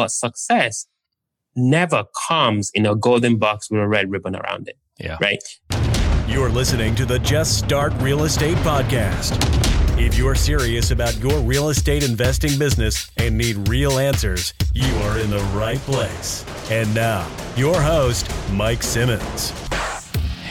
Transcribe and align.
but 0.00 0.10
success 0.10 0.86
never 1.54 2.04
comes 2.26 2.70
in 2.72 2.86
a 2.86 2.96
golden 2.96 3.36
box 3.36 3.70
with 3.70 3.80
a 3.82 3.86
red 3.86 4.10
ribbon 4.10 4.34
around 4.34 4.66
it. 4.66 4.78
Yeah. 4.98 5.18
Right. 5.20 5.42
You're 6.26 6.48
listening 6.48 6.94
to 6.94 7.04
the 7.04 7.18
Just 7.18 7.58
Start 7.58 7.92
Real 7.98 8.24
Estate 8.24 8.56
Podcast. 8.58 9.36
If 10.00 10.16
you're 10.16 10.34
serious 10.34 10.90
about 10.90 11.18
your 11.18 11.38
real 11.40 11.68
estate 11.68 12.02
investing 12.02 12.58
business 12.58 13.10
and 13.18 13.36
need 13.36 13.68
real 13.68 13.98
answers, 13.98 14.54
you 14.72 14.90
are 15.02 15.18
in 15.18 15.28
the 15.28 15.42
right 15.54 15.80
place. 15.80 16.46
And 16.70 16.94
now, 16.94 17.28
your 17.54 17.78
host, 17.78 18.26
Mike 18.52 18.82
Simmons. 18.82 19.52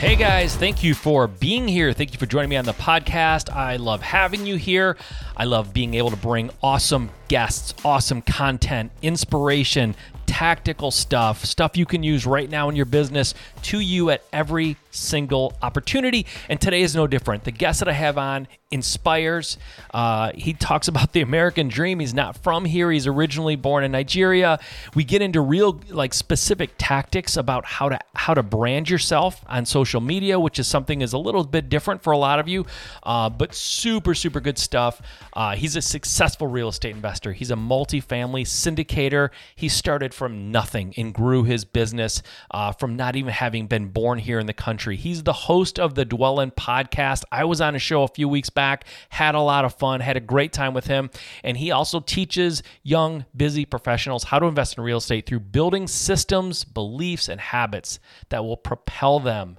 Hey 0.00 0.16
guys, 0.16 0.56
thank 0.56 0.82
you 0.82 0.94
for 0.94 1.26
being 1.26 1.68
here. 1.68 1.92
Thank 1.92 2.14
you 2.14 2.18
for 2.18 2.24
joining 2.24 2.48
me 2.48 2.56
on 2.56 2.64
the 2.64 2.72
podcast. 2.72 3.54
I 3.54 3.76
love 3.76 4.00
having 4.00 4.46
you 4.46 4.56
here. 4.56 4.96
I 5.40 5.44
love 5.44 5.72
being 5.72 5.94
able 5.94 6.10
to 6.10 6.18
bring 6.18 6.50
awesome 6.62 7.08
guests, 7.28 7.72
awesome 7.82 8.20
content, 8.20 8.92
inspiration, 9.00 9.96
tactical 10.26 10.90
stuff, 10.90 11.46
stuff 11.46 11.78
you 11.78 11.86
can 11.86 12.02
use 12.02 12.26
right 12.26 12.50
now 12.50 12.68
in 12.68 12.76
your 12.76 12.84
business 12.84 13.32
to 13.62 13.80
you 13.80 14.10
at 14.10 14.22
every 14.34 14.76
single 14.90 15.54
opportunity. 15.62 16.26
And 16.48 16.60
today 16.60 16.82
is 16.82 16.94
no 16.94 17.06
different. 17.06 17.44
The 17.44 17.52
guest 17.52 17.80
that 17.80 17.88
I 17.88 17.92
have 17.92 18.18
on 18.18 18.48
inspires. 18.70 19.58
Uh, 19.92 20.30
he 20.34 20.52
talks 20.52 20.86
about 20.88 21.12
the 21.12 21.20
American 21.20 21.68
dream. 21.68 21.98
He's 21.98 22.14
not 22.14 22.36
from 22.36 22.64
here. 22.64 22.90
He's 22.90 23.06
originally 23.06 23.56
born 23.56 23.82
in 23.82 23.92
Nigeria. 23.92 24.60
We 24.94 25.02
get 25.04 25.22
into 25.22 25.40
real 25.40 25.80
like 25.88 26.14
specific 26.14 26.70
tactics 26.78 27.36
about 27.36 27.64
how 27.64 27.88
to 27.88 27.98
how 28.14 28.34
to 28.34 28.42
brand 28.42 28.88
yourself 28.88 29.44
on 29.48 29.66
social 29.66 30.00
media, 30.00 30.38
which 30.38 30.58
is 30.58 30.66
something 30.68 31.00
is 31.00 31.12
a 31.12 31.18
little 31.18 31.44
bit 31.44 31.68
different 31.68 32.02
for 32.02 32.12
a 32.12 32.18
lot 32.18 32.38
of 32.38 32.46
you, 32.46 32.66
uh, 33.02 33.28
but 33.28 33.54
super 33.54 34.14
super 34.14 34.40
good 34.40 34.58
stuff. 34.58 35.02
Uh, 35.40 35.56
he's 35.56 35.74
a 35.74 35.80
successful 35.80 36.46
real 36.46 36.68
estate 36.68 36.94
investor. 36.94 37.32
He's 37.32 37.50
a 37.50 37.54
multifamily 37.54 38.42
syndicator. 38.42 39.30
He 39.56 39.70
started 39.70 40.12
from 40.12 40.52
nothing 40.52 40.92
and 40.98 41.14
grew 41.14 41.44
his 41.44 41.64
business 41.64 42.22
uh, 42.50 42.72
from 42.72 42.94
not 42.94 43.16
even 43.16 43.32
having 43.32 43.66
been 43.66 43.88
born 43.88 44.18
here 44.18 44.38
in 44.38 44.44
the 44.44 44.52
country. 44.52 44.96
He's 44.96 45.22
the 45.22 45.32
host 45.32 45.78
of 45.78 45.94
the 45.94 46.04
Dwellin 46.04 46.50
podcast. 46.50 47.24
I 47.32 47.44
was 47.44 47.62
on 47.62 47.74
a 47.74 47.78
show 47.78 48.02
a 48.02 48.08
few 48.08 48.28
weeks 48.28 48.50
back, 48.50 48.84
had 49.08 49.34
a 49.34 49.40
lot 49.40 49.64
of 49.64 49.72
fun, 49.72 50.00
had 50.00 50.18
a 50.18 50.20
great 50.20 50.52
time 50.52 50.74
with 50.74 50.88
him. 50.88 51.08
And 51.42 51.56
he 51.56 51.70
also 51.70 52.00
teaches 52.00 52.62
young, 52.82 53.24
busy 53.34 53.64
professionals 53.64 54.24
how 54.24 54.40
to 54.40 54.46
invest 54.46 54.76
in 54.76 54.84
real 54.84 54.98
estate 54.98 55.24
through 55.24 55.40
building 55.40 55.86
systems, 55.86 56.64
beliefs, 56.64 57.30
and 57.30 57.40
habits 57.40 57.98
that 58.28 58.44
will 58.44 58.58
propel 58.58 59.20
them 59.20 59.58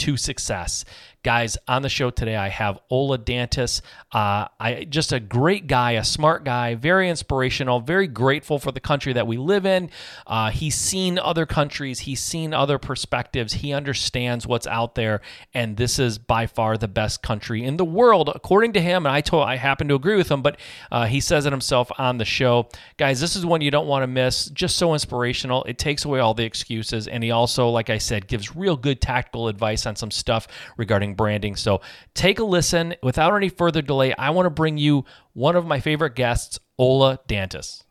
to 0.00 0.16
success. 0.16 0.84
Guys, 1.22 1.58
on 1.68 1.82
the 1.82 1.88
show 1.90 2.08
today, 2.08 2.34
I 2.34 2.48
have 2.48 2.78
Ola 2.88 3.18
Dantis. 3.18 3.82
Uh, 4.10 4.46
I 4.58 4.86
just 4.88 5.12
a 5.12 5.20
great 5.20 5.66
guy, 5.66 5.92
a 5.92 6.04
smart 6.04 6.44
guy, 6.44 6.76
very 6.76 7.10
inspirational, 7.10 7.80
very 7.80 8.06
grateful 8.06 8.58
for 8.58 8.72
the 8.72 8.80
country 8.80 9.12
that 9.12 9.26
we 9.26 9.36
live 9.36 9.66
in. 9.66 9.90
Uh, 10.26 10.48
he's 10.50 10.74
seen 10.74 11.18
other 11.18 11.44
countries, 11.44 12.00
he's 12.00 12.22
seen 12.22 12.54
other 12.54 12.78
perspectives, 12.78 13.52
he 13.52 13.74
understands 13.74 14.46
what's 14.46 14.66
out 14.66 14.94
there, 14.94 15.20
and 15.52 15.76
this 15.76 15.98
is 15.98 16.16
by 16.16 16.46
far 16.46 16.78
the 16.78 16.88
best 16.88 17.22
country 17.22 17.64
in 17.64 17.76
the 17.76 17.84
world, 17.84 18.30
according 18.34 18.72
to 18.72 18.80
him. 18.80 19.04
And 19.04 19.14
I 19.14 19.20
told 19.20 19.44
I 19.46 19.56
happen 19.56 19.88
to 19.88 19.96
agree 19.96 20.16
with 20.16 20.30
him, 20.30 20.40
but 20.40 20.56
uh, 20.90 21.04
he 21.04 21.20
says 21.20 21.44
it 21.44 21.52
himself 21.52 21.92
on 21.98 22.16
the 22.16 22.24
show. 22.24 22.70
Guys, 22.96 23.20
this 23.20 23.36
is 23.36 23.44
one 23.44 23.60
you 23.60 23.70
don't 23.70 23.86
want 23.86 24.04
to 24.04 24.06
miss. 24.06 24.46
Just 24.46 24.78
so 24.78 24.94
inspirational. 24.94 25.64
It 25.64 25.76
takes 25.76 26.06
away 26.06 26.20
all 26.20 26.32
the 26.32 26.44
excuses, 26.44 27.08
and 27.08 27.22
he 27.22 27.30
also, 27.30 27.68
like 27.68 27.90
I 27.90 27.98
said, 27.98 28.26
gives 28.26 28.56
real 28.56 28.78
good 28.78 29.02
tactical 29.02 29.48
advice 29.48 29.84
on 29.90 29.96
some 29.96 30.10
stuff 30.10 30.48
regarding 30.78 31.14
branding. 31.14 31.54
So 31.56 31.82
take 32.14 32.38
a 32.38 32.44
listen. 32.44 32.94
Without 33.02 33.34
any 33.36 33.50
further 33.50 33.82
delay, 33.82 34.14
I 34.14 34.30
want 34.30 34.46
to 34.46 34.50
bring 34.50 34.78
you 34.78 35.04
one 35.34 35.56
of 35.56 35.66
my 35.66 35.80
favorite 35.80 36.14
guests, 36.14 36.58
Ola 36.78 37.18
Dantis. 37.28 37.82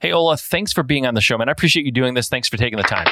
Hey, 0.00 0.10
Ola, 0.12 0.36
thanks 0.36 0.72
for 0.72 0.82
being 0.82 1.06
on 1.06 1.14
the 1.14 1.20
show, 1.20 1.38
man. 1.38 1.48
I 1.48 1.52
appreciate 1.52 1.86
you 1.86 1.92
doing 1.92 2.14
this. 2.14 2.28
Thanks 2.28 2.48
for 2.48 2.56
taking 2.56 2.78
the 2.78 2.82
time. 2.82 3.06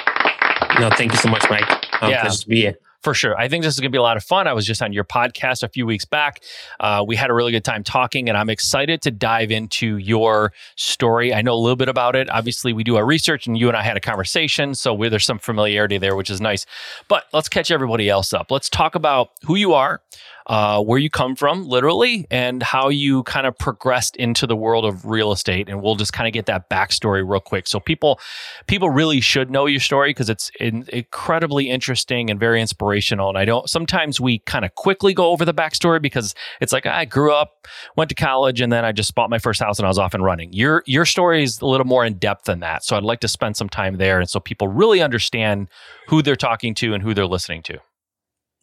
No, 0.81 0.91
thank 0.91 1.13
you 1.13 1.19
so 1.19 1.29
much, 1.29 1.45
Mike. 1.49 1.69
Um, 2.03 2.11
Yeah. 2.11 2.23
Pleasure 2.23 2.43
to 2.43 2.49
be 2.49 2.61
here. 2.63 2.79
For 3.03 3.15
sure. 3.15 3.39
I 3.39 3.49
think 3.49 3.63
this 3.63 3.75
is 3.75 3.81
going 3.81 3.91
to 3.91 3.95
be 3.95 3.99
a 3.99 4.03
lot 4.03 4.17
of 4.17 4.25
fun. 4.25 4.47
I 4.47 4.53
was 4.53 4.67
just 4.67 4.83
on 4.83 4.93
your 4.93 5.05
podcast 5.05 5.63
a 5.63 5.69
few 5.69 5.87
weeks 5.87 6.05
back. 6.05 6.43
Uh, 6.81 7.05
we 7.07 7.15
had 7.15 7.31
a 7.31 7.35
really 7.35 7.53
good 7.53 7.65
time 7.65 7.85
talking, 7.85 8.29
and 8.29 8.37
I'm 8.37 8.51
excited 8.51 9.03
to 9.03 9.11
dive 9.11 9.51
into 9.51 9.99
your 9.99 10.53
story. 10.77 11.33
I 11.33 11.43
know 11.43 11.55
a 11.55 11.61
little 11.61 11.77
bit 11.77 11.89
about 11.89 12.17
it. 12.17 12.29
Obviously, 12.31 12.73
we 12.73 12.85
do 12.85 12.97
our 12.97 13.05
research, 13.05 13.47
and 13.47 13.57
you 13.57 13.69
and 13.69 13.77
I 13.77 13.83
had 13.83 13.97
a 13.97 14.01
conversation. 14.01 14.75
So 14.75 14.97
there's 14.97 15.25
some 15.25 15.39
familiarity 15.39 15.99
there, 15.99 16.17
which 16.17 16.31
is 16.31 16.41
nice. 16.41 16.67
But 17.09 17.25
let's 17.33 17.49
catch 17.49 17.71
everybody 17.71 18.09
else 18.09 18.33
up. 18.33 18.51
Let's 18.51 18.69
talk 18.69 18.95
about 18.95 19.31
who 19.45 19.55
you 19.55 19.73
are, 19.75 20.01
uh, 20.47 20.81
where 20.81 20.99
you 20.99 21.11
come 21.11 21.35
from, 21.35 21.67
literally, 21.67 22.27
and 22.31 22.63
how 22.63 22.89
you 22.89 23.25
kind 23.25 23.47
of 23.47 23.59
progressed 23.59 24.15
into 24.17 24.47
the 24.47 24.55
world 24.55 24.85
of 24.85 25.05
real 25.05 25.33
estate. 25.33 25.69
And 25.69 25.83
we'll 25.83 25.97
just 25.97 26.13
kind 26.13 26.29
of 26.29 26.33
get 26.33 26.47
that 26.47 26.71
backstory 26.71 27.29
real 27.29 27.41
quick. 27.41 27.67
So 27.67 27.81
people, 27.81 28.21
people 28.69 28.89
really 28.89 29.21
should 29.21 29.51
know 29.51 29.67
your 29.67 29.81
story 29.81 30.11
because 30.11 30.31
it's 30.31 30.51
in, 30.61 30.87
incredibly 30.93 31.69
interesting 31.69 32.31
and 32.31 32.39
very 32.39 32.61
inspirational. 32.61 33.29
And 33.29 33.37
I 33.37 33.45
don't. 33.45 33.69
Sometimes 33.69 34.21
we 34.21 34.39
kind 34.41 34.65
of 34.65 34.75
quickly 34.77 35.13
go 35.13 35.31
over 35.31 35.45
the 35.45 35.55
backstory 35.55 36.01
because 36.01 36.35
it's 36.61 36.73
like 36.73 36.87
I 36.87 37.05
grew 37.05 37.33
up, 37.33 37.67
went 37.97 38.09
to 38.11 38.15
college, 38.15 38.61
and 38.61 38.73
then 38.73 38.85
I 38.85 38.93
just 38.93 39.15
bought 39.17 39.31
my 39.31 39.39
first 39.39 39.61
house 39.61 39.79
and 39.79 39.87
I 39.87 39.89
was 39.89 39.99
off 39.99 40.15
and 40.15 40.23
running. 40.23 40.53
Your 40.53 40.85
your 40.87 41.05
story 41.05 41.43
is 41.43 41.61
a 41.61 41.67
little 41.67 41.87
more 41.87 42.05
in 42.05 42.15
depth 42.15 42.45
than 42.45 42.61
that. 42.61 42.85
So 42.85 42.97
I'd 42.97 43.03
like 43.03 43.21
to 43.21 43.29
spend 43.29 43.57
some 43.57 43.69
time 43.69 43.97
there, 43.97 44.21
and 44.21 44.31
so 44.31 44.39
people 44.39 44.69
really 44.69 45.03
understand 45.03 45.69
who 46.07 46.23
they're 46.23 46.37
talking 46.37 46.75
to 46.77 46.95
and 46.95 47.03
who 47.03 47.15
they're 47.15 47.27
listening 47.27 47.63
to. 47.65 47.81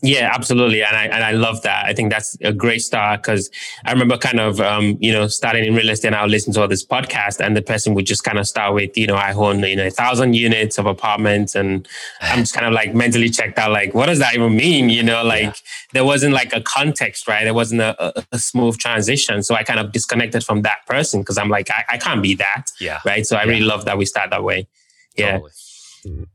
Yeah, 0.06 0.30
absolutely, 0.34 0.84
and 0.84 0.98
I 0.98 1.06
and 1.06 1.24
I 1.24 1.32
love 1.32 1.62
that. 1.62 1.86
I 1.86 1.94
think 1.94 2.12
that's 2.12 2.36
a 2.42 2.52
great 2.52 2.82
start 2.82 3.22
because 3.24 3.50
I 3.86 3.94
remember 3.94 4.18
kind 4.18 4.38
of 4.38 4.60
um, 4.60 4.98
you 5.00 5.14
know 5.14 5.28
starting 5.28 5.64
in 5.64 5.74
real 5.76 5.88
estate. 5.90 6.08
and 6.10 6.16
I'll 6.18 6.28
listen 6.28 6.52
to 6.54 6.62
all 6.62 6.68
this 6.68 6.86
podcast, 6.86 7.40
and 7.40 7.56
the 7.56 7.62
person 7.62 7.94
would 7.94 8.06
just 8.06 8.22
kind 8.26 8.38
of 8.38 8.46
start 8.46 8.74
with 8.74 8.98
you 8.98 9.08
know 9.08 9.16
I 9.16 9.32
own 9.32 9.64
you 9.64 9.78
know 9.78 9.88
a 9.88 9.90
thousand 9.90 10.34
units 10.34 10.78
of 10.78 10.88
apartments, 10.88 11.56
and 11.56 11.88
I'm 12.20 12.40
just 12.40 12.54
kind 12.54 12.68
of 12.68 12.74
like 12.74 12.94
mentally 12.94 13.30
checked 13.30 13.58
out 13.58 13.72
like 13.72 13.94
what 13.94 14.08
does 14.08 14.20
that 14.20 14.36
even 14.36 14.58
mean? 14.58 14.90
You 14.90 15.04
know, 15.04 15.24
like 15.24 15.44
Yeah. 15.46 15.54
there 15.94 16.06
wasn't 16.06 16.34
like 16.34 16.52
a 16.52 16.60
context, 16.60 17.26
right? 17.30 17.46
There 17.46 17.54
wasn't 17.54 17.80
a, 17.80 17.96
a, 18.20 18.24
a 18.34 18.40
smooth 18.40 18.78
transition, 18.80 19.42
so 19.42 19.56
I 19.56 19.64
kind 19.64 19.80
of 19.80 19.94
disconnected 19.94 20.44
from 20.44 20.64
that 20.64 20.86
person 20.86 21.22
because 21.22 21.38
I'm 21.38 21.48
like 21.48 21.72
I, 21.72 21.86
I 21.94 21.98
can't 21.98 22.22
be 22.22 22.36
that, 22.36 22.66
Yeah. 22.78 23.00
right? 23.06 23.26
So 23.26 23.38
I 23.38 23.44
really 23.44 23.64
love 23.64 23.86
that 23.86 23.98
we 23.98 24.06
start 24.06 24.32
that 24.32 24.44
way. 24.44 24.68
Yeah. 25.16 25.40
Totally. 26.04 26.28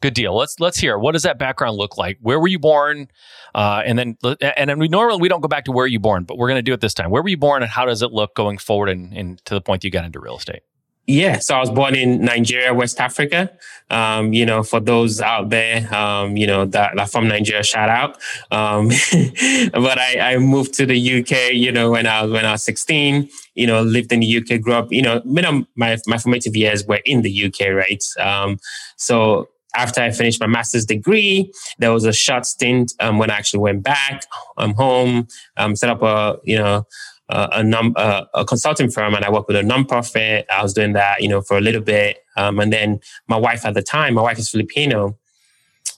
Good 0.00 0.14
deal. 0.14 0.34
Let's 0.34 0.58
let's 0.60 0.78
hear. 0.78 0.98
What 0.98 1.12
does 1.12 1.24
that 1.24 1.38
background 1.38 1.76
look 1.76 1.98
like? 1.98 2.18
Where 2.22 2.40
were 2.40 2.48
you 2.48 2.58
born? 2.58 3.08
Uh, 3.54 3.82
and 3.84 3.98
then 3.98 4.16
and 4.40 4.70
then 4.70 4.78
we 4.78 4.88
normally 4.88 5.20
we 5.20 5.28
don't 5.28 5.42
go 5.42 5.48
back 5.48 5.66
to 5.66 5.72
where 5.72 5.86
you 5.86 5.98
born, 5.98 6.24
but 6.24 6.38
we're 6.38 6.48
going 6.48 6.58
to 6.58 6.62
do 6.62 6.72
it 6.72 6.80
this 6.80 6.94
time. 6.94 7.10
Where 7.10 7.22
were 7.22 7.28
you 7.28 7.36
born, 7.36 7.62
and 7.62 7.70
how 7.70 7.84
does 7.84 8.00
it 8.00 8.10
look 8.10 8.34
going 8.34 8.56
forward, 8.56 8.88
and, 8.88 9.12
and 9.12 9.44
to 9.44 9.54
the 9.54 9.60
point 9.60 9.84
you 9.84 9.90
got 9.90 10.04
into 10.04 10.18
real 10.18 10.38
estate? 10.38 10.62
Yeah, 11.06 11.38
so 11.40 11.56
I 11.56 11.60
was 11.60 11.70
born 11.70 11.96
in 11.96 12.24
Nigeria, 12.24 12.72
West 12.72 13.00
Africa. 13.00 13.50
Um, 13.90 14.32
you 14.32 14.46
know, 14.46 14.62
for 14.62 14.78
those 14.78 15.20
out 15.20 15.50
there, 15.50 15.92
um, 15.92 16.36
you 16.36 16.46
know, 16.46 16.66
that, 16.66 16.94
that 16.94 17.10
from 17.10 17.26
Nigeria, 17.26 17.64
shout 17.64 17.88
out. 17.88 18.16
Um, 18.52 18.88
but 19.72 19.98
I, 19.98 20.34
I 20.34 20.38
moved 20.38 20.72
to 20.74 20.86
the 20.86 21.20
UK, 21.20 21.52
you 21.52 21.72
know, 21.72 21.90
when 21.90 22.06
I 22.06 22.22
was 22.22 22.30
when 22.30 22.46
I 22.46 22.52
was 22.52 22.62
16, 22.62 23.28
you 23.56 23.66
know, 23.66 23.82
lived 23.82 24.12
in 24.12 24.20
the 24.20 24.36
UK, 24.36 24.60
grew 24.60 24.74
up, 24.74 24.92
you 24.92 25.02
know, 25.02 25.20
my, 25.24 25.98
my 26.06 26.18
formative 26.18 26.54
years 26.54 26.86
were 26.86 27.00
in 27.04 27.22
the 27.22 27.44
UK, 27.46 27.70
right? 27.72 28.04
Um, 28.20 28.60
so 28.96 29.48
after 29.74 30.00
I 30.00 30.10
finished 30.10 30.40
my 30.40 30.46
master's 30.46 30.84
degree, 30.84 31.52
there 31.78 31.92
was 31.92 32.04
a 32.04 32.12
short 32.12 32.46
stint 32.46 32.92
um, 33.00 33.18
when 33.18 33.30
I 33.30 33.34
actually 33.34 33.60
went 33.60 33.82
back 33.82 34.24
um, 34.56 34.74
home, 34.74 35.28
um, 35.56 35.76
set 35.76 35.90
up 35.90 36.02
a, 36.02 36.38
you 36.44 36.58
know, 36.58 36.86
uh, 37.28 37.48
a, 37.52 37.62
num- 37.62 37.94
a 37.96 38.44
consulting 38.44 38.90
firm 38.90 39.14
and 39.14 39.24
I 39.24 39.30
worked 39.30 39.46
with 39.46 39.56
a 39.56 39.62
nonprofit. 39.62 40.44
I 40.52 40.62
was 40.62 40.72
doing 40.72 40.94
that, 40.94 41.22
you 41.22 41.28
know, 41.28 41.40
for 41.40 41.56
a 41.56 41.60
little 41.60 41.80
bit. 41.80 42.18
Um, 42.36 42.58
and 42.58 42.72
then 42.72 43.00
my 43.28 43.36
wife 43.36 43.64
at 43.64 43.74
the 43.74 43.82
time, 43.82 44.14
my 44.14 44.22
wife 44.22 44.38
is 44.38 44.50
Filipino. 44.50 45.16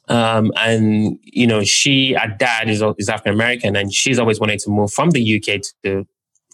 Um, 0.09 0.53
and, 0.57 1.19
you 1.23 1.47
know, 1.47 1.65
she, 1.65 2.13
her 2.13 2.37
dad 2.39 2.69
is, 2.69 2.83
is 2.99 3.09
African 3.09 3.33
American 3.33 3.77
and 3.77 3.93
she's 3.95 4.19
always 4.19 4.41
wanted 4.41 4.59
to 4.61 4.71
move 4.71 4.93
from 4.93 5.11
the 5.11 5.37
UK 5.37 5.63
to, 5.85 6.07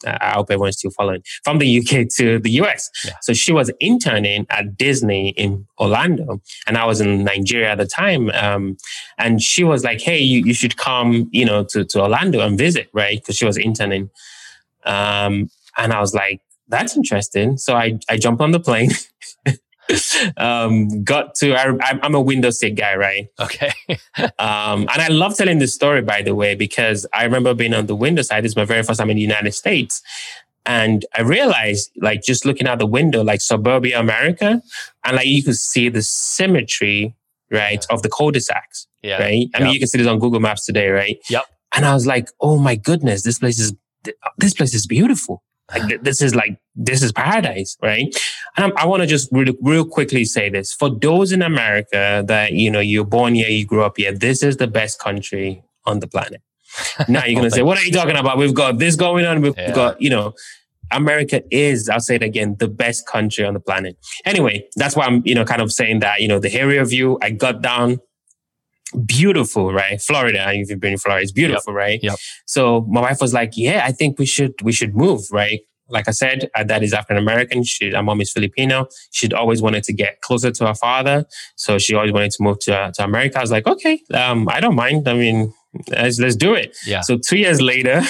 I 0.07 0.33
hope 0.35 0.51
everyone's 0.51 0.79
still 0.79 0.91
following, 0.91 1.23
from 1.45 1.59
the 1.59 1.79
UK 1.79 2.09
to 2.17 2.39
the 2.39 2.51
US. 2.63 2.91
Yeah. 3.05 3.13
So 3.23 3.33
she 3.33 3.53
was 3.53 3.71
interning 3.81 4.47
at 4.51 4.77
Disney 4.77 5.31
in 5.31 5.67
Orlando 5.79 6.41
and 6.67 6.77
I 6.77 6.85
was 6.85 7.01
in 7.01 7.25
Nigeria 7.25 7.71
at 7.73 7.79
the 7.79 7.87
time. 7.87 8.31
Um, 8.31 8.77
and 9.19 9.43
she 9.43 9.65
was 9.65 9.85
like, 9.85 10.01
Hey, 10.01 10.19
you, 10.19 10.45
you 10.45 10.55
should 10.55 10.77
come, 10.77 11.29
you 11.33 11.45
know, 11.45 11.65
to, 11.65 11.85
to 11.85 12.01
Orlando 12.03 12.41
and 12.41 12.57
visit, 12.57 12.89
right? 12.93 13.25
Cause 13.25 13.37
she 13.37 13.45
was 13.45 13.57
interning. 13.57 14.11
Um, 14.85 15.51
and 15.77 15.93
I 15.93 16.01
was 16.01 16.15
like, 16.15 16.41
that's 16.69 16.97
interesting. 16.97 17.57
So 17.57 17.75
I, 17.75 17.99
I 18.09 18.17
jumped 18.17 18.43
on 18.43 18.53
the 18.53 18.61
plane, 18.61 18.91
um, 20.37 21.03
got 21.05 21.35
to, 21.37 21.55
I, 21.55 21.65
I'm- 21.65 22.01
I'm 22.03 22.15
a 22.15 22.21
Windows 22.21 22.59
seat 22.59 22.75
guy, 22.75 22.97
right? 22.97 23.29
Okay. 23.41 23.73
Um, 24.41 24.83
and 24.93 25.03
I 25.03 25.09
love 25.09 25.37
telling 25.37 25.59
this 25.59 25.75
story, 25.75 26.03
by 26.03 26.23
the 26.23 26.35
way, 26.35 26.55
because 26.55 27.07
I 27.15 27.25
remember 27.25 27.55
being 27.55 27.75
on 27.75 27.87
the 27.87 27.95
window 27.95 28.23
side. 28.23 28.43
This 28.45 28.53
is 28.53 28.57
my 28.57 28.65
very 28.65 28.83
first 28.83 28.99
time 28.99 29.11
in 29.11 29.17
the 29.17 29.23
United 29.23 29.53
States. 29.53 30.03
And 30.67 31.07
I 31.17 31.23
realized, 31.23 31.91
like, 31.97 32.23
just 32.23 32.45
looking 32.45 32.67
out 32.67 32.79
the 32.79 32.87
window, 32.87 33.23
like 33.23 33.41
suburbia 33.41 33.99
America, 33.99 34.61
and 35.05 35.17
like 35.17 35.27
you 35.27 35.43
could 35.43 35.57
see 35.57 35.89
the 35.89 36.03
symmetry, 36.03 37.15
right, 37.51 37.85
of 37.91 38.03
the 38.03 38.09
cul-de-sacs, 38.09 38.87
yeah. 39.03 39.19
right? 39.19 39.49
I 39.55 39.63
mean, 39.63 39.73
you 39.73 39.79
can 39.79 39.89
see 39.89 39.99
this 39.99 40.07
on 40.07 40.19
Google 40.19 40.41
Maps 40.41 40.67
today, 40.67 40.89
right? 40.91 41.19
Yep. 41.31 41.45
And 41.75 41.87
I 41.87 41.95
was 41.95 42.07
like, 42.07 42.29
oh 42.41 42.59
my 42.59 42.77
goodness, 42.77 43.23
this 43.23 43.39
place 43.39 43.59
is, 43.59 43.75
this 44.37 44.55
place 44.55 44.75
is 44.75 44.87
beautiful. 44.87 45.43
Like 45.71 45.89
th- 45.89 46.01
this 46.03 46.23
is 46.23 46.35
like 46.35 46.59
this 46.75 47.03
is 47.03 47.13
paradise, 47.13 47.77
right? 47.83 48.07
And 48.57 48.67
I'm, 48.67 48.73
i 48.79 48.87
want 48.87 49.03
to 49.03 49.07
just 49.07 49.29
real, 49.33 49.53
real 49.61 49.85
quickly 49.85 50.25
say 50.25 50.49
this 50.49 50.73
for 50.73 50.91
those 50.91 51.33
in 51.33 51.43
America 51.43 52.25
that 52.27 52.53
you 52.53 52.71
know 52.71 52.81
you're 52.81 53.05
born 53.05 53.35
here, 53.35 53.49
you 53.49 53.67
grew 53.67 53.83
up 53.83 53.97
here. 53.97 54.13
This 54.13 54.43
is 54.43 54.57
the 54.57 54.67
best 54.67 54.99
country 54.99 55.63
on 55.85 56.01
the 56.01 56.09
planet. 56.09 56.43
Now 57.09 57.25
you're 57.25 57.35
gonna 57.35 57.47
oh, 57.47 57.57
say, 57.57 57.63
"What 57.63 57.79
are 57.79 57.85
you 57.85 57.93
talking 57.93 58.17
about? 58.17 58.39
We've 58.39 58.55
got 58.55 58.79
this 58.79 58.97
going 58.97 59.25
on. 59.25 59.41
We've 59.41 59.57
yeah. 59.57 59.73
got 59.73 60.01
you 60.01 60.11
know." 60.11 60.35
America 60.91 61.43
is, 61.51 61.91
I'll 61.91 62.01
say 62.01 62.15
it 62.15 62.23
again, 62.23 62.57
the 62.59 62.67
best 62.67 63.07
country 63.07 63.45
on 63.45 63.53
the 63.53 63.61
planet. 63.61 63.99
Anyway, 64.25 64.67
that's 64.77 64.97
why 64.97 65.05
I'm, 65.05 65.21
you 65.23 65.35
know, 65.35 65.45
kind 65.45 65.61
of 65.61 65.71
saying 65.71 66.01
that, 66.01 66.23
you 66.23 66.29
know, 66.29 66.39
the 66.39 66.51
area 66.55 66.83
view, 66.83 67.19
I 67.21 67.31
got 67.31 67.61
down 67.61 68.01
beautiful, 69.07 69.73
right? 69.73 70.01
Florida, 70.01 70.45
if 70.53 70.71
you've 70.71 70.81
been 70.81 70.93
in 70.93 70.99
Florida, 70.99 71.23
it's 71.23 71.33
beautiful, 71.33 71.73
yep. 71.73 71.79
right? 71.79 72.01
Yep. 72.03 72.17
So 72.47 72.87
my 72.89 73.01
wife 73.01 73.21
was 73.21 73.33
like, 73.33 73.53
yeah, 73.57 73.83
I 73.85 73.93
think 73.93 74.19
we 74.19 74.27
should, 74.27 74.55
we 74.63 74.73
should 74.73 74.95
move, 74.95 75.23
right? 75.31 75.61
Like 75.91 76.07
I 76.07 76.11
said, 76.11 76.51
our 76.55 76.65
dad 76.65 76.83
is 76.83 76.93
African 76.93 77.17
American. 77.17 77.65
She, 77.65 77.95
our 77.95 78.03
mom 78.03 78.21
is 78.21 78.31
Filipino. 78.31 78.89
She'd 79.11 79.33
always 79.33 79.63
wanted 79.63 79.85
to 79.85 79.93
get 79.93 80.21
closer 80.21 80.51
to 80.51 80.67
her 80.67 80.75
father. 80.75 81.25
So 81.57 81.79
she 81.79 81.95
always 81.95 82.13
wanted 82.13 82.31
to 82.33 82.43
move 82.43 82.59
to, 82.61 82.77
uh, 82.77 82.93
to 82.93 83.05
America. 83.05 83.39
I 83.39 83.41
was 83.41 83.51
like, 83.51 83.67
okay, 83.67 84.01
um, 84.13 84.49
I 84.51 84.61
don't 84.61 84.75
mind. 84.75 85.09
I 85.09 85.15
mean, 85.15 85.55
let's, 85.89 86.19
let's 86.19 86.37
do 86.37 86.55
it. 86.55 86.77
Yeah. 86.87 87.01
So 87.01 87.17
two 87.17 87.39
years 87.39 87.63
later, 87.63 88.03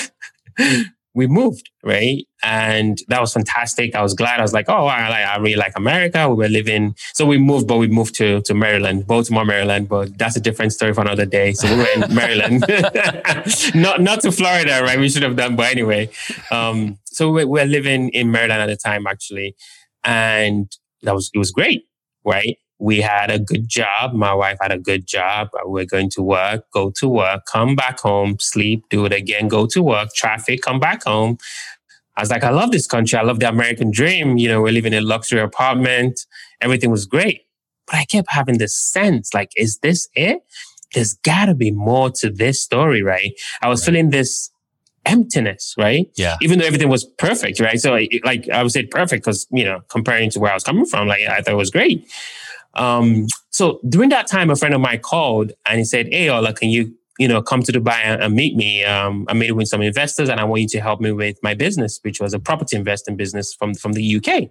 we 1.14 1.26
moved, 1.26 1.70
right? 1.84 2.24
And 2.42 2.98
that 3.08 3.20
was 3.20 3.32
fantastic. 3.32 3.94
I 3.94 4.02
was 4.02 4.14
glad. 4.14 4.38
I 4.38 4.42
was 4.42 4.52
like, 4.52 4.66
oh, 4.68 4.86
I, 4.86 5.08
like, 5.08 5.26
I 5.26 5.36
really 5.38 5.56
like 5.56 5.72
America. 5.76 6.28
We 6.28 6.36
were 6.36 6.48
living, 6.48 6.94
so 7.14 7.26
we 7.26 7.36
moved, 7.38 7.66
but 7.66 7.78
we 7.78 7.88
moved 7.88 8.14
to, 8.16 8.40
to 8.42 8.54
Maryland, 8.54 9.06
Baltimore, 9.06 9.44
Maryland. 9.44 9.88
But 9.88 10.16
that's 10.16 10.36
a 10.36 10.40
different 10.40 10.72
story 10.72 10.94
for 10.94 11.00
another 11.00 11.26
day. 11.26 11.52
So 11.52 11.68
we 11.68 11.82
were 11.82 11.88
in 11.96 12.14
Maryland, 12.14 12.64
not 13.74 14.00
not 14.00 14.20
to 14.20 14.32
Florida, 14.32 14.80
right? 14.82 14.98
We 14.98 15.08
should 15.08 15.24
have 15.24 15.36
done, 15.36 15.56
but 15.56 15.70
anyway. 15.70 16.10
Um, 16.50 16.98
so 17.04 17.30
we 17.30 17.44
were 17.44 17.64
living 17.64 18.10
in 18.10 18.30
Maryland 18.30 18.62
at 18.62 18.66
the 18.66 18.76
time, 18.76 19.06
actually, 19.06 19.56
and 20.04 20.70
that 21.02 21.14
was 21.14 21.30
it 21.34 21.38
was 21.38 21.50
great, 21.50 21.86
right? 22.24 22.56
we 22.78 23.00
had 23.00 23.30
a 23.30 23.38
good 23.38 23.68
job. 23.68 24.12
My 24.12 24.32
wife 24.32 24.58
had 24.60 24.70
a 24.70 24.78
good 24.78 25.06
job. 25.06 25.48
We 25.66 25.82
are 25.82 25.86
going 25.86 26.10
to 26.10 26.22
work, 26.22 26.64
go 26.72 26.92
to 26.98 27.08
work, 27.08 27.42
come 27.50 27.74
back 27.74 28.00
home, 28.00 28.36
sleep, 28.40 28.84
do 28.88 29.04
it 29.04 29.12
again, 29.12 29.48
go 29.48 29.66
to 29.66 29.82
work, 29.82 30.10
traffic, 30.14 30.62
come 30.62 30.78
back 30.78 31.04
home. 31.04 31.38
I 32.18 32.22
was 32.22 32.30
like, 32.30 32.42
I 32.42 32.50
love 32.50 32.72
this 32.72 32.88
country. 32.88 33.16
I 33.16 33.22
love 33.22 33.38
the 33.38 33.48
American 33.48 33.92
dream. 33.92 34.38
You 34.38 34.48
know, 34.48 34.60
we're 34.60 34.72
living 34.72 34.92
in 34.92 35.04
a 35.04 35.06
luxury 35.06 35.40
apartment. 35.40 36.26
Everything 36.60 36.90
was 36.90 37.06
great. 37.06 37.42
But 37.86 37.94
I 37.94 38.04
kept 38.04 38.32
having 38.32 38.58
this 38.58 38.74
sense 38.74 39.32
like, 39.32 39.52
is 39.56 39.78
this 39.78 40.08
it? 40.14 40.42
There's 40.94 41.14
gotta 41.14 41.54
be 41.54 41.70
more 41.70 42.10
to 42.10 42.28
this 42.28 42.60
story, 42.60 43.02
right? 43.02 43.32
I 43.62 43.68
was 43.68 43.82
right. 43.82 43.86
feeling 43.86 44.10
this 44.10 44.50
emptiness, 45.06 45.76
right? 45.78 46.10
Yeah. 46.16 46.36
Even 46.42 46.58
though 46.58 46.66
everything 46.66 46.88
was 46.88 47.04
perfect, 47.04 47.60
right? 47.60 47.78
So 47.78 47.96
like 48.24 48.48
I 48.48 48.64
would 48.64 48.72
say 48.72 48.84
perfect 48.84 49.24
because, 49.24 49.46
you 49.52 49.64
know, 49.64 49.82
comparing 49.88 50.28
to 50.30 50.40
where 50.40 50.50
I 50.50 50.54
was 50.54 50.64
coming 50.64 50.86
from, 50.86 51.06
like 51.06 51.22
I 51.22 51.40
thought 51.40 51.54
it 51.54 51.56
was 51.56 51.70
great. 51.70 52.10
Um, 52.74 53.28
so 53.50 53.78
during 53.88 54.08
that 54.08 54.26
time, 54.26 54.50
a 54.50 54.56
friend 54.56 54.74
of 54.74 54.80
mine 54.80 55.00
called 55.00 55.52
and 55.66 55.78
he 55.78 55.84
said, 55.84 56.08
Hey, 56.08 56.28
Ola, 56.28 56.52
can 56.52 56.70
you, 56.70 56.97
you 57.18 57.28
know, 57.28 57.42
come 57.42 57.62
to 57.62 57.72
Dubai 57.72 58.00
and, 58.04 58.22
and 58.22 58.34
meet 58.34 58.56
me? 58.56 58.84
Um, 58.84 59.26
I 59.28 59.34
meeting 59.34 59.56
with 59.56 59.68
some 59.68 59.82
investors 59.82 60.28
and 60.28 60.40
I 60.40 60.44
want 60.44 60.62
you 60.62 60.68
to 60.68 60.80
help 60.80 61.00
me 61.00 61.12
with 61.12 61.38
my 61.42 61.54
business, 61.54 61.98
which 62.02 62.20
was 62.20 62.32
a 62.32 62.38
property 62.38 62.76
investing 62.76 63.16
business 63.16 63.54
from, 63.54 63.74
from 63.74 63.92
the 63.92 64.16
UK. 64.16 64.50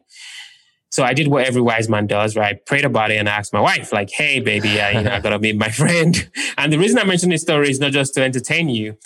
So 0.90 1.04
I 1.04 1.14
did 1.14 1.28
what 1.28 1.46
every 1.46 1.62
wise 1.62 1.90
man 1.90 2.08
does, 2.08 2.36
right? 2.36 2.56
I 2.56 2.60
prayed 2.66 2.86
about 2.86 3.12
it 3.12 3.18
and 3.18 3.28
I 3.28 3.36
asked 3.38 3.54
my 3.54 3.60
wife, 3.60 3.92
like, 3.92 4.10
hey, 4.10 4.40
baby, 4.40 4.80
I, 4.80 4.92
you 4.92 5.02
know, 5.04 5.12
I 5.12 5.19
gotta 5.19 5.40
meet 5.40 5.58
my 5.58 5.69
friend. 5.69 6.30
And 6.58 6.74
the 6.74 6.80
reason 6.80 6.98
I 6.98 7.04
mention 7.04 7.30
this 7.30 7.44
story 7.44 7.69
is 7.69 7.80
not 7.80 7.92
just 7.92 8.16
to 8.16 8.24
entertain 8.24 8.68
you, 8.68 8.98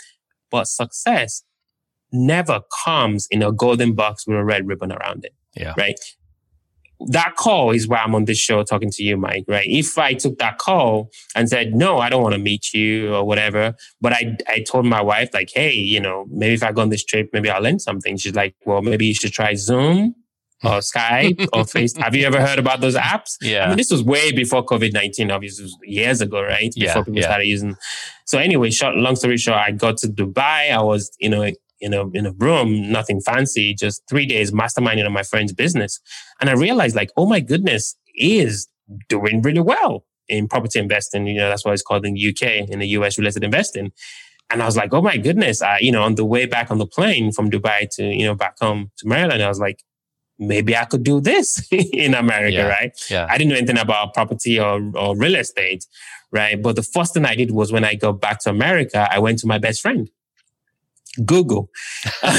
but 0.49 0.67
success 0.67 1.43
never 2.13 2.61
comes 2.85 3.27
in 3.29 3.43
a 3.43 3.51
golden 3.51 3.93
box 3.93 4.25
with 4.25 4.37
a 4.37 4.43
red 4.43 4.67
ribbon 4.67 4.91
around 4.91 5.25
it. 5.25 5.33
Yeah. 5.55 5.73
Right 5.77 5.99
that 7.09 7.35
call 7.35 7.71
is 7.71 7.87
why 7.87 7.97
I'm 7.97 8.15
on 8.15 8.25
this 8.25 8.37
show 8.37 8.63
talking 8.63 8.91
to 8.91 9.03
you, 9.03 9.17
Mike, 9.17 9.45
right? 9.47 9.65
If 9.67 9.97
I 9.97 10.13
took 10.13 10.37
that 10.39 10.57
call 10.57 11.09
and 11.35 11.49
said, 11.49 11.73
no, 11.73 11.99
I 11.99 12.09
don't 12.09 12.21
want 12.21 12.33
to 12.33 12.39
meet 12.39 12.73
you 12.73 13.13
or 13.13 13.23
whatever, 13.23 13.75
but 13.99 14.13
I, 14.13 14.37
I 14.47 14.63
told 14.67 14.85
my 14.85 15.01
wife, 15.01 15.29
like, 15.33 15.49
hey, 15.53 15.73
you 15.73 15.99
know, 15.99 16.25
maybe 16.29 16.53
if 16.53 16.63
I 16.63 16.71
go 16.71 16.81
on 16.81 16.89
this 16.89 17.03
trip, 17.03 17.29
maybe 17.33 17.49
I'll 17.49 17.61
learn 17.61 17.79
something. 17.79 18.17
She's 18.17 18.35
like, 18.35 18.55
well, 18.65 18.81
maybe 18.81 19.05
you 19.05 19.15
should 19.15 19.33
try 19.33 19.53
Zoom 19.55 20.15
or 20.63 20.79
Skype 20.79 21.47
or 21.53 21.65
Face. 21.65 21.95
Have 21.97 22.15
you 22.15 22.25
ever 22.25 22.39
heard 22.39 22.59
about 22.59 22.81
those 22.81 22.95
apps? 22.95 23.37
Yeah. 23.41 23.65
I 23.65 23.67
mean, 23.69 23.77
this 23.77 23.91
was 23.91 24.03
way 24.03 24.31
before 24.31 24.65
COVID 24.65 24.93
19, 24.93 25.31
obviously, 25.31 25.69
years 25.83 26.21
ago, 26.21 26.41
right? 26.43 26.71
Yeah. 26.75 26.87
Before 26.87 27.05
people 27.05 27.19
yeah. 27.19 27.27
started 27.27 27.45
using. 27.45 27.75
So, 28.25 28.37
anyway, 28.37 28.69
short, 28.71 28.95
long 28.95 29.15
story 29.15 29.37
short, 29.37 29.57
I 29.57 29.71
got 29.71 29.97
to 29.97 30.07
Dubai. 30.07 30.71
I 30.71 30.81
was, 30.81 31.11
you 31.19 31.29
know, 31.29 31.49
in 31.81 31.93
a 31.93 32.07
in 32.11 32.25
a 32.25 32.31
room, 32.33 32.91
nothing 32.91 33.19
fancy, 33.19 33.73
just 33.73 34.03
three 34.07 34.25
days 34.25 34.51
masterminding 34.51 35.05
on 35.05 35.11
my 35.11 35.23
friend's 35.23 35.53
business. 35.53 35.99
And 36.39 36.49
I 36.49 36.53
realized 36.53 36.95
like, 36.95 37.11
oh 37.17 37.25
my 37.25 37.39
goodness, 37.39 37.97
is 38.15 38.67
doing 39.09 39.41
really 39.41 39.61
well 39.61 40.05
in 40.29 40.47
property 40.47 40.79
investing. 40.79 41.27
You 41.27 41.35
know, 41.35 41.49
that's 41.49 41.65
why 41.65 41.73
it's 41.73 41.81
called 41.81 42.05
in 42.05 42.13
the 42.13 42.29
UK, 42.29 42.69
in 42.69 42.79
the 42.79 42.87
US 42.89 43.17
real 43.17 43.27
estate 43.27 43.43
investing. 43.43 43.91
And 44.49 44.61
I 44.61 44.65
was 44.65 44.75
like, 44.75 44.93
oh 44.93 45.01
my 45.01 45.17
goodness, 45.17 45.61
I, 45.61 45.79
you 45.79 45.91
know, 45.91 46.03
on 46.03 46.15
the 46.15 46.25
way 46.25 46.45
back 46.45 46.71
on 46.71 46.77
the 46.77 46.85
plane 46.85 47.31
from 47.31 47.49
Dubai 47.49 47.87
to, 47.95 48.03
you 48.03 48.25
know, 48.25 48.35
back 48.35 48.59
home 48.59 48.91
to 48.97 49.07
Maryland, 49.07 49.41
I 49.41 49.47
was 49.47 49.59
like, 49.59 49.81
maybe 50.37 50.75
I 50.75 50.85
could 50.85 51.03
do 51.03 51.21
this 51.21 51.65
in 51.71 52.13
America, 52.13 52.57
yeah, 52.57 52.67
right? 52.67 52.91
Yeah. 53.09 53.27
I 53.29 53.37
didn't 53.37 53.51
know 53.51 53.57
anything 53.57 53.77
about 53.77 54.13
property 54.13 54.59
or, 54.59 54.91
or 54.95 55.15
real 55.15 55.35
estate, 55.35 55.85
right? 56.31 56.61
But 56.61 56.75
the 56.75 56.83
first 56.83 57.13
thing 57.13 57.25
I 57.25 57.35
did 57.35 57.51
was 57.51 57.71
when 57.71 57.85
I 57.85 57.95
got 57.95 58.19
back 58.19 58.39
to 58.39 58.49
America, 58.49 59.07
I 59.09 59.19
went 59.19 59.39
to 59.39 59.47
my 59.47 59.57
best 59.57 59.81
friend 59.81 60.09
Google. 61.25 61.69
and 62.23 62.31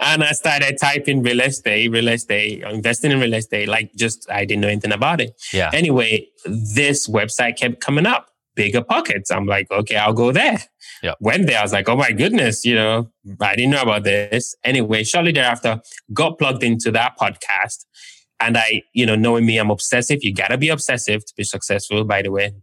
I 0.00 0.32
started 0.32 0.78
typing 0.80 1.22
real 1.22 1.40
estate, 1.40 1.90
real 1.90 2.08
estate, 2.08 2.62
investing 2.62 3.12
in 3.12 3.20
real 3.20 3.34
estate, 3.34 3.68
like 3.68 3.94
just 3.94 4.30
I 4.30 4.44
didn't 4.44 4.62
know 4.62 4.68
anything 4.68 4.92
about 4.92 5.20
it. 5.20 5.40
Yeah. 5.52 5.70
Anyway, 5.72 6.28
this 6.46 7.08
website 7.08 7.58
kept 7.58 7.80
coming 7.80 8.06
up, 8.06 8.30
BiggerPockets. 8.56 9.30
I'm 9.30 9.46
like, 9.46 9.70
okay, 9.70 9.96
I'll 9.96 10.14
go 10.14 10.32
there. 10.32 10.58
Yeah. 11.02 11.14
Went 11.20 11.46
there. 11.46 11.58
I 11.58 11.62
was 11.62 11.72
like, 11.72 11.88
oh 11.88 11.96
my 11.96 12.12
goodness, 12.12 12.64
you 12.64 12.74
know, 12.74 13.10
I 13.40 13.54
didn't 13.54 13.70
know 13.70 13.82
about 13.82 14.04
this. 14.04 14.56
Anyway, 14.64 15.04
shortly 15.04 15.32
thereafter, 15.32 15.80
got 16.12 16.38
plugged 16.38 16.62
into 16.62 16.90
that 16.92 17.18
podcast. 17.18 17.84
And 18.40 18.56
I, 18.56 18.82
you 18.92 19.04
know, 19.04 19.16
knowing 19.16 19.44
me, 19.44 19.58
I'm 19.58 19.70
obsessive. 19.70 20.22
You 20.22 20.32
gotta 20.32 20.56
be 20.56 20.68
obsessive 20.68 21.26
to 21.26 21.34
be 21.36 21.44
successful, 21.44 22.04
by 22.04 22.22
the 22.22 22.30
way. 22.30 22.54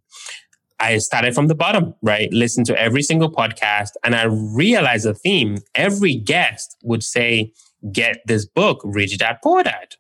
I 0.80 0.98
started 0.98 1.34
from 1.34 1.48
the 1.48 1.56
bottom, 1.56 1.96
right? 2.02 2.32
Listen 2.32 2.64
to 2.66 2.80
every 2.80 3.02
single 3.02 3.32
podcast. 3.32 3.92
And 4.04 4.16
I 4.16 4.24
realized 4.26 5.06
a 5.06 5.14
theme. 5.14 5.58
Every 5.74 6.16
guest 6.16 6.78
would 6.84 7.04
say, 7.04 7.54
get 7.92 8.18
this 8.26 8.46
book, 8.46 8.82
read 8.84 9.12
it 9.12 9.20
Dad 9.20 9.38
Poor 9.44 9.64
Dad. 9.64 9.96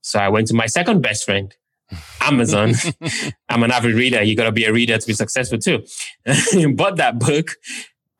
So 0.00 0.18
I 0.18 0.28
went 0.28 0.46
to 0.48 0.54
my 0.54 0.66
second 0.66 1.02
best 1.02 1.24
friend, 1.24 1.54
Amazon. 2.20 2.72
I'm 3.48 3.62
an 3.62 3.70
avid 3.70 3.94
reader. 3.94 4.22
You 4.22 4.36
got 4.36 4.44
to 4.44 4.52
be 4.52 4.64
a 4.64 4.72
reader 4.72 4.96
to 4.98 5.06
be 5.06 5.12
successful 5.12 5.58
too. 5.58 5.84
Bought 6.74 6.96
that 6.96 7.18
book. 7.18 7.50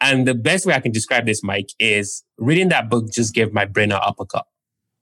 And 0.00 0.28
the 0.28 0.34
best 0.34 0.66
way 0.66 0.74
I 0.74 0.80
can 0.80 0.92
describe 0.92 1.24
this, 1.24 1.42
Mike, 1.42 1.70
is 1.78 2.22
reading 2.36 2.68
that 2.68 2.90
book 2.90 3.10
just 3.12 3.34
gave 3.34 3.52
my 3.52 3.64
brain 3.64 3.92
an 3.92 4.00
uppercut 4.02 4.44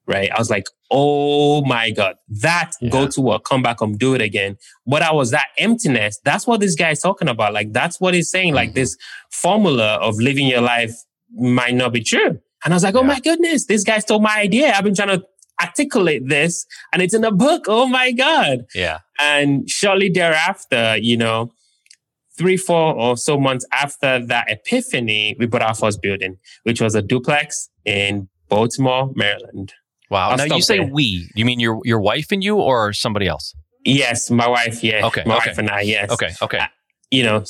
right? 0.06 0.30
I 0.30 0.38
was 0.38 0.50
like, 0.50 0.66
oh 0.90 1.64
my 1.64 1.90
God, 1.90 2.16
that 2.28 2.72
yeah. 2.80 2.90
go 2.90 3.06
to 3.08 3.20
work, 3.20 3.44
come 3.44 3.62
back 3.62 3.78
home, 3.78 3.96
do 3.96 4.14
it 4.14 4.20
again. 4.20 4.56
But 4.86 5.02
I 5.02 5.12
was 5.12 5.30
that 5.30 5.48
emptiness. 5.58 6.20
That's 6.24 6.46
what 6.46 6.60
this 6.60 6.74
guy 6.74 6.90
is 6.90 7.00
talking 7.00 7.28
about. 7.28 7.52
Like, 7.52 7.72
that's 7.72 8.00
what 8.00 8.14
he's 8.14 8.30
saying. 8.30 8.48
Mm-hmm. 8.48 8.56
Like, 8.56 8.74
this 8.74 8.96
formula 9.30 9.94
of 9.96 10.16
living 10.16 10.46
your 10.46 10.60
life 10.60 10.94
might 11.34 11.74
not 11.74 11.92
be 11.92 12.02
true. 12.02 12.38
And 12.64 12.72
I 12.72 12.76
was 12.76 12.82
like, 12.82 12.94
oh 12.94 13.02
my 13.02 13.20
goodness, 13.20 13.66
this 13.66 13.84
guy 13.84 13.98
stole 13.98 14.20
my 14.20 14.38
idea. 14.38 14.72
I've 14.72 14.84
been 14.84 14.94
trying 14.94 15.08
to 15.08 15.24
articulate 15.60 16.28
this 16.28 16.66
and 16.92 17.02
it's 17.02 17.14
in 17.14 17.24
a 17.24 17.30
book. 17.30 17.66
Oh 17.68 17.86
my 17.86 18.10
God. 18.12 18.64
Yeah. 18.74 19.00
And 19.20 19.68
shortly 19.68 20.08
thereafter, 20.08 20.96
you 20.96 21.16
know, 21.16 21.52
three, 22.38 22.56
four 22.56 22.94
or 22.94 23.16
so 23.16 23.38
months 23.38 23.66
after 23.72 24.24
that 24.26 24.46
epiphany, 24.50 25.36
we 25.38 25.46
bought 25.46 25.62
our 25.62 25.74
first 25.74 26.00
building, 26.02 26.38
which 26.64 26.80
was 26.80 26.94
a 26.94 27.02
duplex 27.02 27.68
in 27.84 28.28
Baltimore, 28.48 29.12
Maryland. 29.14 29.74
Wow. 30.14 30.30
I'll 30.30 30.36
now 30.36 30.44
you 30.54 30.62
say 30.62 30.78
there. 30.78 30.86
we. 30.86 31.28
You 31.34 31.44
mean 31.44 31.58
your 31.58 31.80
your 31.84 31.98
wife 31.98 32.30
and 32.30 32.42
you, 32.42 32.56
or 32.56 32.92
somebody 32.92 33.26
else? 33.26 33.52
Yes, 33.84 34.30
my 34.30 34.46
wife. 34.46 34.84
Yeah. 34.84 35.06
Okay. 35.06 35.24
My 35.26 35.38
okay. 35.38 35.50
wife 35.50 35.58
and 35.58 35.68
I. 35.68 35.80
Yes. 35.80 36.08
Okay. 36.12 36.30
Okay. 36.40 36.58
Uh, 36.58 36.66
you 37.10 37.24
know. 37.24 37.44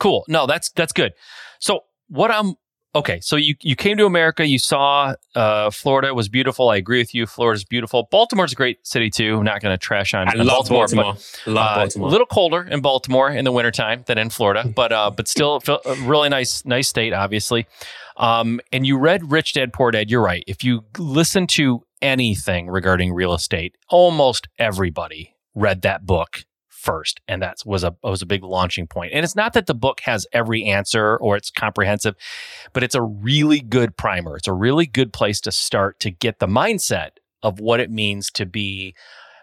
Cool. 0.00 0.24
No, 0.26 0.48
that's 0.48 0.70
that's 0.70 0.92
good. 0.92 1.12
So 1.60 1.84
what 2.08 2.32
I'm 2.32 2.56
okay. 2.96 3.20
So 3.20 3.36
you 3.36 3.54
you 3.62 3.76
came 3.76 3.96
to 3.98 4.06
America. 4.06 4.44
You 4.44 4.58
saw 4.58 5.14
uh, 5.36 5.70
Florida 5.70 6.08
it 6.08 6.16
was 6.16 6.28
beautiful. 6.28 6.68
I 6.68 6.78
agree 6.78 6.98
with 6.98 7.14
you. 7.14 7.26
Florida's 7.26 7.64
beautiful. 7.64 8.08
Baltimore's 8.10 8.52
a 8.52 8.56
great 8.56 8.84
city 8.84 9.08
too. 9.08 9.38
I'm 9.38 9.44
not 9.44 9.62
going 9.62 9.72
to 9.72 9.78
trash 9.78 10.14
on. 10.14 10.26
I 10.26 10.32
on 10.32 10.38
love 10.38 10.68
Baltimore. 10.68 10.86
Baltimore. 10.86 11.14
But, 11.44 11.50
love 11.52 11.70
uh, 11.70 11.74
Baltimore. 11.76 12.08
A 12.08 12.10
little 12.10 12.26
colder 12.26 12.62
in 12.62 12.80
Baltimore 12.80 13.30
in 13.30 13.44
the 13.44 13.52
wintertime 13.52 14.02
than 14.06 14.18
in 14.18 14.30
Florida, 14.30 14.66
but 14.66 14.90
uh, 14.90 15.12
but 15.12 15.28
still 15.28 15.62
a 15.68 15.94
really 16.02 16.28
nice 16.28 16.64
nice 16.64 16.88
state, 16.88 17.12
obviously. 17.12 17.68
Um, 18.16 18.60
and 18.72 18.86
you 18.86 18.98
read 18.98 19.30
Rich 19.32 19.54
Dad 19.54 19.72
Poor 19.72 19.90
Dad. 19.90 20.10
You're 20.10 20.22
right. 20.22 20.44
If 20.46 20.62
you 20.62 20.84
listen 20.98 21.46
to 21.48 21.82
anything 22.00 22.68
regarding 22.68 23.12
real 23.12 23.34
estate, 23.34 23.76
almost 23.88 24.48
everybody 24.58 25.34
read 25.54 25.82
that 25.82 26.06
book 26.06 26.44
first, 26.68 27.20
and 27.26 27.40
that 27.42 27.56
was 27.64 27.82
a 27.82 27.96
was 28.02 28.22
a 28.22 28.26
big 28.26 28.44
launching 28.44 28.86
point. 28.86 29.12
And 29.14 29.24
it's 29.24 29.34
not 29.34 29.54
that 29.54 29.66
the 29.66 29.74
book 29.74 30.00
has 30.00 30.26
every 30.32 30.64
answer 30.64 31.16
or 31.16 31.36
it's 31.36 31.50
comprehensive, 31.50 32.14
but 32.72 32.82
it's 32.82 32.94
a 32.94 33.02
really 33.02 33.60
good 33.60 33.96
primer. 33.96 34.36
It's 34.36 34.48
a 34.48 34.52
really 34.52 34.86
good 34.86 35.12
place 35.12 35.40
to 35.42 35.52
start 35.52 35.98
to 36.00 36.10
get 36.10 36.38
the 36.38 36.46
mindset 36.46 37.10
of 37.42 37.58
what 37.58 37.80
it 37.80 37.90
means 37.90 38.30
to 38.32 38.46
be 38.46 38.94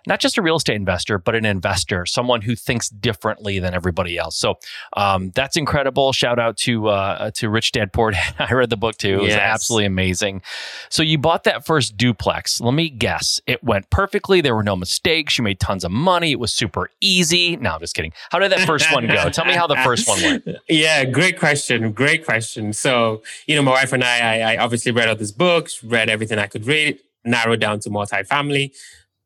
not 0.07 0.19
just 0.19 0.37
a 0.37 0.41
real 0.41 0.55
estate 0.55 0.75
investor, 0.75 1.17
but 1.17 1.35
an 1.35 1.45
investor, 1.45 2.05
someone 2.05 2.41
who 2.41 2.55
thinks 2.55 2.89
differently 2.89 3.59
than 3.59 3.73
everybody 3.73 4.17
else. 4.17 4.37
So 4.37 4.57
um, 4.97 5.31
that's 5.35 5.57
incredible. 5.57 6.11
Shout 6.13 6.39
out 6.39 6.57
to 6.57 6.87
uh, 6.87 7.31
to 7.31 7.49
Rich 7.49 7.73
Dad 7.73 7.93
Poor 7.93 8.11
Dad. 8.11 8.35
I 8.39 8.53
read 8.53 8.69
the 8.69 8.77
book 8.77 8.97
too. 8.97 9.19
It 9.19 9.21
was 9.21 9.33
absolutely 9.33 9.85
amazing. 9.85 10.41
So 10.89 11.03
you 11.03 11.17
bought 11.17 11.43
that 11.45 11.65
first 11.65 11.97
duplex. 11.97 12.61
Let 12.61 12.73
me 12.73 12.89
guess. 12.89 13.41
It 13.47 13.63
went 13.63 13.89
perfectly. 13.89 14.41
There 14.41 14.55
were 14.55 14.63
no 14.63 14.75
mistakes. 14.75 15.37
You 15.37 15.43
made 15.43 15.59
tons 15.59 15.83
of 15.83 15.91
money. 15.91 16.31
It 16.31 16.39
was 16.39 16.53
super 16.53 16.89
easy. 17.01 17.57
No, 17.57 17.71
I'm 17.71 17.79
just 17.79 17.95
kidding. 17.95 18.13
How 18.29 18.39
did 18.39 18.51
that 18.51 18.61
first 18.61 18.91
one 18.93 19.07
go? 19.07 19.29
Tell 19.29 19.45
me 19.45 19.53
how 19.53 19.67
the 19.67 19.77
first 19.77 20.07
one 20.07 20.21
went. 20.21 20.47
Yeah, 20.69 21.05
great 21.05 21.37
question. 21.37 21.91
Great 21.91 22.25
question. 22.25 22.73
So, 22.73 23.21
you 23.45 23.55
know, 23.55 23.61
my 23.61 23.71
wife 23.71 23.93
and 23.93 24.03
I, 24.03 24.19
I, 24.19 24.53
I 24.53 24.57
obviously 24.57 24.91
read 24.91 25.09
all 25.09 25.15
these 25.15 25.31
books, 25.31 25.83
read 25.83 26.09
everything 26.09 26.39
I 26.39 26.47
could 26.47 26.65
read, 26.65 26.99
narrowed 27.25 27.59
down 27.59 27.79
to 27.81 27.89
multifamily 27.89 28.71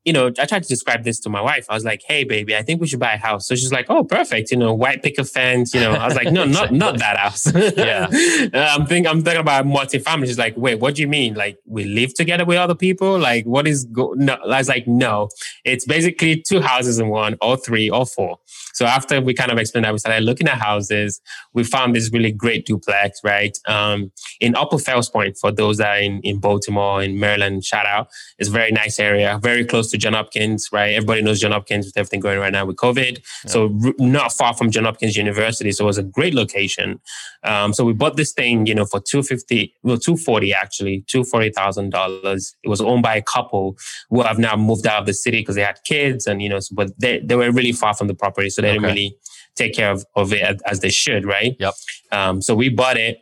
you 0.06 0.12
know, 0.12 0.28
I 0.28 0.46
tried 0.46 0.62
to 0.62 0.68
describe 0.68 1.02
this 1.02 1.18
to 1.20 1.28
my 1.28 1.40
wife. 1.40 1.66
I 1.68 1.74
was 1.74 1.84
like, 1.84 2.02
"Hey, 2.06 2.22
baby, 2.22 2.54
I 2.54 2.62
think 2.62 2.80
we 2.80 2.86
should 2.86 3.00
buy 3.00 3.14
a 3.14 3.18
house." 3.18 3.48
So 3.48 3.56
she's 3.56 3.72
like, 3.72 3.86
"Oh, 3.88 4.04
perfect." 4.04 4.52
You 4.52 4.56
know, 4.56 4.72
white 4.72 5.02
picket 5.02 5.28
fence. 5.28 5.74
You 5.74 5.80
know, 5.80 5.90
I 5.90 6.06
was 6.06 6.14
like, 6.14 6.30
"No, 6.30 6.44
not 6.44 6.72
not 6.72 6.98
that 6.98 7.16
house." 7.16 7.52
yeah, 7.76 8.06
I'm 8.54 8.86
thinking 8.86 9.08
I'm 9.08 9.22
thinking 9.22 9.40
about 9.40 9.66
multi-family. 9.66 10.28
She's 10.28 10.38
like, 10.38 10.56
"Wait, 10.56 10.76
what 10.78 10.94
do 10.94 11.02
you 11.02 11.08
mean? 11.08 11.34
Like 11.34 11.58
we 11.66 11.84
live 11.84 12.14
together 12.14 12.44
with 12.44 12.56
other 12.56 12.76
people? 12.76 13.18
Like 13.18 13.44
what 13.46 13.66
is 13.66 13.84
go-? 13.86 14.14
no?" 14.16 14.34
I 14.34 14.58
was 14.58 14.68
like, 14.68 14.86
"No, 14.86 15.28
it's 15.64 15.84
basically 15.84 16.40
two 16.40 16.60
houses 16.60 17.00
in 17.00 17.08
one, 17.08 17.36
or 17.42 17.56
three, 17.56 17.90
or 17.90 18.06
four. 18.06 18.38
So 18.76 18.84
after 18.84 19.22
we 19.22 19.32
kind 19.32 19.50
of 19.50 19.56
explained 19.56 19.86
that, 19.86 19.92
we 19.92 19.98
started 19.98 20.22
looking 20.22 20.48
at 20.48 20.58
houses. 20.58 21.22
We 21.54 21.64
found 21.64 21.96
this 21.96 22.12
really 22.12 22.30
great 22.30 22.66
duplex, 22.66 23.20
right? 23.24 23.56
Um, 23.66 24.12
in 24.38 24.54
Upper 24.54 24.76
Fells 24.76 25.08
Point, 25.08 25.38
for 25.38 25.50
those 25.50 25.78
that 25.78 25.96
are 25.96 26.02
in, 26.02 26.20
in 26.20 26.40
Baltimore, 26.40 27.02
in 27.02 27.18
Maryland, 27.18 27.64
shout 27.64 27.86
out. 27.86 28.08
It's 28.38 28.50
a 28.50 28.52
very 28.52 28.72
nice 28.72 29.00
area, 29.00 29.40
very 29.42 29.64
close 29.64 29.90
to 29.92 29.95
John 29.98 30.12
Hopkins, 30.12 30.68
right? 30.72 30.94
Everybody 30.94 31.22
knows 31.22 31.40
John 31.40 31.52
Hopkins 31.52 31.86
with 31.86 31.96
everything 31.96 32.20
going 32.20 32.38
right 32.38 32.52
now 32.52 32.64
with 32.64 32.76
COVID. 32.76 33.18
Yeah. 33.18 33.50
So 33.50 33.76
r- 33.84 33.94
not 33.98 34.32
far 34.32 34.54
from 34.54 34.70
John 34.70 34.84
Hopkins 34.84 35.16
University. 35.16 35.72
So 35.72 35.84
it 35.84 35.86
was 35.86 35.98
a 35.98 36.02
great 36.02 36.34
location. 36.34 37.00
Um, 37.44 37.72
so 37.72 37.84
we 37.84 37.92
bought 37.92 38.16
this 38.16 38.32
thing, 38.32 38.66
you 38.66 38.74
know, 38.74 38.84
for 38.84 39.00
250, 39.00 39.74
well, 39.82 39.98
240 39.98 40.52
actually, 40.52 41.04
$240,000. 41.12 42.54
It 42.62 42.68
was 42.68 42.80
owned 42.80 43.02
by 43.02 43.16
a 43.16 43.22
couple 43.22 43.76
who 44.10 44.22
have 44.22 44.38
now 44.38 44.56
moved 44.56 44.86
out 44.86 45.00
of 45.00 45.06
the 45.06 45.14
city 45.14 45.40
because 45.40 45.54
they 45.54 45.62
had 45.62 45.78
kids 45.84 46.26
and, 46.26 46.42
you 46.42 46.48
know, 46.48 46.60
but 46.72 46.98
they, 46.98 47.20
they 47.20 47.36
were 47.36 47.50
really 47.50 47.72
far 47.72 47.94
from 47.94 48.08
the 48.08 48.14
property. 48.14 48.50
So 48.50 48.62
they 48.62 48.68
okay. 48.68 48.78
didn't 48.78 48.88
really 48.88 49.16
take 49.56 49.74
care 49.74 49.90
of, 49.90 50.04
of 50.14 50.32
it 50.32 50.60
as 50.66 50.80
they 50.80 50.90
should, 50.90 51.24
right? 51.24 51.56
Yep. 51.58 51.74
Um, 52.12 52.42
so 52.42 52.54
we 52.54 52.68
bought 52.68 52.96
it 52.96 53.18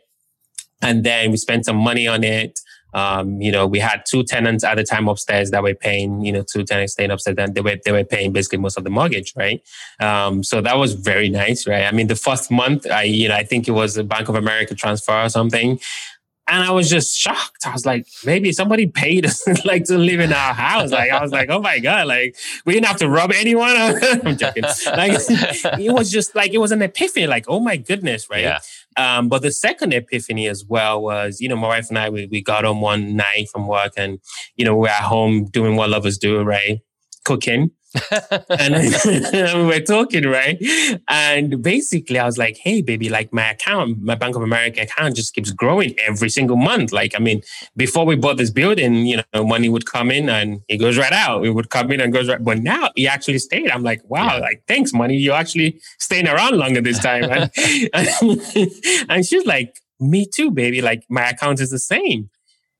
and 0.81 1.03
then 1.03 1.31
we 1.31 1.37
spent 1.37 1.65
some 1.65 1.77
money 1.77 2.07
on 2.07 2.23
it. 2.23 2.59
Um, 2.95 3.41
you 3.41 3.51
know, 3.51 3.67
we 3.67 3.79
had 3.79 4.03
two 4.07 4.23
tenants 4.23 4.63
at 4.63 4.75
the 4.75 4.83
time 4.83 5.09
upstairs 5.09 5.51
that 5.51 5.61
were 5.61 5.75
paying, 5.75 6.23
you 6.23 6.31
know, 6.31 6.43
two 6.43 6.63
tenants 6.63 6.93
staying 6.93 7.11
upstairs 7.11 7.35
and 7.37 7.53
they 7.53 7.59
were, 7.59 7.75
they 7.83 7.91
were 7.91 8.05
paying 8.05 8.31
basically 8.31 8.59
most 8.59 8.77
of 8.77 8.85
the 8.85 8.89
mortgage, 8.89 9.33
right? 9.35 9.61
Um, 9.99 10.43
so 10.43 10.61
that 10.61 10.77
was 10.77 10.93
very 10.93 11.27
nice, 11.27 11.67
right? 11.67 11.83
I 11.83 11.91
mean, 11.91 12.07
the 12.07 12.15
first 12.15 12.49
month, 12.49 12.89
I, 12.89 13.03
you 13.03 13.27
know, 13.27 13.35
I 13.35 13.43
think 13.43 13.67
it 13.67 13.71
was 13.71 13.97
a 13.97 14.03
Bank 14.05 14.29
of 14.29 14.35
America 14.35 14.75
transfer 14.75 15.25
or 15.25 15.27
something. 15.27 15.77
And 16.47 16.63
I 16.63 16.71
was 16.71 16.89
just 16.89 17.17
shocked. 17.17 17.65
I 17.65 17.73
was 17.73 17.85
like, 17.85 18.07
maybe 18.23 18.51
somebody 18.51 18.85
paid 18.85 19.25
us 19.25 19.45
like 19.65 19.83
to 19.85 19.97
live 19.97 20.19
in 20.21 20.31
our 20.31 20.53
house. 20.53 20.91
Like 20.91 21.11
I 21.11 21.21
was 21.21 21.31
like, 21.31 21.49
oh 21.49 21.59
my 21.59 21.79
god, 21.79 22.07
like 22.07 22.37
we 22.65 22.73
didn't 22.73 22.85
have 22.85 22.97
to 22.97 23.09
rob 23.09 23.31
anyone. 23.31 23.73
I'm 23.75 24.37
joking. 24.37 24.63
Like 24.63 25.13
it 25.79 25.91
was 25.91 26.11
just 26.11 26.35
like 26.35 26.53
it 26.53 26.59
was 26.59 26.71
an 26.71 26.83
epiphany. 26.83 27.25
Like 27.25 27.45
oh 27.47 27.59
my 27.59 27.77
goodness, 27.77 28.29
right? 28.29 28.43
Yeah. 28.43 28.59
Um, 28.97 29.27
but 29.27 29.41
the 29.41 29.51
second 29.51 29.93
epiphany 29.93 30.47
as 30.47 30.63
well 30.67 31.01
was, 31.01 31.41
you 31.41 31.49
know, 31.49 31.55
my 31.57 31.67
wife 31.67 31.89
and 31.89 31.97
I 31.97 32.09
we 32.09 32.27
we 32.31 32.41
got 32.41 32.63
home 32.63 32.81
one 32.81 33.15
night 33.15 33.47
from 33.51 33.67
work, 33.67 33.93
and 33.97 34.19
you 34.55 34.65
know 34.65 34.75
we're 34.75 34.89
at 34.89 35.03
home 35.03 35.45
doing 35.45 35.75
what 35.75 35.89
lovers 35.89 36.17
do, 36.17 36.41
right? 36.41 36.79
Cooking 37.25 37.71
and 38.49 39.55
we 39.55 39.65
were 39.65 39.79
talking, 39.79 40.25
right? 40.25 40.57
And 41.07 41.61
basically, 41.61 42.19
I 42.19 42.25
was 42.25 42.37
like, 42.37 42.57
hey, 42.57 42.81
baby, 42.81 43.09
like 43.09 43.33
my 43.33 43.51
account, 43.51 44.01
my 44.01 44.15
Bank 44.15 44.35
of 44.35 44.41
America 44.41 44.81
account 44.81 45.15
just 45.15 45.33
keeps 45.33 45.51
growing 45.51 45.95
every 45.99 46.29
single 46.29 46.57
month. 46.57 46.91
Like, 46.91 47.13
I 47.15 47.19
mean, 47.19 47.41
before 47.75 48.05
we 48.05 48.15
bought 48.15 48.37
this 48.37 48.51
building, 48.51 49.05
you 49.05 49.21
know, 49.33 49.43
money 49.45 49.69
would 49.69 49.85
come 49.85 50.11
in 50.11 50.29
and 50.29 50.61
it 50.67 50.77
goes 50.77 50.97
right 50.97 51.13
out. 51.13 51.45
It 51.45 51.51
would 51.51 51.69
come 51.69 51.91
in 51.91 52.01
and 52.01 52.11
goes 52.11 52.29
right. 52.29 52.43
But 52.43 52.59
now 52.59 52.89
he 52.95 53.07
actually 53.07 53.39
stayed. 53.39 53.69
I'm 53.71 53.83
like, 53.83 54.01
wow, 54.05 54.35
yeah. 54.35 54.39
like, 54.39 54.63
thanks, 54.67 54.93
money. 54.93 55.15
You're 55.15 55.35
actually 55.35 55.79
staying 55.99 56.27
around 56.27 56.57
longer 56.57 56.81
this 56.81 56.99
time. 56.99 57.23
and, 57.23 57.51
and 59.09 59.25
she's 59.25 59.45
like, 59.45 59.79
me 59.99 60.25
too, 60.25 60.51
baby. 60.51 60.81
Like, 60.81 61.03
my 61.09 61.29
account 61.29 61.59
is 61.61 61.69
the 61.69 61.79
same. 61.79 62.29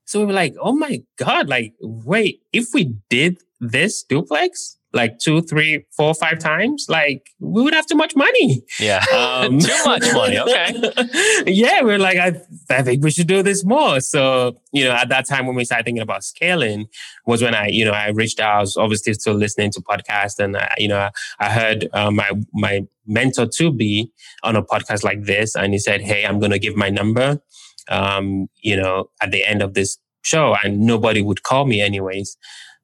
So 0.04 0.20
we 0.20 0.26
were 0.26 0.32
like, 0.32 0.54
oh 0.60 0.72
my 0.72 1.02
God, 1.16 1.48
like, 1.48 1.74
wait, 1.80 2.40
if 2.52 2.68
we 2.72 2.94
did 3.10 3.38
this 3.60 4.04
duplex, 4.04 4.78
like 4.96 5.18
two, 5.18 5.42
three, 5.42 5.84
four, 5.96 6.14
five 6.14 6.38
times, 6.38 6.86
like 6.88 7.30
we 7.38 7.62
would 7.62 7.74
have 7.74 7.86
too 7.86 7.94
much 7.94 8.16
money. 8.16 8.62
Yeah. 8.80 9.04
Um, 9.16 9.58
too 9.60 9.84
much 9.84 10.02
money. 10.12 10.38
Okay. 10.38 10.92
yeah. 11.46 11.82
We're 11.82 11.98
like, 11.98 12.18
I, 12.18 12.40
I 12.70 12.82
think 12.82 13.02
we 13.02 13.10
should 13.10 13.26
do 13.26 13.42
this 13.42 13.64
more. 13.64 14.00
So, 14.00 14.60
you 14.72 14.84
know, 14.84 14.92
at 14.92 15.08
that 15.08 15.26
time 15.26 15.46
when 15.46 15.56
we 15.56 15.64
started 15.64 15.84
thinking 15.84 16.02
about 16.02 16.22
scaling 16.22 16.86
was 17.26 17.42
when 17.42 17.54
I, 17.54 17.68
you 17.68 17.84
know, 17.84 17.92
I 17.92 18.08
reached 18.10 18.40
out, 18.40 18.56
I 18.56 18.60
was 18.60 18.76
obviously 18.76 19.14
still 19.14 19.34
listening 19.34 19.70
to 19.72 19.80
podcasts 19.80 20.38
and, 20.38 20.56
I, 20.56 20.74
you 20.78 20.88
know, 20.88 21.10
I 21.38 21.50
heard 21.50 21.88
um, 21.92 22.16
my, 22.16 22.30
my 22.52 22.86
mentor 23.06 23.46
to 23.46 23.72
be 23.72 24.10
on 24.42 24.56
a 24.56 24.62
podcast 24.62 25.02
like 25.02 25.24
this. 25.24 25.54
And 25.54 25.72
he 25.72 25.78
said, 25.78 26.02
Hey, 26.02 26.24
I'm 26.24 26.38
going 26.38 26.52
to 26.52 26.58
give 26.58 26.76
my 26.76 26.90
number, 26.90 27.40
um, 27.88 28.48
you 28.62 28.76
know, 28.76 29.10
at 29.20 29.30
the 29.30 29.44
end 29.44 29.62
of 29.62 29.74
this 29.74 29.98
show 30.22 30.56
and 30.62 30.80
nobody 30.80 31.22
would 31.22 31.42
call 31.42 31.64
me 31.66 31.80
anyways. 31.80 32.36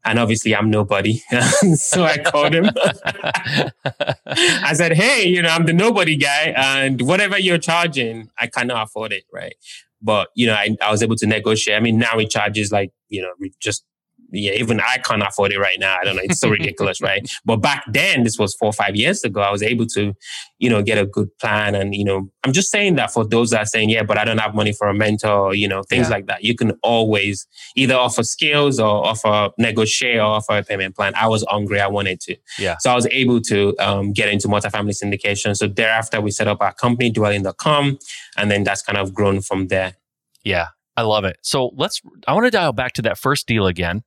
And 0.04 0.18
obviously, 0.18 0.54
I'm 0.54 0.70
nobody. 0.70 1.22
so 1.76 2.04
I 2.04 2.18
called 2.18 2.54
him. 2.54 2.70
I 4.26 4.72
said, 4.72 4.92
Hey, 4.92 5.28
you 5.28 5.42
know, 5.42 5.48
I'm 5.48 5.66
the 5.66 5.72
nobody 5.72 6.16
guy, 6.16 6.52
and 6.56 7.02
whatever 7.02 7.38
you're 7.38 7.58
charging, 7.58 8.28
I 8.38 8.48
cannot 8.48 8.88
afford 8.88 9.12
it. 9.12 9.24
Right. 9.32 9.54
But, 10.00 10.28
you 10.34 10.46
know, 10.46 10.54
I, 10.54 10.76
I 10.80 10.90
was 10.90 11.02
able 11.02 11.14
to 11.16 11.26
negotiate. 11.26 11.76
I 11.76 11.80
mean, 11.80 11.98
now 11.98 12.18
he 12.18 12.26
charges 12.26 12.72
like, 12.72 12.90
you 13.08 13.22
know, 13.22 13.30
just 13.60 13.84
yeah, 14.32 14.52
even 14.52 14.80
I 14.80 14.98
can't 14.98 15.22
afford 15.22 15.52
it 15.52 15.58
right 15.58 15.78
now. 15.78 15.96
I 16.00 16.04
don't 16.04 16.16
know. 16.16 16.22
It's 16.24 16.40
so 16.40 16.48
ridiculous, 16.48 17.00
right? 17.00 17.26
But 17.44 17.56
back 17.56 17.84
then, 17.88 18.24
this 18.24 18.38
was 18.38 18.54
four 18.54 18.70
or 18.70 18.72
five 18.72 18.96
years 18.96 19.22
ago, 19.24 19.40
I 19.42 19.50
was 19.50 19.62
able 19.62 19.86
to, 19.88 20.14
you 20.58 20.70
know, 20.70 20.82
get 20.82 20.96
a 20.96 21.04
good 21.04 21.28
plan. 21.38 21.74
And, 21.74 21.94
you 21.94 22.04
know, 22.04 22.30
I'm 22.42 22.52
just 22.52 22.70
saying 22.70 22.96
that 22.96 23.12
for 23.12 23.26
those 23.26 23.50
that 23.50 23.62
are 23.62 23.66
saying, 23.66 23.90
yeah, 23.90 24.02
but 24.02 24.16
I 24.16 24.24
don't 24.24 24.38
have 24.38 24.54
money 24.54 24.72
for 24.72 24.88
a 24.88 24.94
mentor, 24.94 25.54
you 25.54 25.68
know, 25.68 25.82
things 25.82 26.06
yeah. 26.06 26.14
like 26.14 26.26
that. 26.26 26.44
You 26.44 26.54
can 26.54 26.72
always 26.82 27.46
either 27.76 27.94
offer 27.94 28.22
skills 28.22 28.80
or 28.80 29.06
offer 29.06 29.50
negotiate 29.58 30.16
or 30.16 30.22
offer 30.22 30.58
a 30.58 30.62
payment 30.62 30.96
plan. 30.96 31.14
I 31.14 31.28
was 31.28 31.44
hungry. 31.48 31.80
I 31.80 31.88
wanted 31.88 32.20
to. 32.20 32.36
Yeah. 32.58 32.76
So 32.80 32.90
I 32.90 32.94
was 32.94 33.06
able 33.06 33.40
to 33.42 33.76
um, 33.78 34.12
get 34.12 34.28
into 34.28 34.48
multifamily 34.48 34.96
syndication. 35.02 35.56
So 35.56 35.68
thereafter, 35.68 36.20
we 36.20 36.30
set 36.30 36.48
up 36.48 36.62
our 36.62 36.72
company, 36.72 37.10
dwelling.com. 37.10 37.98
And 38.36 38.50
then 38.50 38.64
that's 38.64 38.82
kind 38.82 38.98
of 38.98 39.12
grown 39.12 39.42
from 39.42 39.68
there. 39.68 39.96
Yeah. 40.42 40.68
I 40.96 41.02
love 41.02 41.24
it. 41.24 41.38
So 41.42 41.72
let's, 41.74 42.02
I 42.28 42.34
want 42.34 42.44
to 42.46 42.50
dial 42.50 42.72
back 42.72 42.92
to 42.94 43.02
that 43.02 43.16
first 43.16 43.46
deal 43.46 43.66
again. 43.66 44.02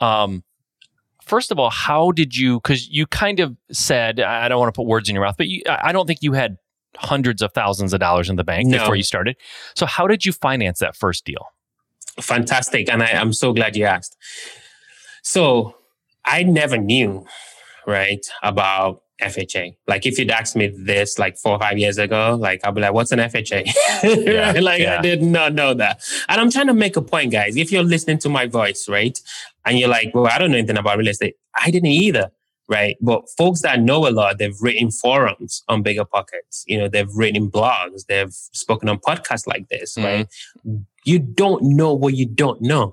Um, 0.00 0.44
first 1.22 1.50
of 1.50 1.58
all, 1.58 1.70
how 1.70 2.10
did 2.10 2.36
you, 2.36 2.60
because 2.60 2.88
you 2.88 3.06
kind 3.06 3.40
of 3.40 3.56
said, 3.70 4.20
I 4.20 4.48
don't 4.48 4.58
want 4.58 4.72
to 4.72 4.78
put 4.78 4.86
words 4.86 5.08
in 5.08 5.14
your 5.14 5.24
mouth, 5.24 5.36
but 5.36 5.48
you, 5.48 5.62
I 5.68 5.92
don't 5.92 6.06
think 6.06 6.22
you 6.22 6.32
had 6.32 6.56
hundreds 6.96 7.42
of 7.42 7.52
thousands 7.52 7.92
of 7.92 8.00
dollars 8.00 8.28
in 8.28 8.36
the 8.36 8.44
bank 8.44 8.68
no. 8.68 8.78
before 8.78 8.96
you 8.96 9.02
started. 9.02 9.36
So 9.74 9.86
how 9.86 10.06
did 10.06 10.24
you 10.24 10.32
finance 10.32 10.78
that 10.80 10.96
first 10.96 11.24
deal? 11.24 11.46
Fantastic. 12.20 12.88
And 12.88 13.02
I, 13.02 13.08
I'm 13.12 13.32
so 13.32 13.52
glad 13.52 13.76
you 13.76 13.84
asked. 13.84 14.16
So 15.22 15.76
I 16.24 16.42
never 16.42 16.76
knew, 16.76 17.26
right, 17.86 18.24
about 18.42 19.02
FHA. 19.22 19.76
Like 19.86 20.06
if 20.06 20.18
you'd 20.18 20.30
asked 20.30 20.56
me 20.56 20.68
this 20.68 21.18
like 21.18 21.36
four 21.36 21.52
or 21.52 21.58
five 21.58 21.78
years 21.78 21.98
ago, 21.98 22.36
like 22.40 22.60
I'll 22.64 22.72
be 22.72 22.80
like, 22.80 22.92
what's 22.92 23.12
an 23.12 23.18
FHA? 23.18 23.72
yeah, 24.24 24.60
like 24.60 24.80
yeah. 24.80 24.98
I 24.98 25.02
did 25.02 25.22
not 25.22 25.54
know 25.54 25.74
that. 25.74 26.02
And 26.28 26.40
I'm 26.40 26.50
trying 26.50 26.68
to 26.68 26.74
make 26.74 26.96
a 26.96 27.02
point, 27.02 27.32
guys. 27.32 27.56
If 27.56 27.72
you're 27.72 27.82
listening 27.82 28.18
to 28.18 28.28
my 28.28 28.46
voice, 28.46 28.88
right? 28.88 29.20
And 29.68 29.78
you're 29.78 29.88
like, 29.88 30.10
well, 30.14 30.26
I 30.26 30.38
don't 30.38 30.50
know 30.50 30.56
anything 30.56 30.78
about 30.78 30.98
real 30.98 31.08
estate. 31.08 31.34
I 31.62 31.70
didn't 31.70 31.90
either. 31.90 32.30
Right. 32.68 32.96
But 33.00 33.28
folks 33.30 33.62
that 33.62 33.80
know 33.80 34.06
a 34.06 34.10
lot, 34.10 34.38
they've 34.38 34.56
written 34.60 34.90
forums 34.90 35.62
on 35.68 35.82
BiggerPockets. 35.82 36.64
You 36.66 36.78
know, 36.78 36.88
they've 36.88 37.10
written 37.14 37.50
blogs, 37.50 38.04
they've 38.06 38.32
spoken 38.32 38.90
on 38.90 38.98
podcasts 38.98 39.46
like 39.46 39.68
this, 39.68 39.94
mm-hmm. 39.94 40.04
right? 40.04 40.28
You 41.04 41.18
don't 41.18 41.62
know 41.62 41.94
what 41.94 42.14
you 42.14 42.26
don't 42.26 42.60
know. 42.60 42.92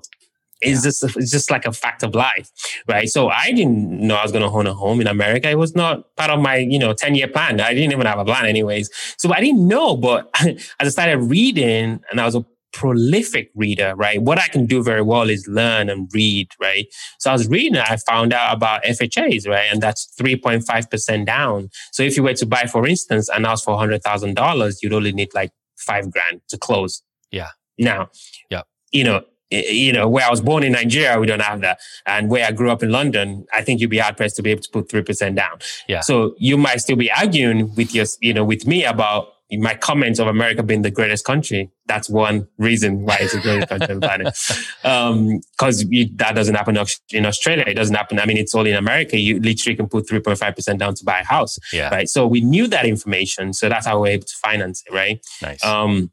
It's 0.62 0.80
yeah. 0.80 0.88
just 0.88 1.16
it's 1.16 1.30
just 1.30 1.50
like 1.50 1.66
a 1.66 1.72
fact 1.72 2.02
of 2.02 2.14
life, 2.14 2.50
right? 2.88 3.08
So 3.08 3.28
I 3.28 3.52
didn't 3.52 4.00
know 4.00 4.16
I 4.16 4.22
was 4.22 4.32
going 4.32 4.42
to 4.42 4.50
own 4.50 4.66
a 4.66 4.72
home 4.72 5.02
in 5.02 5.06
America. 5.06 5.50
It 5.50 5.58
was 5.58 5.74
not 5.76 6.16
part 6.16 6.30
of 6.30 6.40
my 6.40 6.56
you 6.56 6.78
know 6.78 6.94
ten 6.94 7.14
year 7.14 7.28
plan. 7.28 7.60
I 7.60 7.74
didn't 7.74 7.92
even 7.92 8.06
have 8.06 8.18
a 8.18 8.24
plan, 8.24 8.46
anyways. 8.46 8.88
So 9.18 9.32
I 9.34 9.40
didn't 9.40 9.68
know. 9.68 9.98
But 9.98 10.30
as 10.40 10.56
I 10.80 10.88
started 10.88 11.18
reading 11.18 12.00
and 12.10 12.20
I 12.20 12.24
was 12.24 12.36
prolific 12.76 13.50
reader, 13.54 13.94
right? 13.96 14.20
What 14.20 14.38
I 14.38 14.48
can 14.48 14.66
do 14.66 14.82
very 14.82 15.00
well 15.00 15.30
is 15.30 15.48
learn 15.48 15.88
and 15.88 16.10
read, 16.12 16.50
right? 16.60 16.86
So 17.18 17.30
I 17.30 17.32
was 17.32 17.48
reading, 17.48 17.78
I 17.78 17.96
found 17.96 18.34
out 18.34 18.54
about 18.54 18.84
FHAs, 18.84 19.48
right? 19.48 19.66
And 19.72 19.80
that's 19.80 20.12
3.5% 20.20 21.24
down. 21.24 21.70
So 21.92 22.02
if 22.02 22.18
you 22.18 22.22
were 22.22 22.34
to 22.34 22.44
buy, 22.44 22.66
for 22.66 22.86
instance, 22.86 23.30
and 23.30 23.46
ask 23.46 23.64
for 23.64 23.74
$100,000, 23.78 24.76
you'd 24.82 24.92
only 24.92 25.12
need 25.12 25.32
like 25.34 25.52
five 25.78 26.10
grand 26.10 26.42
to 26.48 26.58
close. 26.58 27.02
Yeah. 27.30 27.48
Now, 27.78 28.10
yeah. 28.50 28.62
you 28.92 29.04
know, 29.04 29.22
you 29.50 29.92
know, 29.92 30.06
where 30.06 30.26
I 30.26 30.30
was 30.30 30.42
born 30.42 30.62
in 30.62 30.72
Nigeria, 30.72 31.18
we 31.18 31.26
don't 31.26 31.40
have 31.40 31.62
that. 31.62 31.78
And 32.04 32.28
where 32.28 32.44
I 32.44 32.52
grew 32.52 32.70
up 32.70 32.82
in 32.82 32.90
London, 32.90 33.46
I 33.56 33.62
think 33.62 33.80
you'd 33.80 33.88
be 33.88 33.98
hard 33.98 34.18
pressed 34.18 34.36
to 34.36 34.42
be 34.42 34.50
able 34.50 34.62
to 34.62 34.70
put 34.70 34.88
3% 34.88 35.34
down. 35.34 35.58
Yeah. 35.88 36.00
So 36.00 36.34
you 36.38 36.58
might 36.58 36.78
still 36.78 36.96
be 36.96 37.10
arguing 37.10 37.74
with 37.74 37.94
your, 37.94 38.04
you 38.20 38.34
know, 38.34 38.44
with 38.44 38.66
me 38.66 38.84
about 38.84 39.28
my 39.52 39.74
comments 39.74 40.18
of 40.18 40.26
America 40.26 40.62
being 40.62 40.82
the 40.82 40.90
greatest 40.90 41.24
country. 41.24 41.70
That's 41.86 42.10
one 42.10 42.48
reason 42.58 43.02
why 43.02 43.18
it's 43.20 43.32
the 43.32 43.40
greatest 43.40 43.68
country 43.68 43.94
on 43.94 44.00
the 44.00 44.06
planet. 44.06 44.38
Um, 44.84 45.40
cause 45.58 45.84
you, 45.88 46.08
that 46.14 46.36
doesn't 46.36 46.54
happen 46.54 46.78
in 47.10 47.26
Australia. 47.26 47.64
It 47.66 47.74
doesn't 47.74 47.94
happen. 47.94 48.20
I 48.20 48.26
mean, 48.26 48.36
it's 48.36 48.54
all 48.54 48.66
in 48.66 48.76
America. 48.76 49.18
You 49.18 49.40
literally 49.40 49.74
can 49.74 49.88
put 49.88 50.06
3.5% 50.06 50.78
down 50.78 50.94
to 50.94 51.04
buy 51.04 51.20
a 51.20 51.24
house. 51.24 51.58
Yeah. 51.72 51.88
Right. 51.88 52.08
So 52.08 52.26
we 52.26 52.40
knew 52.40 52.68
that 52.68 52.86
information. 52.86 53.52
So 53.52 53.68
that's 53.68 53.86
how 53.86 54.00
we're 54.00 54.12
able 54.12 54.26
to 54.26 54.36
finance 54.36 54.84
it. 54.86 54.94
Right. 54.94 55.20
Nice. 55.42 55.64
Um, 55.64 56.12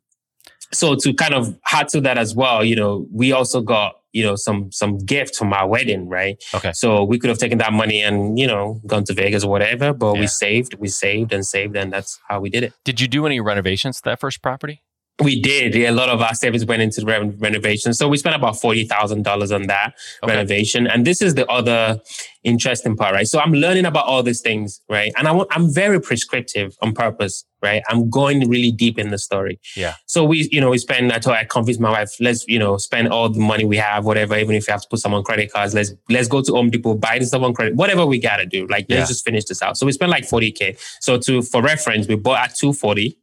so 0.71 0.95
to 0.95 1.13
kind 1.13 1.35
of 1.35 1.57
add 1.71 1.89
to 1.89 2.01
that 2.01 2.17
as 2.17 2.33
well, 2.35 2.63
you 2.63 2.75
know, 2.75 3.05
we 3.11 3.31
also 3.31 3.61
got 3.61 3.95
you 4.13 4.23
know 4.23 4.35
some 4.35 4.71
some 4.71 4.97
gift 4.99 5.35
from 5.35 5.51
our 5.53 5.67
wedding, 5.67 6.07
right? 6.07 6.41
Okay. 6.53 6.71
So 6.73 7.03
we 7.03 7.19
could 7.19 7.29
have 7.29 7.39
taken 7.39 7.57
that 7.57 7.73
money 7.73 8.01
and 8.01 8.39
you 8.39 8.47
know 8.47 8.79
gone 8.87 9.03
to 9.05 9.13
Vegas 9.13 9.43
or 9.43 9.49
whatever, 9.51 9.91
but 9.93 10.13
Yeah. 10.13 10.19
we 10.21 10.27
saved, 10.27 10.75
we 10.79 10.87
saved 10.87 11.33
and 11.33 11.45
saved, 11.45 11.75
and 11.75 11.91
that's 11.91 12.19
how 12.29 12.39
we 12.39 12.49
did 12.49 12.63
it. 12.63 12.73
Did 12.85 13.01
you 13.01 13.07
do 13.07 13.25
any 13.25 13.39
renovations 13.39 13.97
to 13.97 14.03
that 14.09 14.19
first 14.19 14.41
property? 14.41 14.81
We 15.21 15.39
did. 15.39 15.75
Yeah, 15.75 15.91
a 15.91 15.91
lot 15.91 16.09
of 16.09 16.21
our 16.21 16.33
savings 16.33 16.65
went 16.65 16.81
into 16.81 17.05
re- 17.05 17.31
renovation. 17.37 17.93
So 17.93 18.07
we 18.07 18.17
spent 18.17 18.35
about 18.35 18.59
forty 18.59 18.83
thousand 18.85 19.23
dollars 19.23 19.51
on 19.51 19.67
that 19.67 19.93
Okay. 20.23 20.33
renovation. 20.35 20.87
And 20.87 21.05
this 21.05 21.21
is 21.21 21.35
the 21.35 21.45
other 21.47 21.99
interesting 22.43 22.95
part, 22.95 23.13
right? 23.13 23.27
So 23.27 23.39
I'm 23.39 23.53
learning 23.53 23.85
about 23.85 24.05
all 24.07 24.23
these 24.23 24.41
things, 24.41 24.81
right? 24.89 25.13
And 25.17 25.27
I 25.27 25.31
want, 25.31 25.49
I'm 25.51 25.71
very 25.71 26.01
prescriptive 26.01 26.75
on 26.81 26.93
purpose, 26.93 27.45
right? 27.61 27.83
I'm 27.89 28.09
going 28.09 28.49
really 28.49 28.71
deep 28.71 28.97
in 28.97 29.09
the 29.09 29.19
story. 29.19 29.59
Yeah. 29.77 29.93
So 30.07 30.23
we, 30.25 30.49
you 30.51 30.59
know, 30.59 30.71
we 30.71 30.79
spend. 30.79 31.11
I 31.13 31.19
told 31.19 31.37
I 31.37 31.43
convinced 31.45 31.79
my 31.79 31.91
wife, 31.91 32.11
let's, 32.19 32.43
you 32.47 32.57
know, 32.57 32.77
spend 32.77 33.09
all 33.09 33.29
the 33.29 33.39
money 33.39 33.65
we 33.65 33.77
have, 33.77 34.05
whatever. 34.05 34.35
Even 34.35 34.55
if 34.55 34.67
you 34.67 34.71
have 34.71 34.81
to 34.81 34.87
put 34.89 34.99
some 34.99 35.13
on 35.13 35.23
credit 35.23 35.53
cards, 35.53 35.75
let's 35.75 35.93
let's 36.09 36.27
go 36.27 36.41
to 36.41 36.51
Home 36.53 36.71
Depot, 36.71 36.95
buy 36.95 37.19
the 37.19 37.25
stuff 37.27 37.43
on 37.43 37.53
credit, 37.53 37.75
whatever 37.75 38.03
we 38.05 38.17
gotta 38.19 38.47
do. 38.47 38.65
Like 38.65 38.87
Yeah. 38.89 38.97
let's 38.97 39.09
just 39.09 39.23
finish 39.23 39.45
this 39.45 39.61
out. 39.61 39.77
So 39.77 39.85
we 39.85 39.91
spent 39.91 40.09
like 40.09 40.25
forty 40.25 40.51
k. 40.51 40.75
So 41.01 41.19
to 41.19 41.43
for 41.43 41.61
reference, 41.61 42.07
we 42.07 42.15
bought 42.15 42.39
at 42.49 42.55
two 42.57 42.73
forty 42.73 43.19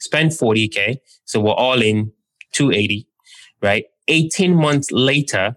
spend 0.00 0.32
40K. 0.32 0.98
So 1.24 1.40
we're 1.40 1.52
all 1.52 1.80
in 1.80 2.12
280, 2.52 3.06
right? 3.62 3.84
18 4.08 4.54
months 4.54 4.90
later, 4.90 5.56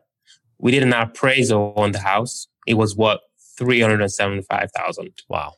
we 0.59 0.71
did 0.71 0.83
an 0.83 0.93
appraisal 0.93 1.73
on 1.75 1.91
the 1.91 1.99
house. 1.99 2.47
It 2.67 2.75
was 2.75 2.95
what? 2.95 3.21
375,000. 3.57 5.11
Wow. 5.27 5.55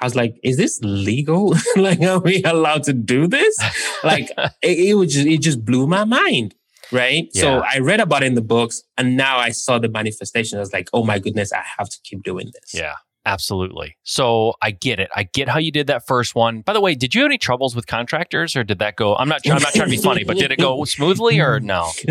I 0.00 0.04
was 0.04 0.14
like, 0.14 0.38
is 0.44 0.56
this 0.56 0.78
legal? 0.82 1.54
like, 1.76 2.00
are 2.02 2.20
we 2.20 2.42
allowed 2.44 2.84
to 2.84 2.92
do 2.92 3.26
this? 3.26 3.58
like, 4.04 4.30
it, 4.62 4.78
it 4.78 4.94
was 4.94 5.12
just, 5.12 5.26
it 5.26 5.40
just 5.40 5.64
blew 5.64 5.86
my 5.86 6.04
mind. 6.04 6.54
Right. 6.90 7.28
So 7.34 7.58
I 7.58 7.80
read 7.80 8.00
about 8.00 8.22
it 8.22 8.26
in 8.26 8.34
the 8.34 8.40
books 8.40 8.82
and 8.96 9.16
now 9.16 9.36
I 9.38 9.50
saw 9.50 9.78
the 9.78 9.88
manifestation. 9.90 10.56
I 10.56 10.60
was 10.60 10.72
like, 10.72 10.88
oh 10.94 11.04
my 11.04 11.18
goodness, 11.18 11.52
I 11.52 11.62
have 11.76 11.90
to 11.90 11.98
keep 12.02 12.22
doing 12.22 12.46
this. 12.46 12.72
Yeah. 12.72 12.94
Absolutely. 13.28 13.94
So 14.04 14.54
I 14.62 14.70
get 14.70 14.98
it. 14.98 15.10
I 15.14 15.24
get 15.24 15.50
how 15.50 15.58
you 15.58 15.70
did 15.70 15.86
that 15.88 16.06
first 16.06 16.34
one. 16.34 16.62
By 16.62 16.72
the 16.72 16.80
way, 16.80 16.94
did 16.94 17.14
you 17.14 17.20
have 17.20 17.28
any 17.28 17.36
troubles 17.36 17.76
with 17.76 17.86
contractors, 17.86 18.56
or 18.56 18.64
did 18.64 18.78
that 18.78 18.96
go? 18.96 19.16
I'm 19.16 19.28
not. 19.28 19.46
I'm 19.46 19.60
not 19.60 19.74
trying 19.74 19.90
to 19.90 19.96
be 19.96 20.02
funny, 20.02 20.24
but 20.24 20.38
did 20.38 20.50
it 20.50 20.58
go 20.58 20.82
smoothly 20.86 21.38
or 21.38 21.60
no? 21.60 21.90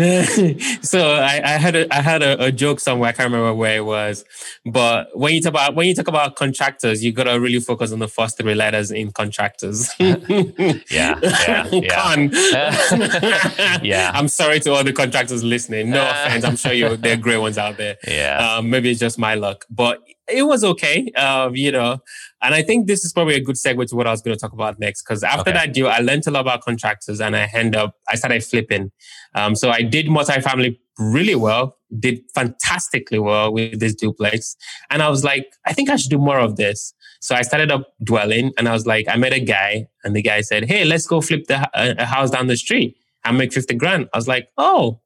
so 0.80 1.10
I, 1.10 1.40
I 1.44 1.58
had 1.58 1.74
a 1.74 1.92
I 1.92 2.02
had 2.02 2.22
a, 2.22 2.44
a 2.44 2.52
joke 2.52 2.78
somewhere. 2.78 3.08
I 3.08 3.12
can't 3.12 3.32
remember 3.32 3.52
where 3.52 3.78
it 3.78 3.84
was, 3.84 4.24
but 4.64 5.08
when 5.18 5.34
you 5.34 5.40
talk 5.40 5.50
about 5.50 5.74
when 5.74 5.88
you 5.88 5.94
talk 5.96 6.06
about 6.06 6.36
contractors, 6.36 7.04
you 7.04 7.10
gotta 7.10 7.40
really 7.40 7.58
focus 7.58 7.90
on 7.90 7.98
the 7.98 8.06
first 8.06 8.38
three 8.38 8.54
letters 8.54 8.92
in 8.92 9.10
contractors. 9.10 9.90
Yeah. 10.90 11.18
Yeah. 11.22 11.68
Yeah. 11.72 13.80
Yeah. 13.82 14.12
I'm 14.14 14.28
sorry 14.28 14.60
to 14.60 14.72
all 14.72 14.84
the 14.84 14.92
contractors 14.92 15.42
listening. 15.42 15.90
No 15.90 16.08
offense. 16.08 16.44
I'm 16.44 16.56
sure 16.56 16.72
you 16.72 16.96
there 16.96 17.14
are 17.14 17.16
great 17.16 17.38
ones 17.38 17.58
out 17.58 17.76
there. 17.76 17.96
Yeah. 18.06 18.56
Um, 18.56 18.70
maybe 18.70 18.90
it's 18.90 19.00
just 19.00 19.18
my 19.18 19.34
luck, 19.34 19.66
but 19.70 20.00
it 20.30 20.42
was 20.42 20.62
okay. 20.64 21.10
Um, 21.12 21.54
you 21.56 21.72
know, 21.72 21.98
and 22.42 22.54
I 22.54 22.62
think 22.62 22.86
this 22.86 23.04
is 23.04 23.12
probably 23.12 23.34
a 23.34 23.40
good 23.40 23.56
segue 23.56 23.86
to 23.88 23.96
what 23.96 24.06
I 24.06 24.10
was 24.10 24.20
going 24.22 24.36
to 24.36 24.40
talk 24.40 24.52
about 24.52 24.78
next. 24.78 25.02
Because 25.02 25.22
after 25.24 25.50
Okay. 25.50 25.52
that 25.52 25.72
deal, 25.72 25.88
I 25.88 25.98
learned 25.98 26.26
a 26.26 26.30
lot 26.30 26.40
about 26.40 26.62
contractors, 26.62 27.20
and 27.20 27.34
I 27.36 27.48
end 27.54 27.74
up 27.76 27.94
I 28.08 28.14
started 28.16 28.44
flipping. 28.44 28.90
Um, 29.34 29.54
so 29.54 29.70
I 29.70 29.82
did 29.82 30.06
multifamily 30.06 30.78
really 30.98 31.34
well, 31.36 31.76
did 31.98 32.20
fantastically 32.34 33.18
well 33.20 33.52
with 33.52 33.78
this 33.80 33.94
duplex, 33.94 34.56
and 34.90 35.02
I 35.02 35.08
was 35.08 35.24
like, 35.24 35.46
I 35.66 35.72
think 35.72 35.90
I 35.90 35.96
should 35.96 36.10
do 36.10 36.18
more 36.18 36.38
of 36.38 36.56
this. 36.56 36.92
So 37.20 37.34
I 37.34 37.42
started 37.42 37.70
up 37.72 37.88
dwelling, 38.04 38.52
and 38.58 38.68
I 38.68 38.72
was 38.72 38.86
like, 38.86 39.06
I 39.08 39.16
met 39.16 39.32
a 39.32 39.40
guy, 39.40 39.86
and 40.04 40.14
the 40.14 40.22
guy 40.22 40.40
said, 40.42 40.64
Hey, 40.66 40.84
let's 40.84 41.06
go 41.06 41.20
flip 41.20 41.46
the 41.48 41.60
h- 41.60 41.66
a, 41.74 42.02
a 42.02 42.04
house 42.04 42.30
down 42.30 42.46
the 42.46 42.56
street 42.56 42.96
and 43.24 43.36
make 43.38 43.52
fifty 43.52 43.74
grand. 43.74 44.08
I 44.14 44.18
was 44.18 44.28
like, 44.28 44.48
Oh, 44.56 45.00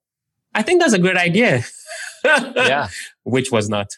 I 0.55 0.62
think 0.62 0.81
that's 0.83 0.92
a 0.92 0.99
great 0.99 1.16
idea. 1.16 1.64
Yeah. 2.25 2.89
Which 3.25 3.51
was 3.51 3.69
not. 3.69 3.91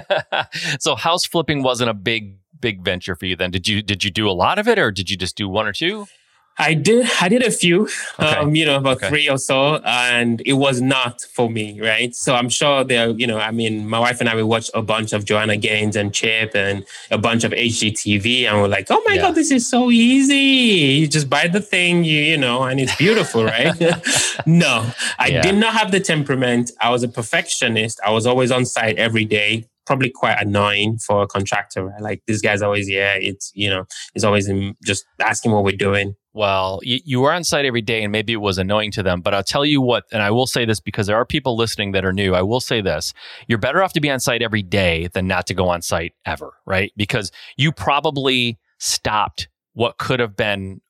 so 0.80 0.94
house 0.94 1.24
flipping 1.24 1.62
wasn't 1.62 1.90
a 1.90 1.94
big 1.94 2.38
big 2.60 2.82
venture 2.82 3.14
for 3.14 3.26
you 3.26 3.36
then. 3.36 3.50
Did 3.50 3.68
you 3.68 3.82
did 3.82 4.04
you 4.04 4.10
do 4.10 4.28
a 4.28 4.32
lot 4.32 4.58
of 4.58 4.68
it, 4.68 4.78
or 4.78 4.90
did 4.90 5.10
you 5.10 5.16
just 5.16 5.36
do 5.36 5.48
one 5.48 5.66
or 5.66 5.72
two? 5.72 6.06
I 6.60 6.74
did. 6.74 7.06
I 7.20 7.28
did 7.28 7.42
a 7.42 7.50
few, 7.50 7.88
Okay. 8.18 8.34
um, 8.36 8.54
you 8.56 8.64
know, 8.66 8.76
about 8.78 8.96
Okay. 8.96 9.08
three 9.08 9.28
or 9.28 9.38
so, 9.38 9.76
and 9.84 10.42
it 10.44 10.54
was 10.54 10.80
not 10.80 11.20
for 11.22 11.48
me, 11.48 11.80
right? 11.80 12.14
So 12.14 12.34
I'm 12.34 12.48
sure 12.48 12.82
there, 12.84 13.10
you 13.10 13.26
know, 13.26 13.38
I 13.38 13.50
mean, 13.52 13.88
my 13.88 13.98
wife 14.00 14.20
and 14.20 14.28
I 14.28 14.34
we 14.34 14.42
watched 14.42 14.70
a 14.74 14.82
bunch 14.82 15.12
of 15.12 15.24
Joanna 15.24 15.56
Gaines 15.56 15.94
and 15.96 16.12
Chip 16.12 16.54
and 16.56 16.84
a 17.10 17.18
bunch 17.18 17.44
of 17.44 17.52
HGTV, 17.52 18.44
and 18.48 18.60
we're 18.60 18.68
like, 18.68 18.86
oh 18.90 19.00
my 19.06 19.14
Yeah. 19.14 19.22
god, 19.22 19.34
this 19.36 19.50
is 19.52 19.68
so 19.68 19.90
easy. 19.90 20.36
You 21.00 21.06
just 21.06 21.30
buy 21.30 21.46
the 21.48 21.60
thing, 21.60 22.04
you 22.04 22.20
you 22.22 22.36
know, 22.36 22.64
and 22.64 22.80
it's 22.80 22.94
beautiful, 22.96 23.44
right? 23.56 23.72
no, 24.46 24.90
I 25.18 25.28
Yeah. 25.28 25.42
did 25.42 25.54
not 25.56 25.74
have 25.74 25.90
the 25.92 26.00
temperament. 26.00 26.70
I 26.80 26.90
was 26.90 27.02
a 27.02 27.08
perfectionist. 27.08 28.00
I 28.04 28.10
was 28.10 28.26
always 28.26 28.50
on 28.50 28.64
site 28.64 28.98
every 28.98 29.24
day. 29.24 29.64
Probably 29.86 30.10
quite 30.10 30.36
annoying 30.40 30.98
for 30.98 31.22
a 31.22 31.26
contractor, 31.26 31.86
right? 31.86 32.02
Like 32.02 32.22
this 32.26 32.42
guy's 32.42 32.60
always, 32.62 32.90
yeah, 32.90 33.14
it's 33.14 33.50
you 33.54 33.70
know, 33.70 33.86
he's 34.12 34.24
always 34.24 34.46
in, 34.48 34.76
just 34.84 35.04
asking 35.20 35.52
what 35.52 35.64
we're 35.64 35.76
doing. 35.88 36.14
Well, 36.38 36.78
you, 36.84 37.00
you 37.04 37.20
were 37.20 37.32
on 37.32 37.42
site 37.42 37.64
every 37.64 37.82
day, 37.82 38.04
and 38.04 38.12
maybe 38.12 38.32
it 38.32 38.36
was 38.36 38.58
annoying 38.58 38.92
to 38.92 39.02
them. 39.02 39.22
But 39.22 39.34
I'll 39.34 39.42
tell 39.42 39.64
you 39.64 39.80
what, 39.80 40.04
and 40.12 40.22
I 40.22 40.30
will 40.30 40.46
say 40.46 40.64
this 40.64 40.78
because 40.78 41.08
there 41.08 41.16
are 41.16 41.24
people 41.24 41.56
listening 41.56 41.90
that 41.92 42.04
are 42.04 42.12
new. 42.12 42.32
I 42.32 42.42
will 42.42 42.60
say 42.60 42.80
this: 42.80 43.12
you're 43.48 43.58
better 43.58 43.82
off 43.82 43.92
to 43.94 44.00
be 44.00 44.08
on 44.08 44.20
site 44.20 44.40
every 44.40 44.62
day 44.62 45.08
than 45.08 45.26
not 45.26 45.48
to 45.48 45.54
go 45.54 45.68
on 45.68 45.82
site 45.82 46.14
ever, 46.24 46.52
right? 46.64 46.92
Because 46.96 47.32
you 47.56 47.72
probably 47.72 48.56
stopped 48.78 49.48
what 49.72 49.98
could 49.98 50.20
have 50.20 50.36
been 50.36 50.80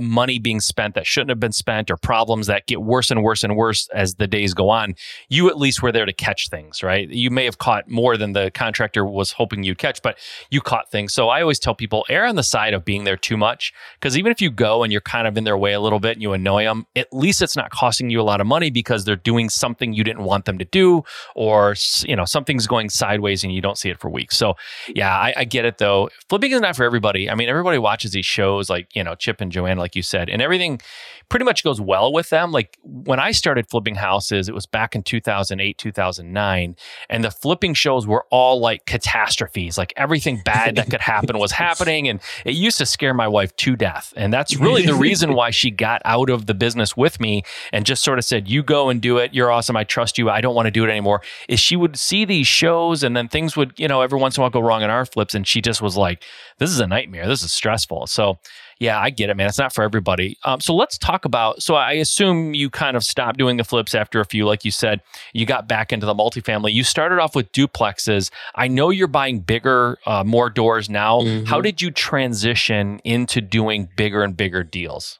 money 0.00 0.38
being 0.38 0.60
spent 0.60 0.94
that 0.94 1.06
shouldn't 1.06 1.30
have 1.30 1.40
been 1.40 1.52
spent 1.52 1.90
or 1.90 1.96
problems 1.96 2.46
that 2.46 2.66
get 2.66 2.82
worse 2.82 3.10
and 3.10 3.22
worse 3.22 3.42
and 3.42 3.56
worse 3.56 3.88
as 3.94 4.14
the 4.16 4.26
days 4.26 4.54
go 4.54 4.68
on 4.68 4.94
you 5.28 5.48
at 5.48 5.58
least 5.58 5.82
were 5.82 5.92
there 5.92 6.06
to 6.06 6.12
catch 6.12 6.48
things 6.48 6.82
right? 6.82 7.08
You 7.08 7.30
may 7.30 7.44
have 7.44 7.58
caught 7.58 7.88
more 7.88 8.16
than 8.16 8.32
the 8.32 8.50
contractor 8.52 9.04
was 9.04 9.32
hoping 9.32 9.62
you'd 9.62 9.78
catch 9.78 10.02
but 10.02 10.18
you 10.50 10.60
caught 10.60 10.90
things. 10.90 11.12
So 11.12 11.28
i 11.28 11.40
always 11.40 11.58
tell 11.58 11.74
people 11.74 12.04
err 12.08 12.26
on 12.26 12.36
the 12.36 12.42
side 12.42 12.74
of 12.74 12.84
being 12.84 13.04
there 13.04 13.16
too 13.16 13.36
much 13.36 13.72
because 13.94 14.16
even 14.16 14.32
if 14.32 14.40
you 14.40 14.50
go 14.50 14.82
and 14.82 14.92
you're 14.92 15.00
kind 15.00 15.26
of 15.26 15.36
in 15.36 15.44
their 15.44 15.56
way 15.56 15.72
a 15.72 15.80
little 15.80 16.00
bit 16.00 16.12
and 16.12 16.22
you 16.22 16.32
annoy 16.32 16.64
them 16.64 16.86
at 16.96 17.12
least 17.12 17.42
it's 17.42 17.56
not 17.56 17.70
costing 17.70 18.10
you 18.10 18.20
a 18.20 18.22
lot 18.22 18.40
of 18.40 18.46
money 18.46 18.70
because 18.70 19.04
they're 19.04 19.16
doing 19.16 19.48
something 19.48 19.92
you 19.92 20.04
didn't 20.04 20.24
want 20.24 20.44
them 20.44 20.58
to 20.58 20.64
do 20.66 21.02
or 21.34 21.74
you 22.02 22.16
know 22.16 22.24
something's 22.24 22.66
going 22.66 22.88
sideways 22.88 23.44
and 23.44 23.52
you 23.52 23.60
don't 23.60 23.78
see 23.78 23.90
it 23.90 24.00
for 24.00 24.08
weeks. 24.08 24.36
So 24.36 24.54
yeah 24.94 25.16
i, 25.16 25.32
I 25.36 25.44
get 25.44 25.64
it 25.64 25.78
though. 25.78 26.08
Flipping 26.28 26.52
is 26.52 26.60
not 26.60 26.76
for 26.76 26.84
everybody. 26.84 27.30
I 27.30 27.34
mean 27.34 27.48
everybody 27.48 27.78
watches 27.78 28.12
these 28.12 28.26
shows 28.26 28.70
like 28.70 28.88
you 28.94 29.04
know 29.04 29.14
chip 29.14 29.40
and 29.40 29.50
joanne 29.58 29.78
like 29.78 29.96
you 29.96 30.02
said 30.02 30.28
and 30.28 30.40
everything 30.42 30.80
pretty 31.28 31.44
much 31.44 31.62
goes 31.62 31.80
well 31.80 32.12
with 32.12 32.30
them. 32.30 32.52
Like 32.52 32.78
when 32.82 33.20
i 33.20 33.32
started 33.32 33.68
flipping 33.68 33.94
houses 33.94 34.48
it 34.48 34.54
was 34.54 34.66
back 34.66 34.94
in 34.94 35.02
2008 35.02 35.76
2009 35.76 36.76
and 37.10 37.24
the 37.24 37.30
flipping 37.30 37.74
shows 37.74 38.06
were 38.06 38.24
all 38.30 38.60
like 38.60 38.86
catastrophes. 38.86 39.78
Like 39.78 39.92
everything 39.96 40.40
bad 40.44 40.76
that 40.76 40.90
could 40.90 41.00
happen 41.00 41.38
was 41.38 41.52
happening 41.66 42.08
and 42.08 42.20
it 42.44 42.54
used 42.54 42.78
to 42.78 42.86
scare 42.86 43.14
my 43.14 43.28
wife 43.28 43.54
to 43.56 43.76
death 43.76 44.12
and 44.16 44.32
that's 44.32 44.56
really 44.56 44.86
the 44.86 44.94
reason 45.08 45.34
why 45.34 45.50
she 45.50 45.70
got 45.70 46.00
out 46.04 46.30
of 46.30 46.46
the 46.46 46.54
business 46.54 46.96
with 46.96 47.20
me 47.20 47.42
and 47.72 47.84
just 47.84 48.02
sort 48.02 48.18
of 48.18 48.24
said 48.24 48.48
you 48.48 48.62
go 48.62 48.88
and 48.88 49.00
do 49.00 49.18
it. 49.18 49.34
You're 49.34 49.50
awesome. 49.50 49.76
I 49.76 49.84
trust 49.84 50.18
you. 50.18 50.30
I 50.30 50.40
don't 50.40 50.54
want 50.54 50.66
to 50.66 50.70
do 50.70 50.84
it 50.84 50.90
anymore. 50.90 51.22
Is 51.48 51.60
she 51.60 51.76
would 51.76 51.96
see 51.96 52.24
these 52.24 52.46
shows 52.46 53.02
and 53.02 53.16
then 53.16 53.28
things 53.28 53.56
would 53.56 53.72
you 53.76 53.88
know 53.88 54.00
every 54.00 54.18
once 54.18 54.36
in 54.36 54.40
a 54.40 54.42
while 54.42 54.50
go 54.50 54.60
wrong 54.60 54.82
in 54.82 54.90
our 54.90 55.04
flips 55.04 55.34
and 55.34 55.46
she 55.46 55.60
just 55.60 55.82
was 55.82 55.96
like 55.96 56.22
this 56.58 56.70
is 56.70 56.80
a 56.80 56.86
nightmare. 56.86 57.26
This 57.26 57.42
is 57.42 57.52
stressful. 57.52 58.06
So 58.06 58.38
yeah, 58.80 59.00
I 59.00 59.10
get 59.10 59.28
it, 59.28 59.36
man. 59.36 59.48
It's 59.48 59.58
not 59.58 59.74
for 59.74 59.82
everybody. 59.82 60.38
Um, 60.44 60.60
so 60.60 60.74
let's 60.74 60.98
talk 60.98 61.24
about. 61.24 61.62
So 61.62 61.74
I 61.74 61.92
assume 61.94 62.54
you 62.54 62.70
kind 62.70 62.96
of 62.96 63.02
stopped 63.02 63.38
doing 63.38 63.56
the 63.56 63.64
flips 63.64 63.94
after 63.94 64.20
a 64.20 64.24
few, 64.24 64.46
like 64.46 64.64
you 64.64 64.70
said. 64.70 65.00
You 65.32 65.46
got 65.46 65.66
back 65.66 65.92
into 65.92 66.06
the 66.06 66.14
multifamily. 66.14 66.72
You 66.72 66.84
started 66.84 67.18
off 67.18 67.34
with 67.34 67.50
duplexes. 67.52 68.30
I 68.54 68.68
know 68.68 68.90
you're 68.90 69.08
buying 69.08 69.40
bigger, 69.40 69.98
uh, 70.06 70.22
more 70.24 70.48
doors 70.48 70.88
now. 70.88 71.20
Mhm. 71.22 71.46
How 71.48 71.60
did 71.60 71.82
you 71.82 71.90
transition 71.90 73.00
into 73.04 73.40
doing 73.40 73.88
bigger 73.96 74.22
and 74.22 74.36
bigger 74.36 74.62
deals? 74.62 75.18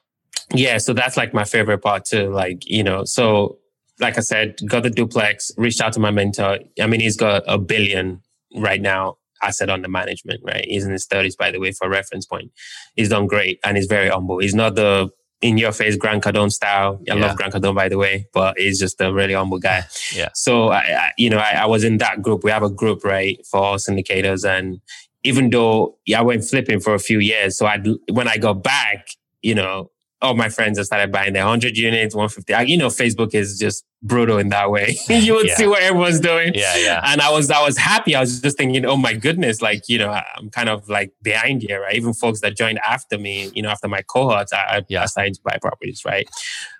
yeah, 0.55 0.79
so 0.79 0.93
that's 0.93 1.15
like 1.15 1.31
my 1.31 1.43
favorite 1.43 1.77
part 1.79 2.05
too. 2.05 2.31
Like, 2.31 2.65
you 2.65 2.83
know, 2.83 3.03
so 3.03 3.59
like 3.99 4.17
I 4.17 4.21
said, 4.21 4.55
got 4.67 4.81
the 4.83 4.89
duplex, 4.89 5.51
reached 5.57 5.79
out 5.81 5.93
to 5.93 5.99
my 5.99 6.09
mentor. 6.09 6.59
I 6.81 6.87
mean, 6.87 7.01
he's 7.01 7.17
got 7.17 7.43
a 7.47 7.57
billion 7.59 8.21
right 8.55 8.81
now 8.81 9.17
asset 9.41 9.69
under 9.69 9.87
management, 9.87 10.41
right? 10.43 10.65
He's 10.67 10.85
in 10.85 10.91
his 10.91 11.07
30s, 11.07 11.37
by 11.37 11.51
the 11.51 11.59
way, 11.59 11.71
for 11.71 11.89
reference 11.89 12.25
point. 12.25 12.51
He's 12.95 13.09
done 13.09 13.27
great 13.27 13.59
and 13.63 13.77
he's 13.77 13.87
very 13.87 14.09
humble. 14.09 14.39
He's 14.39 14.55
not 14.55 14.75
the 14.75 15.09
in 15.41 15.57
your 15.57 15.71
face 15.71 15.95
Grant 15.95 16.23
Cardone 16.23 16.51
style. 16.51 16.99
I 17.09 17.15
yeah. 17.15 17.27
love 17.27 17.37
Grant 17.37 17.53
Cardone, 17.53 17.75
by 17.75 17.87
the 17.87 17.97
way, 17.97 18.27
but 18.33 18.57
he's 18.57 18.77
just 18.77 18.99
a 18.99 19.13
really 19.13 19.33
humble 19.33 19.59
guy. 19.59 19.83
Yeah. 20.13 20.29
So, 20.33 20.69
I, 20.69 20.79
I 20.79 21.11
you 21.17 21.29
know, 21.29 21.37
I, 21.37 21.51
I, 21.51 21.65
was 21.67 21.83
in 21.83 21.99
that 21.99 22.23
group. 22.23 22.43
We 22.43 22.49
have 22.49 22.63
a 22.63 22.69
group, 22.69 23.03
right, 23.03 23.39
for 23.45 23.61
all 23.61 23.75
syndicators. 23.75 24.43
And 24.43 24.81
even 25.23 25.51
though 25.51 25.97
yeah, 26.05 26.19
I 26.19 26.23
went 26.23 26.43
flipping 26.43 26.79
for 26.79 26.95
a 26.95 26.99
few 26.99 27.19
years, 27.19 27.57
so 27.57 27.67
I 27.67 27.79
when 28.11 28.27
I 28.27 28.37
got 28.37 28.63
back, 28.63 29.09
you 29.41 29.53
know, 29.53 29.91
all 30.21 30.35
my 30.35 30.49
friends 30.49 30.77
have 30.77 30.85
started 30.85 31.11
buying 31.11 31.33
their 31.33 31.43
100 31.43 31.77
units, 31.77 32.13
150. 32.13 32.69
You 32.69 32.77
know, 32.77 32.87
Facebook 32.87 33.33
is 33.33 33.57
just 33.57 33.85
brutal 34.01 34.37
in 34.37 34.49
that 34.49 34.69
way. 34.69 34.97
you 35.09 35.33
would 35.33 35.47
yeah. 35.47 35.55
see 35.55 35.67
what 35.67 35.81
everyone's 35.81 36.19
doing. 36.19 36.53
Yeah, 36.53 36.75
yeah. 36.75 37.01
And 37.05 37.21
I 37.21 37.31
was, 37.31 37.49
I 37.49 37.63
was 37.63 37.77
happy. 37.77 38.15
I 38.15 38.19
was 38.19 38.41
just 38.41 38.57
thinking, 38.57 38.85
oh 38.85 38.97
my 38.97 39.13
goodness, 39.13 39.61
like, 39.61 39.83
you 39.87 39.97
know, 39.97 40.09
I'm 40.35 40.49
kind 40.49 40.67
of 40.67 40.89
like 40.89 41.13
behind 41.21 41.61
here, 41.61 41.81
right? 41.81 41.95
Even 41.95 42.13
folks 42.13 42.41
that 42.41 42.57
joined 42.57 42.79
after 42.85 43.17
me, 43.17 43.49
you 43.53 43.61
know, 43.61 43.69
after 43.69 43.87
my 43.87 44.01
cohorts, 44.01 44.51
I, 44.51 44.83
yeah. 44.89 45.03
I 45.03 45.05
started 45.05 45.35
to 45.35 45.41
buy 45.43 45.57
properties, 45.61 46.03
right? 46.05 46.29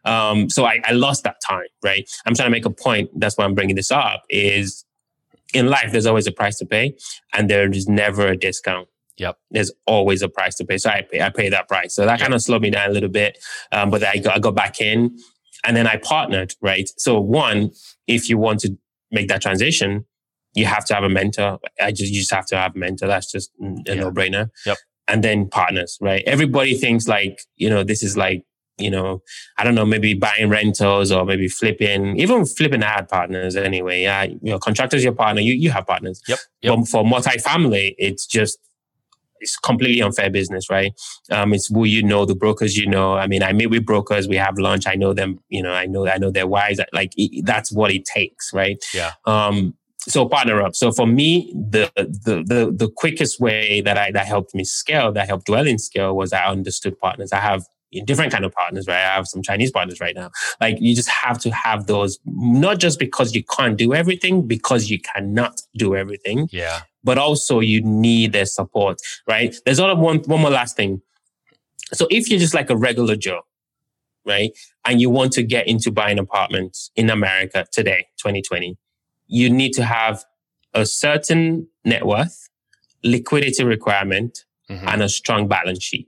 Um, 0.03 0.49
so 0.49 0.65
I, 0.65 0.81
I 0.83 0.91
lost 0.91 1.23
that 1.23 1.37
time, 1.47 1.67
right? 1.83 2.09
I'm 2.25 2.35
trying 2.35 2.47
to 2.47 2.51
make 2.51 2.65
a 2.65 2.69
point. 2.69 3.09
That's 3.15 3.37
why 3.37 3.45
I'm 3.45 3.55
bringing 3.55 3.75
this 3.75 3.91
up 3.91 4.23
is 4.29 4.85
in 5.53 5.67
life, 5.67 5.91
there's 5.91 6.05
always 6.05 6.27
a 6.27 6.31
price 6.31 6.57
to 6.57 6.65
pay 6.65 6.95
and 7.33 7.49
there 7.49 7.69
is 7.69 7.87
never 7.87 8.27
a 8.27 8.37
discount 8.37 8.87
Yep. 9.19 9.37
There's 9.51 9.71
always 9.85 10.21
a 10.21 10.29
price 10.29 10.55
to 10.55 10.65
pay. 10.65 10.77
So 10.77 10.89
I 10.89 11.01
pay, 11.01 11.21
I 11.21 11.29
pay 11.29 11.49
that 11.49 11.67
price. 11.67 11.93
So 11.93 12.05
that 12.05 12.13
yep. 12.13 12.21
kind 12.21 12.33
of 12.33 12.41
slowed 12.41 12.61
me 12.61 12.69
down 12.69 12.89
a 12.89 12.93
little 12.93 13.09
bit. 13.09 13.37
Um, 13.71 13.89
but 13.89 14.03
I 14.03 14.17
got, 14.17 14.35
I 14.35 14.39
got 14.39 14.55
back 14.55 14.81
in 14.81 15.17
and 15.65 15.75
then 15.75 15.87
I 15.87 15.97
partnered, 15.97 16.53
right? 16.61 16.89
So 16.97 17.19
one, 17.19 17.71
if 18.07 18.29
you 18.29 18.37
want 18.37 18.61
to 18.61 18.77
make 19.11 19.27
that 19.27 19.41
transition, 19.41 20.05
you 20.55 20.65
have 20.65 20.85
to 20.85 20.93
have 20.93 21.03
a 21.03 21.09
mentor. 21.09 21.59
I 21.79 21.91
just, 21.91 22.11
you 22.11 22.19
just 22.19 22.31
have 22.31 22.45
to 22.47 22.57
have 22.57 22.75
a 22.75 22.79
mentor. 22.79 23.07
That's 23.07 23.31
just 23.31 23.51
a 23.61 23.83
yeah. 23.85 23.95
no 23.95 24.11
brainer. 24.11 24.49
Yep. 24.65 24.77
And 25.07 25.23
then 25.23 25.49
partners, 25.49 25.97
right? 26.01 26.23
Everybody 26.25 26.75
thinks 26.75 27.07
like, 27.07 27.41
you 27.55 27.69
know, 27.69 27.83
this 27.83 28.03
is 28.03 28.15
like, 28.15 28.43
you 28.77 28.89
know, 28.89 29.21
I 29.57 29.63
don't 29.63 29.75
know, 29.75 29.85
maybe 29.85 30.13
buying 30.13 30.49
rentals 30.49 31.11
or 31.11 31.25
maybe 31.25 31.49
flipping, 31.49 32.17
even 32.17 32.45
flipping 32.45 32.81
I 32.81 32.93
had 32.93 33.09
partners 33.09 33.55
anyway. 33.55 34.03
Yeah. 34.03 34.23
You 34.23 34.39
know, 34.43 34.59
contractors, 34.59 35.03
your 35.03 35.13
partner, 35.13 35.41
you, 35.41 35.53
you 35.53 35.71
have 35.71 35.85
partners. 35.85 36.21
Yep. 36.27 36.39
yep. 36.61 36.75
But 36.77 36.87
for 36.87 37.03
multifamily, 37.03 37.95
it's 37.97 38.25
just 38.25 38.57
it's 39.39 39.57
completely 39.57 40.01
unfair 40.01 40.29
business, 40.29 40.69
right? 40.69 40.93
Um, 41.31 41.53
it's 41.53 41.67
who 41.67 41.85
you 41.85 42.03
know, 42.03 42.25
the 42.25 42.35
brokers 42.35 42.77
you 42.77 42.87
know. 42.87 43.15
I 43.15 43.27
mean, 43.27 43.43
I 43.43 43.53
meet 43.53 43.67
with 43.67 43.85
brokers, 43.85 44.27
we 44.27 44.35
have 44.37 44.57
lunch, 44.57 44.87
I 44.87 44.95
know 44.95 45.13
them, 45.13 45.39
you 45.49 45.61
know, 45.61 45.71
I 45.71 45.85
know, 45.85 46.07
I 46.07 46.17
know 46.17 46.31
their 46.31 46.47
wives. 46.47 46.79
Like 46.93 47.13
it, 47.17 47.45
that's 47.45 47.71
what 47.71 47.91
it 47.91 48.05
takes, 48.05 48.53
right? 48.53 48.83
Yeah. 48.93 49.13
Um, 49.25 49.75
so 49.99 50.27
partner 50.27 50.61
up. 50.61 50.75
So 50.75 50.91
for 50.91 51.05
me, 51.05 51.53
the 51.53 51.91
the 51.95 52.43
the 52.45 52.73
the 52.75 52.89
quickest 52.95 53.39
way 53.39 53.81
that 53.81 53.97
I 53.97 54.11
that 54.11 54.25
helped 54.25 54.55
me 54.55 54.63
scale, 54.63 55.11
that 55.11 55.27
helped 55.27 55.45
Dwelling 55.45 55.77
scale, 55.77 56.15
was 56.15 56.33
I 56.33 56.45
understood 56.45 56.97
partners. 56.99 57.31
I 57.33 57.39
have 57.39 57.65
different 58.05 58.31
kind 58.31 58.45
of 58.45 58.53
partners, 58.53 58.87
right? 58.87 58.97
I 58.97 59.15
have 59.15 59.27
some 59.27 59.41
Chinese 59.41 59.71
partners 59.71 59.99
right 59.99 60.15
now. 60.15 60.31
Like 60.61 60.77
you 60.79 60.95
just 60.95 61.09
have 61.09 61.39
to 61.39 61.49
have 61.51 61.87
those, 61.87 62.19
not 62.25 62.79
just 62.79 62.99
because 62.99 63.35
you 63.35 63.43
can't 63.43 63.77
do 63.77 63.93
everything, 63.93 64.47
because 64.47 64.89
you 64.89 64.99
cannot 64.99 65.61
do 65.75 65.95
everything. 65.95 66.47
Yeah 66.51 66.81
but 67.03 67.17
also 67.17 67.59
you 67.59 67.81
need 67.81 68.33
their 68.33 68.45
support, 68.45 68.99
right? 69.27 69.55
There's 69.65 69.79
other 69.79 69.95
one, 69.95 70.19
one 70.19 70.41
more 70.41 70.51
last 70.51 70.75
thing. 70.75 71.01
So 71.93 72.07
if 72.09 72.29
you're 72.29 72.39
just 72.39 72.53
like 72.53 72.69
a 72.69 72.77
regular 72.77 73.15
Joe, 73.15 73.41
right? 74.25 74.51
And 74.85 75.01
you 75.01 75.09
want 75.09 75.31
to 75.33 75.43
get 75.43 75.67
into 75.67 75.91
buying 75.91 76.19
apartments 76.19 76.91
in 76.95 77.09
America 77.09 77.65
today, 77.71 78.07
2020, 78.17 78.77
you 79.27 79.49
need 79.49 79.73
to 79.73 79.83
have 79.83 80.23
a 80.73 80.85
certain 80.85 81.67
net 81.83 82.05
worth, 82.05 82.49
liquidity 83.03 83.63
requirement, 83.63 84.45
mm-hmm. 84.69 84.87
and 84.87 85.01
a 85.01 85.09
strong 85.09 85.47
balance 85.47 85.83
sheet. 85.83 86.07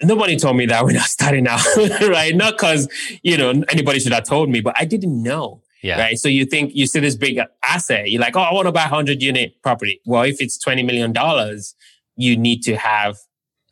Nobody 0.00 0.36
told 0.36 0.56
me 0.56 0.66
that 0.66 0.84
when 0.84 0.96
I 0.96 1.00
was 1.00 1.10
starting 1.10 1.46
out, 1.48 1.64
right? 2.08 2.34
Not 2.34 2.56
because, 2.56 2.88
you 3.22 3.36
know, 3.36 3.50
anybody 3.68 3.98
should 3.98 4.12
have 4.12 4.24
told 4.24 4.48
me, 4.48 4.60
but 4.60 4.74
I 4.78 4.84
didn't 4.84 5.22
know. 5.22 5.62
Yeah. 5.82 6.00
Right. 6.00 6.18
So 6.18 6.28
you 6.28 6.44
think 6.44 6.74
you 6.74 6.86
see 6.86 7.00
this 7.00 7.16
big 7.16 7.40
asset, 7.64 8.10
you're 8.10 8.20
like, 8.20 8.36
oh, 8.36 8.40
I 8.40 8.52
want 8.52 8.66
to 8.66 8.72
buy 8.72 8.84
a 8.84 8.88
hundred 8.88 9.22
unit 9.22 9.54
property. 9.62 10.00
Well, 10.06 10.22
if 10.22 10.40
it's 10.40 10.62
$20 10.64 10.84
million, 10.84 11.14
you 12.16 12.36
need 12.36 12.62
to 12.64 12.76
have, 12.76 13.16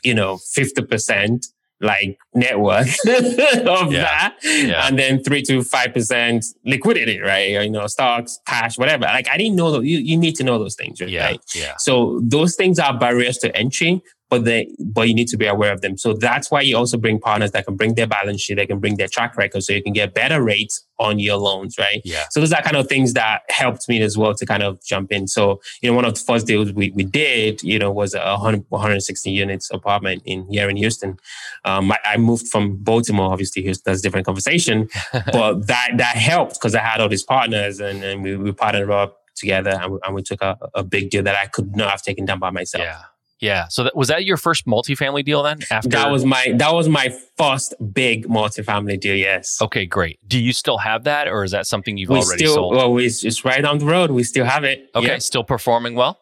you 0.05 0.15
know, 0.15 0.37
50% 0.37 1.47
like 1.81 2.19
net 2.35 2.59
worth 2.59 2.97
of 3.07 3.93
yeah. 3.93 4.03
that. 4.03 4.37
Yeah. 4.43 4.87
And 4.87 4.99
then 4.99 5.23
three 5.23 5.43
to 5.43 5.59
5% 5.59 6.47
liquidity, 6.65 7.21
right? 7.21 7.51
You 7.51 7.71
know, 7.71 7.87
stocks, 7.87 8.39
cash, 8.47 8.79
whatever. 8.79 9.05
Like 9.05 9.29
I 9.29 9.37
didn't 9.37 9.57
know 9.57 9.73
that 9.73 9.85
you, 9.85 9.99
you 9.99 10.17
need 10.17 10.37
to 10.37 10.45
know 10.45 10.59
those 10.59 10.75
things, 10.75 11.01
right? 11.01 11.11
Yeah. 11.11 11.37
yeah. 11.55 11.75
So 11.79 12.21
those 12.23 12.57
things 12.57 12.79
are 12.79 12.99
barriers 12.99 13.39
to 13.39 13.55
entry, 13.55 14.03
but 14.29 14.45
they 14.45 14.69
but 14.81 15.09
you 15.09 15.15
need 15.15 15.29
to 15.29 15.37
be 15.37 15.47
aware 15.47 15.73
of 15.73 15.81
them. 15.81 15.97
So 15.97 16.13
that's 16.13 16.51
why 16.51 16.61
you 16.63 16.77
also 16.77 16.97
bring 16.97 17.21
partners 17.21 17.53
that 17.53 17.65
can 17.65 17.77
bring 17.77 17.95
their 17.95 18.07
balance 18.07 18.41
sheet, 18.41 18.55
they 18.55 18.67
can 18.67 18.81
bring 18.81 18.97
their 18.97 19.09
track 19.09 19.37
record, 19.37 19.63
so 19.63 19.73
you 19.73 19.83
can 19.83 19.93
get 19.93 20.15
better 20.15 20.43
rates 20.43 20.85
on 20.99 21.19
your 21.19 21.37
loans, 21.37 21.77
right? 21.79 22.01
Yeah. 22.05 22.25
So 22.31 22.41
those 22.41 22.53
are 22.53 22.63
kind 22.63 22.77
of 22.77 22.89
things 22.89 23.13
that 23.13 23.43
helped 23.51 23.89
me 23.89 24.01
as 24.03 24.17
well 24.17 24.35
to 24.35 24.47
kind 24.47 24.63
of 24.63 24.83
jump 24.85 25.13
in. 25.13 25.29
So 25.29 25.61
you 25.81 25.91
know, 25.91 25.95
one 25.95 26.05
of 26.05 26.15
the 26.15 26.21
first 26.21 26.47
deals 26.47 26.73
we, 26.73 26.91
we 26.91 27.05
did, 27.05 27.63
you 27.63 27.79
know, 27.79 27.91
was 27.91 28.15
a 28.15 28.19
100, 28.19 28.65
160 28.69 29.31
units 29.31 29.71
apartment 29.71 30.23
in 30.25 30.47
here 30.51 30.69
in 30.69 30.77
Houston. 30.77 31.19
Um, 31.65 31.93
I, 31.93 31.99
I 32.05 32.17
moved 32.17 32.49
from 32.49 32.77
Baltimore, 32.77 33.31
obviously, 33.33 33.63
Houston, 33.63 33.83
that's 33.87 34.01
a 34.01 34.03
different 34.03 34.27
conversation, 34.27 34.89
but 35.13 35.67
that 35.69 35.91
that 35.97 36.17
helped 36.17 36.55
because 36.55 36.75
I 36.75 36.81
had 36.81 37.01
all 37.01 37.09
these 37.09 37.25
partners 37.25 37.81
and, 37.81 38.03
and 38.03 38.23
we, 38.23 38.37
we 38.37 38.53
partnered 38.53 38.91
up 38.91 39.21
together 39.37 39.79
and 39.81 39.93
we, 39.93 39.99
and 40.05 40.15
we 40.15 40.23
took 40.23 40.43
a, 40.43 40.59
a 40.75 40.83
big 40.83 41.11
deal 41.11 41.23
that 41.23 41.37
I 41.37 41.47
could 41.47 41.77
not 41.77 41.91
have 41.91 42.03
taken 42.03 42.25
down 42.25 42.41
by 42.41 42.51
myself. 42.51 42.83
Yeah. 42.83 43.03
Yeah. 43.41 43.69
So 43.69 43.85
that, 43.85 43.97
was 43.97 44.09
that 44.09 44.25
your 44.25 44.37
first 44.37 44.67
multifamily 44.67 45.25
deal 45.25 45.43
then? 45.43 45.59
After 45.71 45.91
that 45.91 46.11
was 46.11 46.25
my 46.25 46.53
that 46.57 46.73
was 46.73 46.89
my 46.89 47.15
first 47.37 47.75
big 47.93 48.27
multifamily 48.27 48.99
deal. 49.01 49.15
Yes. 49.15 49.61
Okay, 49.61 49.85
great. 49.85 50.19
Do 50.27 50.39
you 50.39 50.53
still 50.53 50.79
have 50.79 51.05
that, 51.05 51.29
or 51.29 51.45
is 51.45 51.51
that 51.51 51.67
something 51.67 51.99
you've 51.99 52.09
we 52.09 52.17
already 52.17 52.45
still, 52.45 52.55
sold? 52.55 52.77
Well, 52.77 52.93
we, 52.93 53.07
it's 53.07 53.45
right 53.45 53.65
on 53.65 53.79
the 53.79 53.87
road. 53.87 54.11
We 54.11 54.23
still 54.23 54.47
have 54.47 54.65
it. 54.65 54.89
Okay, 54.95 55.07
yeah. 55.07 55.19
still 55.19 55.45
performing 55.45 55.95
well. 55.95 56.21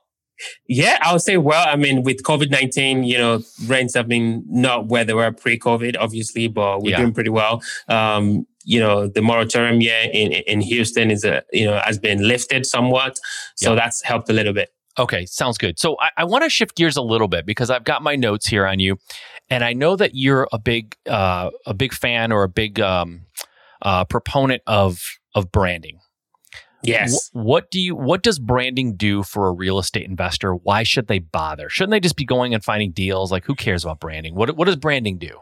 Yeah, 0.66 0.98
I 1.00 1.12
would 1.12 1.22
say 1.22 1.36
well. 1.36 1.64
I 1.68 1.76
mean, 1.76 2.02
with 2.02 2.22
COVID 2.24 2.50
nineteen, 2.50 3.04
you 3.04 3.18
know, 3.18 3.42
rents 3.66 3.94
have 3.94 4.08
been 4.08 4.44
not 4.48 4.88
where 4.88 5.04
they 5.04 5.14
were 5.14 5.30
pre 5.30 5.58
COVID, 5.58 5.96
obviously, 5.98 6.48
but 6.48 6.82
we're 6.82 6.90
yeah. 6.90 6.96
doing 6.98 7.14
pretty 7.14 7.30
well. 7.30 7.62
Um, 7.88 8.46
you 8.64 8.80
know, 8.80 9.06
the 9.06 9.22
moratorium 9.22 9.80
yeah 9.80 10.04
in 10.04 10.32
in 10.32 10.60
Houston 10.60 11.12
is 11.12 11.24
a 11.24 11.44
you 11.52 11.66
know 11.66 11.80
has 11.84 11.98
been 11.98 12.26
lifted 12.26 12.66
somewhat, 12.66 13.20
so 13.54 13.70
yep. 13.70 13.78
that's 13.78 14.02
helped 14.02 14.28
a 14.28 14.32
little 14.32 14.52
bit. 14.52 14.73
Okay, 14.98 15.26
sounds 15.26 15.58
good. 15.58 15.78
So 15.78 15.96
I, 16.00 16.10
I 16.18 16.24
want 16.24 16.44
to 16.44 16.50
shift 16.50 16.76
gears 16.76 16.96
a 16.96 17.02
little 17.02 17.28
bit 17.28 17.46
because 17.46 17.70
I've 17.70 17.84
got 17.84 18.02
my 18.02 18.16
notes 18.16 18.46
here 18.46 18.66
on 18.66 18.78
you, 18.78 18.98
and 19.50 19.64
I 19.64 19.72
know 19.72 19.96
that 19.96 20.12
you're 20.14 20.48
a 20.52 20.58
big 20.58 20.96
uh, 21.08 21.50
a 21.66 21.74
big 21.74 21.92
fan 21.92 22.30
or 22.32 22.44
a 22.44 22.48
big 22.48 22.80
um, 22.80 23.22
uh, 23.82 24.04
proponent 24.04 24.62
of 24.66 25.00
of 25.34 25.50
branding. 25.50 25.98
Yes. 26.84 27.30
What 27.32 27.70
do 27.70 27.80
you 27.80 27.96
what 27.96 28.22
does 28.22 28.38
branding 28.38 28.94
do 28.96 29.22
for 29.22 29.48
a 29.48 29.52
real 29.52 29.78
estate 29.78 30.06
investor? 30.06 30.54
Why 30.54 30.82
should 30.82 31.06
they 31.06 31.18
bother? 31.18 31.68
Shouldn't 31.68 31.92
they 31.92 32.00
just 32.00 32.16
be 32.16 32.24
going 32.24 32.54
and 32.54 32.62
finding 32.62 32.92
deals? 32.92 33.32
Like 33.32 33.44
who 33.44 33.54
cares 33.54 33.84
about 33.84 34.00
branding? 34.00 34.34
What 34.34 34.56
what 34.56 34.66
does 34.66 34.76
branding 34.76 35.18
do? 35.18 35.38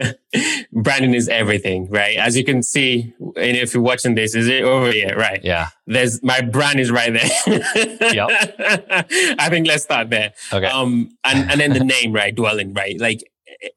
branding 0.72 1.14
is 1.14 1.28
everything, 1.28 1.88
right? 1.90 2.16
As 2.16 2.36
you 2.36 2.44
can 2.44 2.62
see, 2.62 3.14
and 3.20 3.56
if 3.56 3.74
you're 3.74 3.82
watching 3.82 4.14
this, 4.14 4.34
is 4.34 4.48
it 4.48 4.62
over 4.64 4.90
here? 4.90 5.16
Right. 5.16 5.40
Yeah. 5.42 5.68
There's 5.86 6.22
my 6.22 6.40
brand 6.40 6.80
is 6.80 6.90
right 6.90 7.12
there. 7.12 8.12
yep. 8.12 8.28
I 9.38 9.48
think 9.48 9.66
let's 9.66 9.84
start 9.84 10.10
there. 10.10 10.32
Okay. 10.52 10.66
Um, 10.66 11.10
and, 11.24 11.50
and 11.50 11.60
then 11.60 11.72
the 11.72 11.84
name, 11.84 12.12
right? 12.12 12.34
Dwelling, 12.34 12.74
right? 12.74 12.98
Like 13.00 13.22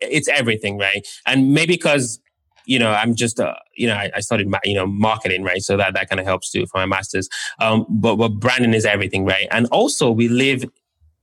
it's 0.02 0.28
everything, 0.28 0.78
right? 0.78 1.08
And 1.26 1.54
maybe 1.54 1.74
because 1.74 2.20
you 2.66 2.78
know, 2.78 2.92
I'm 2.92 3.16
just, 3.16 3.40
uh, 3.40 3.56
you 3.76 3.88
know, 3.88 3.96
I, 3.96 4.12
I, 4.18 4.20
studied, 4.20 4.48
you 4.64 4.76
know, 4.76 4.86
marketing, 4.86 5.42
right? 5.42 5.60
So 5.60 5.76
that, 5.76 5.96
that 5.96 6.08
kind 6.08 6.20
of 6.20 6.28
helps 6.28 6.52
too 6.52 6.68
for 6.68 6.78
my 6.78 6.86
master's. 6.86 7.28
Um, 7.60 7.88
but, 7.90 8.18
but 8.18 8.34
branding 8.34 8.76
is 8.76 8.86
everything, 8.86 9.26
right? 9.26 9.48
And 9.50 9.66
also 9.72 10.12
we 10.12 10.28
live 10.28 10.64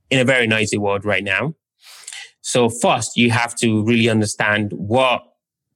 in 0.09 0.19
a 0.19 0.25
very 0.25 0.45
noisy 0.45 0.77
world 0.77 1.05
right 1.05 1.23
now. 1.23 1.53
So 2.47 2.69
first, 2.69 3.17
you 3.17 3.29
have 3.31 3.55
to 3.55 3.83
really 3.83 4.07
understand 4.07 4.71
what 4.71 5.21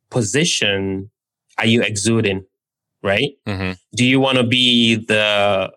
position 0.10 1.12
are 1.58 1.66
you 1.66 1.82
exuding, 1.82 2.46
right? 3.04 3.32
Mm-hmm. 3.46 3.74
Do 3.94 4.06
you 4.06 4.22
want 4.22 4.38
to 4.38 4.46
be 4.46 4.96
the 4.96 5.74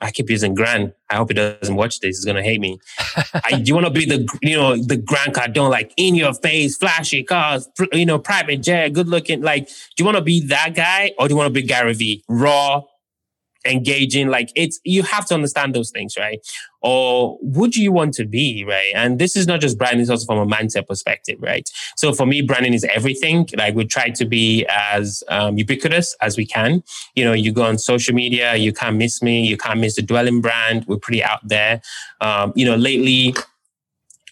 I 0.00 0.12
keep 0.12 0.30
using 0.30 0.54
Grant. 0.54 0.94
I 1.10 1.16
hope 1.16 1.30
he 1.30 1.34
doesn't 1.34 1.74
watch 1.74 1.98
this. 1.98 2.18
He's 2.18 2.24
gonna 2.24 2.44
hate 2.44 2.60
me. 2.60 2.78
I, 3.34 3.58
do 3.58 3.64
you 3.64 3.74
want 3.74 3.86
to 3.86 3.92
be 3.92 4.04
the 4.04 4.28
you 4.40 4.56
know 4.56 4.76
the 4.76 4.96
Grant 4.96 5.34
Cardone, 5.34 5.70
like 5.70 5.92
in 5.96 6.14
your 6.14 6.32
face, 6.34 6.76
flashy 6.76 7.24
cars, 7.24 7.68
you 7.92 8.06
know, 8.06 8.20
private 8.20 8.58
jet, 8.62 8.92
good 8.92 9.08
looking? 9.08 9.42
Like, 9.42 9.66
do 9.66 9.74
you 9.98 10.04
want 10.04 10.18
to 10.18 10.22
be 10.22 10.46
that 10.46 10.76
guy, 10.76 11.14
or 11.18 11.26
do 11.26 11.34
you 11.34 11.36
want 11.36 11.52
to 11.52 11.60
be 11.60 11.66
Gary 11.66 11.94
Vee? 11.94 12.22
raw, 12.28 12.82
engaging 13.66 14.28
like 14.28 14.50
it's 14.54 14.80
you 14.84 15.02
have 15.02 15.26
to 15.26 15.34
understand 15.34 15.74
those 15.74 15.90
things 15.90 16.14
right? 16.18 16.40
Or 16.80 17.38
would 17.42 17.74
you 17.74 17.90
want 17.90 18.14
to 18.14 18.24
be 18.24 18.64
right? 18.64 18.92
And 18.94 19.18
this 19.18 19.36
is 19.36 19.46
not 19.46 19.60
just 19.60 19.76
branding 19.78 20.00
it's 20.00 20.10
also 20.10 20.26
from 20.26 20.38
a 20.38 20.46
mindset 20.46 20.86
perspective 20.86 21.38
right? 21.40 21.68
So 21.96 22.12
for 22.12 22.26
me 22.26 22.42
branding 22.42 22.74
is 22.74 22.84
everything. 22.84 23.48
Like 23.56 23.74
we 23.74 23.84
try 23.84 24.10
to 24.10 24.24
be 24.24 24.64
as 24.68 25.22
um, 25.28 25.58
ubiquitous 25.58 26.14
as 26.20 26.36
we 26.36 26.46
can. 26.46 26.82
You 27.14 27.24
know 27.24 27.32
you 27.32 27.52
go 27.52 27.64
on 27.64 27.78
social 27.78 28.14
media 28.14 28.56
you 28.56 28.72
can't 28.72 28.96
miss 28.96 29.22
me 29.22 29.46
you 29.46 29.56
can't 29.56 29.80
miss 29.80 29.96
the 29.96 30.02
dwelling 30.02 30.40
brand. 30.40 30.84
We're 30.86 30.98
pretty 30.98 31.22
out 31.22 31.40
there. 31.46 31.80
Um, 32.20 32.52
you 32.54 32.64
know 32.64 32.76
lately 32.76 33.34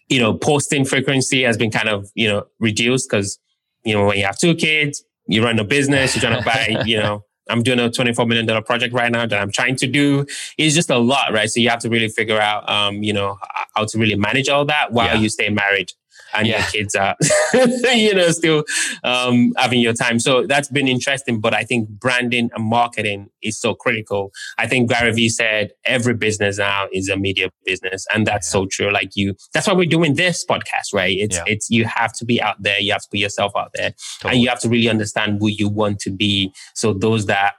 you 0.09 0.21
know 0.21 0.35
posting 0.35 0.85
frequency 0.85 1.43
has 1.43 1.57
been 1.57 1.71
kind 1.71 1.89
of 1.89 2.11
you 2.15 2.29
know 2.29 2.47
reduced 2.61 3.11
because 3.11 3.39
you 3.85 3.95
know 3.95 4.07
when 4.07 4.17
you 4.17 4.25
have 4.25 4.39
two 4.39 4.55
kids 4.55 5.05
you 5.27 5.43
run 5.43 5.59
a 5.59 5.65
business 5.65 6.15
you're 6.15 6.21
trying 6.21 6.39
to 6.39 6.45
buy 6.45 6.83
you 6.85 6.99
know 7.03 7.25
I'm 7.49 7.63
doing 7.63 7.79
a 7.79 7.89
$24 7.89 8.27
million 8.27 8.63
project 8.65 8.93
right 8.93 9.11
now 9.11 9.27
that 9.27 9.41
I'm 9.41 9.53
trying 9.53 9.77
to 9.77 9.87
do. 9.87 10.27
It's 10.59 10.75
just 10.75 10.91
a 10.91 10.99
lot, 10.99 11.33
right? 11.33 11.49
So 11.49 11.61
you 11.61 11.69
have 11.69 11.81
to 11.81 11.89
really 11.89 12.09
figure 12.09 12.41
out, 12.41 12.69
um, 12.69 13.03
you 13.03 13.13
know, 13.13 13.39
how 13.75 13.85
to 13.85 13.99
really 13.99 14.17
manage 14.17 14.49
all 14.49 14.65
that 14.65 14.93
while 14.93 15.15
yeah. 15.15 15.21
you 15.21 15.29
stay 15.29 15.49
married 15.49 15.93
and 16.37 16.47
yeah. 16.47 16.59
your 16.59 16.67
kids 16.69 16.95
are, 16.95 17.17
you 17.95 18.15
know, 18.15 18.31
still 18.31 18.65
um, 19.05 19.53
having 19.57 19.81
your 19.81 19.93
time. 19.93 20.19
So 20.19 20.47
that's 20.47 20.69
been 20.69 20.89
interesting. 20.89 21.41
But 21.41 21.55
I 21.55 21.65
think 21.65 21.89
branding 21.89 22.51
and 22.55 22.65
marketing 22.65 23.29
is 23.43 23.61
so 23.61 23.75
critical. 23.75 24.33
I 24.59 24.67
think 24.67 24.91
Gary 24.91 25.13
Vee 25.13 25.29
said 25.29 25.73
every 25.85 26.15
business 26.15 26.59
now 26.59 26.89
is 26.93 27.09
a 27.09 27.17
media 27.17 27.49
business, 27.65 28.07
and 28.13 28.27
that's 28.27 28.49
yeah. 28.49 28.53
so 28.53 28.67
true. 28.67 28.93
Like 28.93 29.11
you, 29.15 29.35
that's 29.53 29.67
why 29.67 29.75
we're 29.75 29.89
doing 29.89 30.15
this 30.15 30.45
podcast, 30.45 30.93
right? 30.93 31.17
It's 31.17 31.37
yeah. 31.37 31.45
it's 31.47 31.71
you 31.71 31.85
have 31.85 32.13
to 32.15 32.25
be 32.25 32.41
out 32.41 32.63
there, 32.63 32.81
you 32.81 32.93
have 32.93 33.03
to 33.03 33.09
put 33.11 33.21
yourself 33.21 33.53
out 33.57 33.71
there, 33.75 33.95
totally. 34.21 34.35
and 34.35 34.43
you 34.43 34.49
have 34.49 34.61
to 34.61 34.69
really 34.69 34.89
understand 34.89 35.39
who 35.41 35.49
you 35.49 35.69
want 35.69 35.99
to 36.01 36.11
be. 36.11 36.53
So 36.75 36.93
those 36.93 37.27
that 37.27 37.55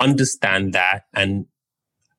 understand 0.00 0.72
that 0.72 1.04
and 1.14 1.46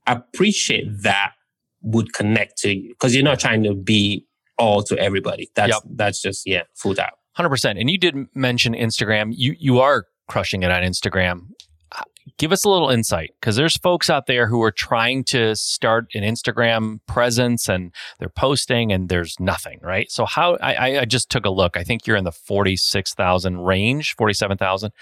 appreciate 0.08 0.86
that 1.02 1.34
would 1.82 2.14
connect 2.14 2.58
to 2.58 2.74
you 2.74 2.90
because 2.90 3.14
you're 3.14 3.24
not 3.24 3.40
trying 3.40 3.64
to 3.64 3.74
be 3.74 4.25
all 4.58 4.84
to 4.84 4.98
everybody. 4.98 5.50
That's 5.56 5.74
yep. 5.74 5.82
that's 5.92 6.22
just 6.22 6.46
yeah, 6.46 6.64
full 6.76 7.00
out. 7.00 7.20
Hundred 7.34 7.50
percent. 7.50 7.80
And 7.80 7.90
you 7.90 7.98
did 7.98 8.16
mention 8.34 8.74
Instagram. 8.74 9.34
You 9.36 9.56
you 9.60 9.80
are 9.80 10.06
crushing 10.28 10.64
it 10.64 10.72
on 10.72 10.84
Instagram. 10.84 11.50
Uh, 11.92 12.04
give 12.38 12.52
us 12.52 12.64
a 12.64 12.70
little 12.70 12.90
insight 12.90 13.32
because 13.40 13.56
there's 13.56 13.78
folks 13.78 14.10
out 14.10 14.26
there 14.26 14.48
who 14.48 14.62
are 14.64 14.72
trying 14.72 15.24
to 15.26 15.56
start 15.56 16.08
an 16.16 16.24
Instagram 16.24 17.00
presence 17.08 17.70
and 17.70 17.94
they're 18.20 18.30
posting 18.30 18.92
and 18.92 19.10
there's 19.10 19.36
nothing, 19.40 19.80
right? 19.84 20.10
So 20.10 20.26
how 20.26 20.56
I, 20.62 21.00
I 21.00 21.06
just 21.06 21.30
took 21.30 21.46
a 21.46 21.50
look. 21.50 21.78
I 21.78 21.84
think 21.84 22.08
you're 22.08 22.18
in 22.18 22.24
the 22.24 22.32
forty 22.32 22.78
six 22.78 23.14
thousand 23.14 23.60
range, 23.60 24.16
forty 24.16 24.34
seven 24.34 24.58
thousand. 24.58 24.94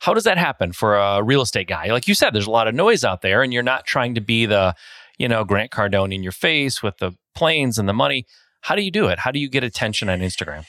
How 0.00 0.14
does 0.14 0.24
that 0.24 0.38
happen 0.38 0.72
for 0.72 0.96
a 0.96 1.22
real 1.22 1.42
estate 1.42 1.68
guy? 1.68 1.86
Like 1.88 2.06
you 2.06 2.14
said, 2.14 2.32
there's 2.32 2.46
a 2.46 2.52
lot 2.52 2.68
of 2.68 2.74
noise 2.74 3.04
out 3.04 3.20
there, 3.20 3.42
and 3.42 3.52
you're 3.52 3.62
not 3.64 3.84
trying 3.84 4.14
to 4.14 4.20
be 4.20 4.46
the, 4.46 4.74
you 5.18 5.26
know, 5.28 5.44
Grant 5.44 5.72
Cardone 5.72 6.14
in 6.14 6.22
your 6.22 6.32
face 6.32 6.82
with 6.82 6.96
the 6.98 7.12
planes 7.34 7.78
and 7.78 7.88
the 7.88 7.92
money 7.92 8.24
how 8.60 8.74
do 8.74 8.82
you 8.82 8.90
do 8.90 9.06
it? 9.08 9.18
How 9.20 9.30
do 9.30 9.38
you 9.38 9.48
get 9.48 9.64
attention 9.64 10.08
on 10.08 10.20
Instagram? 10.20 10.64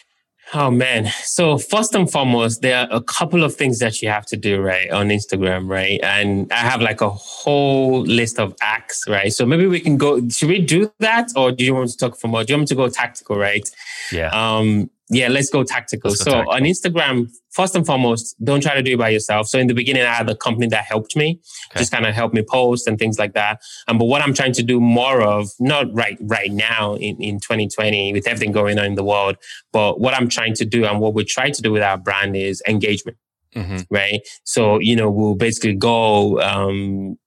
Oh 0.54 0.72
man. 0.72 1.12
So 1.22 1.60
first 1.60 1.94
and 1.94 2.12
foremost, 2.12 2.62
there 2.62 2.80
are 2.80 2.88
a 2.90 3.02
couple 3.02 3.44
of 3.44 3.56
things 3.56 3.78
that 3.80 4.02
you 4.02 4.10
have 4.10 4.26
to 4.28 4.38
do, 4.38 4.60
right, 4.60 4.90
on 4.90 5.10
Instagram, 5.10 5.70
right? 5.70 6.00
And 6.02 6.52
I 6.52 6.58
have 6.58 6.82
like 6.82 7.02
a 7.02 7.10
whole 7.10 8.02
list 8.02 8.40
of 8.40 8.56
acts, 8.62 9.04
right? 9.08 9.32
So 9.32 9.46
maybe 9.46 9.68
we 9.68 9.80
can 9.80 9.98
go, 9.98 10.28
should 10.30 10.50
we 10.50 10.60
do 10.60 10.92
that? 11.00 11.30
Or 11.36 11.52
do 11.52 11.64
you 11.64 11.76
want 11.76 11.92
to 11.92 11.98
talk 11.98 12.18
for 12.18 12.30
more? 12.30 12.44
Do 12.44 12.54
you 12.54 12.58
want 12.58 12.62
me 12.64 12.68
to 12.68 12.76
go 12.76 12.90
tactical, 12.90 13.38
right? 13.38 13.70
Yeah. 14.12 14.30
Um, 14.30 14.90
yeah, 15.10 15.28
let's 15.28 15.50
go 15.50 15.64
tactical. 15.64 16.12
Let's 16.12 16.24
go 16.24 16.32
so 16.32 16.38
tactical. 16.38 16.54
on 16.54 16.62
Instagram, 16.64 17.32
first 17.50 17.76
and 17.76 17.86
foremost, 17.86 18.36
don't 18.44 18.62
try 18.62 18.76
to 18.76 18.84
do 18.84 18.94
it 18.94 19.00
by 19.00 19.10
yourself. 19.10 19.48
So 19.48 19.58
in 19.58 19.66
the 19.66 19.74
beginning, 19.74 20.04
I 20.04 20.14
had 20.14 20.30
a 20.30 20.36
company 20.36 20.68
that 20.68 20.86
helped 20.86 21.16
me, 21.16 21.42
okay. 21.72 21.80
just 21.80 21.92
kind 21.92 22.06
of 22.06 22.14
help 22.14 22.32
me 22.32 22.44
post 22.44 22.88
and 22.88 23.00
things 23.00 23.18
like 23.18 23.34
that. 23.34 23.60
Um, 23.88 23.98
but 23.98 24.06
what 24.06 24.22
I'm 24.22 24.36
trying 24.36 24.54
to 24.54 24.64
do 24.64 24.80
more 24.80 25.22
of, 25.22 25.50
not 25.60 25.88
right 25.94 26.18
right 26.22 26.52
now 26.52 26.94
in, 26.96 27.20
in 27.22 27.40
2020 27.40 28.14
with 28.14 28.28
everything 28.28 28.52
going 28.52 28.78
on 28.78 28.86
in 28.86 28.96
the 28.96 29.04
world, 29.04 29.38
but 29.74 30.00
what 30.00 30.14
I'm 30.14 30.30
trying 30.30 30.54
to 30.56 30.66
do 30.66 30.86
and 30.86 31.00
what 31.00 31.16
we 31.16 31.24
try 31.26 31.50
to 31.50 31.62
do 31.62 31.72
with 31.72 31.82
our 31.82 31.98
brand 31.98 32.36
is 32.36 32.62
engagement. 32.68 33.18
Mm-hmm. 33.56 33.78
Right. 33.90 34.22
So, 34.44 34.78
you 34.78 34.96
know, 34.96 35.10
we'll 35.10 35.34
basically 35.34 35.74
go 35.74 36.40
um, 36.40 37.18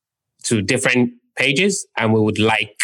to 0.44 0.62
different 0.62 1.14
pages 1.34 1.84
and 1.96 2.12
we 2.12 2.20
would 2.20 2.38
like, 2.38 2.76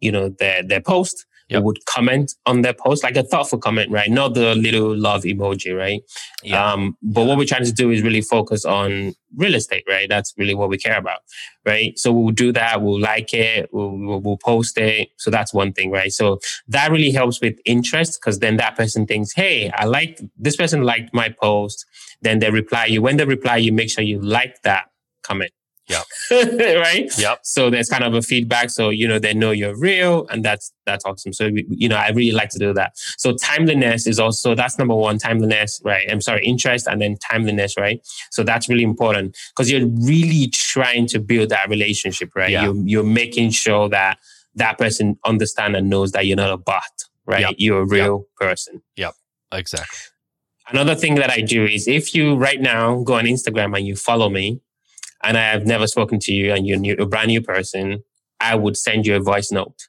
you 0.00 0.10
know, 0.10 0.30
their 0.30 0.62
their 0.62 0.80
post 0.80 1.26
yep. 1.48 1.62
would 1.62 1.84
comment 1.86 2.34
on 2.46 2.62
their 2.62 2.72
post, 2.72 3.02
like 3.02 3.16
a 3.16 3.22
thoughtful 3.22 3.58
comment, 3.58 3.90
right? 3.90 4.10
Not 4.10 4.34
the 4.34 4.54
little 4.54 4.96
love 4.96 5.22
emoji, 5.22 5.76
right? 5.76 6.02
Yeah. 6.42 6.72
Um, 6.72 6.96
but 7.02 7.22
yeah. 7.22 7.26
what 7.28 7.38
we're 7.38 7.46
trying 7.46 7.64
to 7.64 7.72
do 7.72 7.90
is 7.90 8.02
really 8.02 8.20
focus 8.20 8.64
on 8.64 9.14
real 9.36 9.54
estate, 9.54 9.84
right? 9.88 10.08
That's 10.08 10.34
really 10.36 10.54
what 10.54 10.68
we 10.68 10.78
care 10.78 10.98
about, 10.98 11.20
right? 11.64 11.98
So 11.98 12.12
we'll 12.12 12.34
do 12.34 12.52
that. 12.52 12.82
We'll 12.82 13.00
like 13.00 13.32
it. 13.34 13.68
We'll, 13.72 13.90
we'll, 13.90 14.20
we'll 14.20 14.38
post 14.38 14.78
it. 14.78 15.08
So 15.18 15.30
that's 15.30 15.52
one 15.54 15.72
thing, 15.72 15.90
right? 15.90 16.12
So 16.12 16.38
that 16.68 16.90
really 16.90 17.10
helps 17.10 17.40
with 17.40 17.58
interest 17.64 18.18
because 18.20 18.38
then 18.40 18.56
that 18.56 18.76
person 18.76 19.06
thinks, 19.06 19.32
Hey, 19.32 19.70
I 19.70 19.84
like 19.84 20.20
this 20.36 20.56
person 20.56 20.82
liked 20.82 21.12
my 21.12 21.28
post. 21.28 21.84
Then 22.22 22.38
they 22.38 22.50
reply 22.50 22.86
you. 22.86 23.02
When 23.02 23.18
they 23.18 23.24
reply 23.24 23.58
you, 23.58 23.72
make 23.72 23.90
sure 23.90 24.02
you 24.02 24.20
like 24.20 24.62
that 24.62 24.86
comment. 25.22 25.50
Yep. 25.88 26.04
right. 26.80 27.10
Yep. 27.18 27.40
So 27.42 27.70
there's 27.70 27.88
kind 27.88 28.02
of 28.02 28.14
a 28.14 28.22
feedback. 28.22 28.70
So, 28.70 28.90
you 28.90 29.06
know, 29.06 29.18
they 29.18 29.34
know 29.34 29.52
you're 29.52 29.76
real 29.76 30.26
and 30.28 30.44
that's, 30.44 30.72
that's 30.84 31.04
awesome. 31.04 31.32
So, 31.32 31.50
you 31.68 31.88
know, 31.88 31.96
I 31.96 32.10
really 32.10 32.32
like 32.32 32.50
to 32.50 32.58
do 32.58 32.72
that. 32.74 32.92
So 33.18 33.34
timeliness 33.34 34.06
is 34.06 34.18
also, 34.18 34.54
that's 34.54 34.78
number 34.78 34.94
one, 34.94 35.18
timeliness, 35.18 35.80
right? 35.84 36.06
I'm 36.10 36.20
sorry, 36.20 36.44
interest 36.44 36.88
and 36.88 37.00
then 37.00 37.16
timeliness, 37.16 37.76
right? 37.76 38.00
So 38.30 38.42
that's 38.42 38.68
really 38.68 38.82
important 38.82 39.36
because 39.54 39.70
you're 39.70 39.86
really 39.86 40.48
trying 40.48 41.06
to 41.08 41.20
build 41.20 41.50
that 41.50 41.68
relationship, 41.68 42.30
right? 42.34 42.50
Yeah. 42.50 42.64
You're, 42.64 42.76
you're 42.84 43.04
making 43.04 43.50
sure 43.50 43.88
that 43.90 44.18
that 44.56 44.78
person 44.78 45.18
understand 45.24 45.76
and 45.76 45.88
knows 45.88 46.12
that 46.12 46.26
you're 46.26 46.36
not 46.36 46.50
a 46.50 46.56
bot, 46.56 46.82
right? 47.26 47.42
Yep. 47.42 47.54
You're 47.58 47.82
a 47.82 47.86
real 47.86 48.26
yep. 48.40 48.48
person. 48.48 48.82
Yep. 48.96 49.14
Exactly. 49.52 49.98
Another 50.68 50.96
thing 50.96 51.14
that 51.16 51.30
I 51.30 51.42
do 51.42 51.64
is 51.64 51.86
if 51.86 52.12
you 52.12 52.34
right 52.34 52.60
now 52.60 53.00
go 53.02 53.14
on 53.14 53.24
Instagram 53.24 53.76
and 53.76 53.86
you 53.86 53.94
follow 53.94 54.28
me, 54.28 54.60
and 55.26 55.36
I 55.36 55.42
have 55.42 55.66
never 55.66 55.86
spoken 55.86 56.18
to 56.20 56.32
you 56.32 56.52
and 56.52 56.66
you're 56.66 56.78
new, 56.78 56.94
a 56.98 57.06
brand 57.06 57.28
new 57.28 57.42
person, 57.42 58.02
I 58.40 58.54
would 58.54 58.76
send 58.76 59.06
you 59.06 59.16
a 59.16 59.20
voice 59.20 59.50
note. 59.50 59.88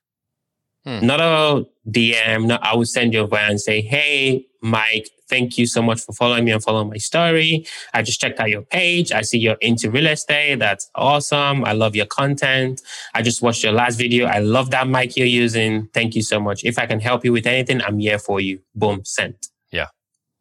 Hmm. 0.85 1.05
Not 1.05 1.19
a 1.19 1.65
DM, 1.89 2.47
no, 2.47 2.55
I 2.61 2.75
would 2.75 2.87
send 2.87 3.13
you 3.13 3.23
a 3.23 3.27
voice 3.27 3.41
and 3.41 3.59
say, 3.59 3.81
Hey, 3.81 4.45
Mike, 4.61 5.09
thank 5.29 5.57
you 5.57 5.67
so 5.67 5.81
much 5.81 6.01
for 6.01 6.13
following 6.13 6.45
me 6.45 6.51
and 6.51 6.63
following 6.63 6.89
my 6.89 6.97
story. 6.97 7.65
I 7.93 8.01
just 8.01 8.19
checked 8.19 8.39
out 8.39 8.49
your 8.49 8.61
page. 8.61 9.11
I 9.11 9.21
see 9.21 9.37
you're 9.37 9.57
into 9.61 9.91
real 9.91 10.07
estate. 10.07 10.59
That's 10.59 10.89
awesome. 10.95 11.65
I 11.65 11.73
love 11.73 11.95
your 11.95 12.05
content. 12.05 12.81
I 13.13 13.21
just 13.21 13.41
watched 13.41 13.63
your 13.63 13.73
last 13.73 13.97
video. 13.97 14.25
I 14.25 14.39
love 14.39 14.71
that 14.71 14.87
mic 14.87 15.17
you're 15.17 15.27
using. 15.27 15.87
Thank 15.93 16.15
you 16.15 16.21
so 16.21 16.39
much. 16.39 16.63
If 16.63 16.79
I 16.79 16.85
can 16.85 16.99
help 16.99 17.25
you 17.25 17.33
with 17.33 17.45
anything, 17.45 17.81
I'm 17.81 17.99
here 17.99 18.19
for 18.19 18.39
you. 18.39 18.59
Boom, 18.73 19.01
sent. 19.03 19.49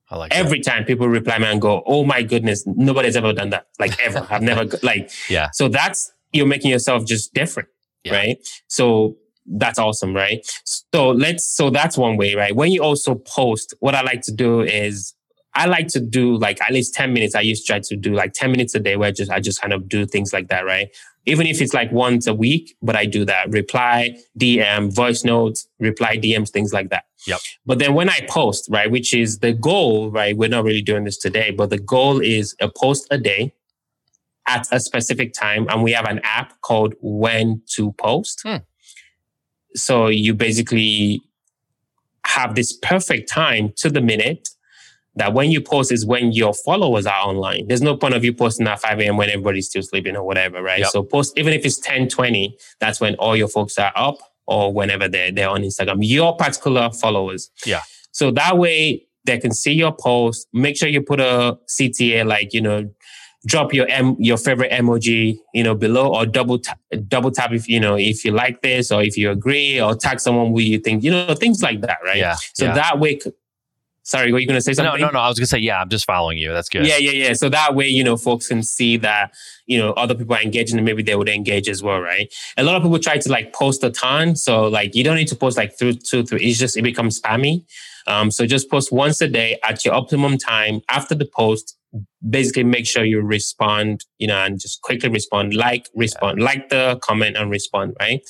I 0.08 0.16
like 0.16 0.32
every 0.34 0.58
that. 0.58 0.70
time 0.70 0.84
people 0.84 1.08
reply 1.08 1.38
me 1.38 1.46
and 1.46 1.60
go, 1.60 1.82
"Oh 1.86 2.04
my 2.04 2.22
goodness, 2.22 2.64
nobody's 2.66 3.16
ever 3.16 3.32
done 3.32 3.50
that." 3.50 3.66
Like 3.78 3.98
ever, 4.04 4.26
I've 4.30 4.42
never 4.42 4.64
like. 4.82 5.10
Yeah. 5.28 5.50
So 5.52 5.68
that's 5.68 6.12
you're 6.32 6.46
making 6.46 6.70
yourself 6.70 7.06
just 7.06 7.34
different, 7.34 7.68
yeah. 8.04 8.14
right? 8.14 8.48
So 8.68 9.16
that's 9.46 9.78
awesome, 9.78 10.14
right? 10.14 10.46
So 10.92 11.10
let's. 11.10 11.44
So 11.44 11.70
that's 11.70 11.98
one 11.98 12.16
way, 12.16 12.34
right? 12.34 12.54
When 12.54 12.70
you 12.70 12.82
also 12.82 13.16
post, 13.16 13.74
what 13.80 13.94
I 13.94 14.02
like 14.02 14.22
to 14.22 14.32
do 14.32 14.60
is 14.60 15.15
I 15.56 15.66
like 15.66 15.88
to 15.88 16.00
do 16.00 16.36
like 16.36 16.60
at 16.60 16.72
least 16.72 16.94
10 16.94 17.12
minutes. 17.12 17.34
I 17.34 17.40
used 17.40 17.66
to 17.66 17.72
try 17.72 17.80
to 17.80 17.96
do 17.96 18.14
like 18.14 18.32
10 18.34 18.50
minutes 18.50 18.74
a 18.74 18.80
day 18.80 18.96
where 18.96 19.08
I 19.08 19.12
just 19.12 19.30
I 19.30 19.40
just 19.40 19.60
kind 19.60 19.72
of 19.72 19.88
do 19.88 20.06
things 20.06 20.32
like 20.32 20.48
that, 20.48 20.64
right? 20.64 20.88
even 21.26 21.46
if 21.46 21.60
it's 21.60 21.74
like 21.74 21.90
once 21.90 22.26
a 22.26 22.34
week, 22.34 22.76
but 22.80 22.94
I 22.96 23.04
do 23.04 23.24
that. 23.24 23.50
Reply, 23.50 24.16
DM, 24.38 24.94
voice 24.94 25.24
notes, 25.24 25.68
reply 25.80 26.16
DMs, 26.16 26.50
things 26.50 26.72
like 26.72 26.90
that. 26.90 27.04
Yep. 27.26 27.40
But 27.66 27.80
then 27.80 27.94
when 27.94 28.08
I 28.08 28.20
post, 28.28 28.68
right, 28.70 28.90
which 28.90 29.12
is 29.12 29.40
the 29.40 29.52
goal, 29.52 30.10
right? 30.10 30.36
We're 30.36 30.48
not 30.48 30.64
really 30.64 30.82
doing 30.82 31.04
this 31.04 31.18
today, 31.18 31.50
but 31.50 31.70
the 31.70 31.78
goal 31.78 32.20
is 32.20 32.54
a 32.60 32.68
post 32.68 33.08
a 33.10 33.18
day 33.18 33.52
at 34.46 34.68
a 34.70 34.78
specific 34.78 35.34
time. 35.34 35.66
And 35.68 35.82
we 35.82 35.90
have 35.92 36.06
an 36.06 36.20
app 36.22 36.60
called 36.60 36.94
When 37.00 37.62
to 37.74 37.92
Post. 37.92 38.42
Hmm. 38.44 38.56
So 39.74 40.06
you 40.06 40.32
basically 40.32 41.22
have 42.24 42.54
this 42.54 42.72
perfect 42.72 43.28
time 43.28 43.72
to 43.78 43.90
the 43.90 44.00
minute 44.00 44.50
that 45.16 45.32
when 45.32 45.50
you 45.50 45.60
post 45.60 45.90
is 45.90 46.04
when 46.04 46.32
your 46.32 46.52
followers 46.52 47.06
are 47.06 47.26
online. 47.26 47.66
There's 47.66 47.82
no 47.82 47.96
point 47.96 48.14
of 48.14 48.24
you 48.24 48.34
posting 48.34 48.68
at 48.68 48.80
5 48.80 49.00
a.m. 49.00 49.16
when 49.16 49.30
everybody's 49.30 49.66
still 49.66 49.82
sleeping 49.82 50.14
or 50.14 50.24
whatever, 50.24 50.62
right? 50.62 50.80
Yep. 50.80 50.88
So 50.90 51.02
post, 51.02 51.36
even 51.38 51.54
if 51.54 51.64
it's 51.64 51.78
10, 51.78 52.08
20, 52.08 52.56
that's 52.80 53.00
when 53.00 53.14
all 53.16 53.34
your 53.34 53.48
folks 53.48 53.78
are 53.78 53.92
up 53.96 54.18
or 54.46 54.72
whenever 54.72 55.08
they're, 55.08 55.32
they're 55.32 55.48
on 55.48 55.62
Instagram, 55.62 55.98
your 56.00 56.36
particular 56.36 56.90
followers. 56.90 57.50
Yeah. 57.64 57.80
So 58.12 58.30
that 58.32 58.58
way 58.58 59.06
they 59.24 59.38
can 59.38 59.52
see 59.52 59.72
your 59.72 59.92
post. 59.92 60.46
Make 60.52 60.76
sure 60.76 60.88
you 60.88 61.02
put 61.02 61.18
a 61.18 61.58
CTA, 61.66 62.26
like, 62.26 62.52
you 62.52 62.60
know, 62.60 62.88
drop 63.46 63.72
your 63.72 63.88
M, 63.88 64.16
your 64.18 64.36
favorite 64.36 64.70
emoji, 64.70 65.38
you 65.54 65.64
know, 65.64 65.74
below 65.74 66.14
or 66.14 66.26
double 66.26 66.58
tap, 66.58 66.78
double 67.08 67.30
tap 67.30 67.52
if, 67.52 67.68
you 67.68 67.80
know, 67.80 67.96
if 67.96 68.24
you 68.24 68.32
like 68.32 68.60
this 68.60 68.92
or 68.92 69.02
if 69.02 69.16
you 69.16 69.30
agree 69.30 69.80
or 69.80 69.94
tag 69.94 70.20
someone 70.20 70.48
who 70.48 70.60
you 70.60 70.78
think, 70.78 71.02
you 71.02 71.10
know, 71.10 71.34
things 71.34 71.62
like 71.62 71.80
that, 71.80 71.98
right? 72.04 72.18
Yeah. 72.18 72.36
So 72.54 72.66
yeah. 72.66 72.74
that 72.74 72.98
way 72.98 73.18
Sorry, 74.06 74.30
were 74.30 74.38
you 74.38 74.46
going 74.46 74.56
to 74.56 74.62
say 74.62 74.72
something? 74.72 75.00
No, 75.00 75.08
no, 75.08 75.12
no. 75.14 75.18
I 75.18 75.26
was 75.26 75.36
going 75.36 75.46
to 75.46 75.48
say, 75.48 75.58
yeah, 75.58 75.80
I'm 75.80 75.88
just 75.88 76.06
following 76.06 76.38
you. 76.38 76.52
That's 76.52 76.68
good. 76.68 76.86
Yeah, 76.86 76.96
yeah, 76.96 77.10
yeah. 77.10 77.32
So 77.32 77.48
that 77.48 77.74
way, 77.74 77.88
you 77.88 78.04
know, 78.04 78.16
folks 78.16 78.46
can 78.46 78.62
see 78.62 78.96
that, 78.98 79.34
you 79.66 79.78
know, 79.78 79.94
other 79.94 80.14
people 80.14 80.36
are 80.36 80.40
engaging 80.40 80.78
and 80.78 80.84
maybe 80.84 81.02
they 81.02 81.16
would 81.16 81.28
engage 81.28 81.68
as 81.68 81.82
well, 81.82 81.98
right? 81.98 82.32
A 82.56 82.62
lot 82.62 82.76
of 82.76 82.84
people 82.84 83.00
try 83.00 83.18
to 83.18 83.28
like 83.28 83.52
post 83.52 83.82
a 83.82 83.90
ton. 83.90 84.36
So 84.36 84.68
like 84.68 84.94
you 84.94 85.02
don't 85.02 85.16
need 85.16 85.26
to 85.26 85.34
post 85.34 85.56
like 85.56 85.76
through 85.76 85.94
two, 85.94 86.22
three. 86.22 86.40
It's 86.40 86.56
just, 86.56 86.76
it 86.76 86.82
becomes 86.82 87.20
spammy. 87.20 87.64
Um, 88.06 88.30
so 88.30 88.46
just 88.46 88.70
post 88.70 88.92
once 88.92 89.20
a 89.20 89.26
day 89.26 89.58
at 89.68 89.84
your 89.84 89.94
optimum 89.94 90.38
time 90.38 90.82
after 90.88 91.16
the 91.16 91.26
post. 91.26 91.76
Basically, 92.28 92.62
make 92.62 92.86
sure 92.86 93.04
you 93.04 93.22
respond, 93.22 94.04
you 94.18 94.28
know, 94.28 94.36
and 94.36 94.60
just 94.60 94.82
quickly 94.82 95.08
respond, 95.08 95.54
like, 95.54 95.88
respond, 95.94 96.40
like 96.40 96.68
the 96.68 96.98
comment 97.02 97.36
and 97.36 97.50
respond, 97.50 97.96
right? 97.98 98.20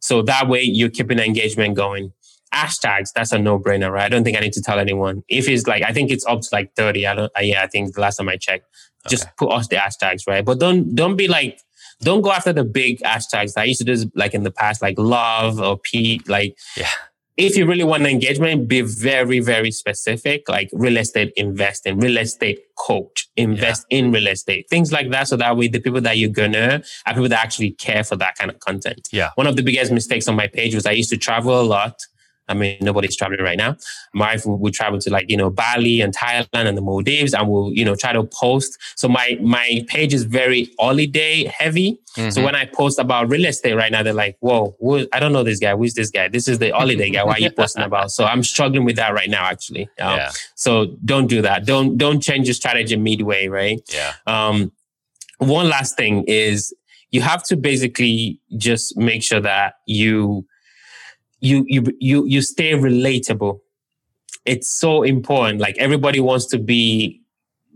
So 0.00 0.22
that 0.22 0.48
way 0.48 0.62
you're 0.62 0.90
keeping 0.90 1.18
engagement 1.18 1.74
going 1.74 2.12
hashtags, 2.56 3.10
that's 3.14 3.32
a 3.32 3.38
no 3.38 3.58
brainer, 3.58 3.90
right? 3.90 4.04
I 4.04 4.08
don't 4.08 4.24
think 4.24 4.36
I 4.36 4.40
need 4.40 4.52
to 4.54 4.62
tell 4.62 4.78
anyone. 4.78 5.22
If 5.28 5.48
it's 5.48 5.66
like, 5.66 5.82
I 5.82 5.92
think 5.92 6.10
it's 6.10 6.24
up 6.26 6.40
to 6.40 6.48
like 6.52 6.74
30. 6.74 7.06
I 7.06 7.14
don't, 7.14 7.32
uh, 7.36 7.42
yeah, 7.42 7.62
I 7.62 7.66
think 7.66 7.94
the 7.94 8.00
last 8.00 8.16
time 8.16 8.28
I 8.28 8.36
checked, 8.36 8.64
okay. 9.06 9.16
just 9.16 9.28
put 9.36 9.52
us 9.52 9.68
the 9.68 9.76
hashtags, 9.76 10.22
right? 10.26 10.44
But 10.44 10.58
don't, 10.58 10.94
don't 10.94 11.16
be 11.16 11.28
like, 11.28 11.60
don't 12.00 12.22
go 12.22 12.32
after 12.32 12.52
the 12.52 12.64
big 12.64 13.00
hashtags 13.00 13.54
that 13.54 13.62
I 13.62 13.64
used 13.64 13.80
to 13.80 13.84
do 13.84 14.10
like 14.14 14.34
in 14.34 14.42
the 14.42 14.50
past, 14.50 14.82
like 14.82 14.98
love 14.98 15.60
or 15.60 15.78
Pete, 15.78 16.28
like, 16.28 16.56
yeah. 16.76 16.88
If 17.36 17.54
you 17.54 17.66
really 17.66 17.84
want 17.84 18.02
an 18.02 18.08
engagement, 18.08 18.66
be 18.66 18.80
very, 18.80 19.40
very 19.40 19.70
specific, 19.70 20.48
like 20.48 20.70
real 20.72 20.96
estate 20.96 21.34
investing, 21.36 21.98
real 21.98 22.16
estate 22.16 22.60
coach, 22.78 23.28
invest 23.36 23.84
yeah. 23.90 23.98
in 23.98 24.10
real 24.10 24.28
estate, 24.28 24.70
things 24.70 24.90
like 24.90 25.10
that. 25.10 25.28
So 25.28 25.36
that 25.36 25.54
way 25.54 25.68
the 25.68 25.78
people 25.78 26.00
that 26.00 26.16
you're 26.16 26.30
gonna 26.30 26.82
are 27.04 27.12
people 27.12 27.28
that 27.28 27.44
actually 27.44 27.72
care 27.72 28.04
for 28.04 28.16
that 28.16 28.36
kind 28.38 28.50
of 28.50 28.58
content. 28.60 29.06
Yeah. 29.12 29.32
One 29.34 29.46
of 29.46 29.56
the 29.56 29.62
biggest 29.62 29.92
mistakes 29.92 30.28
on 30.28 30.34
my 30.34 30.46
page 30.46 30.74
was 30.74 30.86
I 30.86 30.92
used 30.92 31.10
to 31.10 31.18
travel 31.18 31.60
a 31.60 31.62
lot 31.62 32.00
I 32.48 32.54
mean, 32.54 32.78
nobody's 32.80 33.16
traveling 33.16 33.42
right 33.42 33.58
now. 33.58 33.76
My 34.14 34.34
wife 34.34 34.46
will 34.46 34.70
travel 34.70 34.98
to 35.00 35.10
like, 35.10 35.28
you 35.28 35.36
know, 35.36 35.50
Bali 35.50 36.00
and 36.00 36.14
Thailand 36.14 36.46
and 36.52 36.76
the 36.76 36.82
Maldives 36.82 37.34
and 37.34 37.48
we'll, 37.48 37.72
you 37.72 37.84
know, 37.84 37.96
try 37.96 38.12
to 38.12 38.24
post. 38.24 38.78
So 38.94 39.08
my, 39.08 39.38
my 39.40 39.84
page 39.88 40.14
is 40.14 40.24
very 40.24 40.70
holiday 40.78 41.44
heavy. 41.46 41.98
Mm-hmm. 42.16 42.30
So 42.30 42.44
when 42.44 42.54
I 42.54 42.64
post 42.64 42.98
about 42.98 43.30
real 43.30 43.44
estate 43.44 43.74
right 43.74 43.90
now, 43.90 44.02
they're 44.02 44.12
like, 44.12 44.36
whoa, 44.40 44.76
who, 44.80 45.06
I 45.12 45.20
don't 45.20 45.32
know 45.32 45.42
this 45.42 45.58
guy. 45.58 45.76
Who's 45.76 45.94
this 45.94 46.10
guy? 46.10 46.28
This 46.28 46.48
is 46.48 46.58
the 46.58 46.70
holiday 46.70 47.10
guy. 47.10 47.24
Why 47.24 47.32
are 47.32 47.40
you 47.40 47.50
posting 47.56 47.82
about? 47.82 48.10
So 48.10 48.24
I'm 48.24 48.42
struggling 48.42 48.84
with 48.84 48.96
that 48.96 49.12
right 49.12 49.28
now, 49.28 49.44
actually. 49.44 49.88
Um, 49.98 50.16
yeah. 50.16 50.30
So 50.54 50.96
don't 51.04 51.26
do 51.26 51.42
that. 51.42 51.66
Don't, 51.66 51.98
don't 51.98 52.20
change 52.20 52.46
your 52.46 52.54
strategy 52.54 52.96
midway, 52.96 53.48
right? 53.48 53.80
Yeah. 53.92 54.14
Um, 54.26 54.72
one 55.38 55.68
last 55.68 55.96
thing 55.96 56.24
is 56.24 56.74
you 57.10 57.20
have 57.20 57.42
to 57.44 57.56
basically 57.56 58.40
just 58.56 58.96
make 58.96 59.22
sure 59.22 59.40
that 59.40 59.74
you, 59.86 60.46
you 61.40 61.64
you 61.68 61.84
you 61.98 62.26
you 62.26 62.42
stay 62.42 62.72
relatable. 62.72 63.60
It's 64.44 64.70
so 64.70 65.02
important. 65.02 65.60
Like 65.60 65.76
everybody 65.78 66.20
wants 66.20 66.46
to 66.46 66.58
be, 66.58 67.20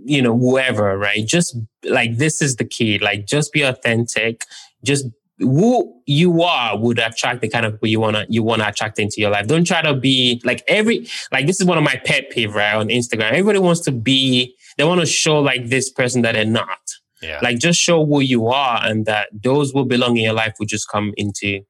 you 0.05 0.23
know, 0.23 0.37
whoever, 0.37 0.97
right? 0.97 1.27
Just 1.27 1.57
like 1.85 2.17
this 2.17 2.41
is 2.41 2.57
the 2.57 2.65
key. 2.65 2.99
Like 2.99 3.27
just 3.27 3.53
be 3.53 3.63
authentic. 3.63 4.45
Just 4.85 5.07
who 5.39 6.01
you 6.07 6.43
are 6.43 6.79
would 6.79 6.99
attract 6.99 7.41
the 7.41 7.49
kind 7.49 7.65
of 7.65 7.73
people 7.73 7.89
you 7.89 7.99
wanna 7.99 8.27
you 8.29 8.43
wanna 8.43 8.67
attract 8.69 8.99
into 8.99 9.21
your 9.21 9.31
life. 9.31 9.47
Don't 9.47 9.67
try 9.67 9.83
to 9.83 9.95
be 9.95 10.41
like 10.45 10.63
every 10.69 11.07
like 11.33 11.47
this 11.47 11.61
is 11.61 11.67
one 11.67 11.79
of 11.79 11.85
my 11.85 12.01
pet 12.05 12.31
peeve 12.31 12.55
right 12.55 12.75
on 12.75 12.89
Instagram. 12.89 13.31
Everybody 13.31 13.59
wants 13.59 13.81
to 13.83 13.93
be 13.93 14.55
they 14.77 14.85
want 14.85 15.01
to 15.01 15.07
show 15.07 15.41
like 15.41 15.67
this 15.67 15.91
person 15.91 16.23
that 16.23 16.33
they're 16.33 16.45
not. 16.45 16.79
Yeah. 17.23 17.39
Like 17.43 17.59
just 17.59 17.79
show 17.79 18.05
who 18.07 18.21
you 18.21 18.49
are 18.49 18.81
and 18.83 19.05
that 19.07 19.29
those 19.33 19.73
who 19.73 19.85
belong 19.85 20.17
in 20.17 20.25
your 20.25 20.33
life 20.33 20.55
will 20.59 20.67
just 20.67 20.89
come 20.89 21.13
into 21.17 21.61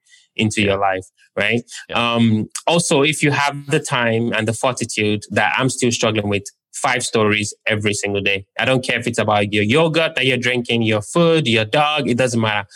into 0.41 0.63
your 0.63 0.79
life, 0.79 1.05
right? 1.37 1.63
Yeah. 1.89 2.15
Um, 2.15 2.49
also, 2.67 3.03
if 3.03 3.23
you 3.23 3.31
have 3.31 3.67
the 3.67 3.81
time 3.81 4.33
and 4.33 4.49
the 4.49 4.53
fortitude 4.53 5.23
that 5.31 5.55
I'm 5.57 5.69
still 5.69 5.93
struggling 5.93 6.29
with, 6.29 6.45
five 6.73 7.03
stories 7.03 7.55
every 7.67 7.95
single 7.95 8.23
day. 8.23 8.47
I 8.59 8.65
don't 8.65 8.85
care 8.85 8.99
if 8.99 9.07
it's 9.07 9.19
about 9.19 9.53
your 9.53 9.65
yogurt 9.65 10.15
that 10.15 10.27
you're 10.27 10.39
drinking, 10.39 10.83
your 10.83 11.03
food, 11.03 11.47
your 11.47 11.65
dog, 11.65 12.09
it 12.09 12.17
doesn't 12.17 12.41
matter. 12.41 12.67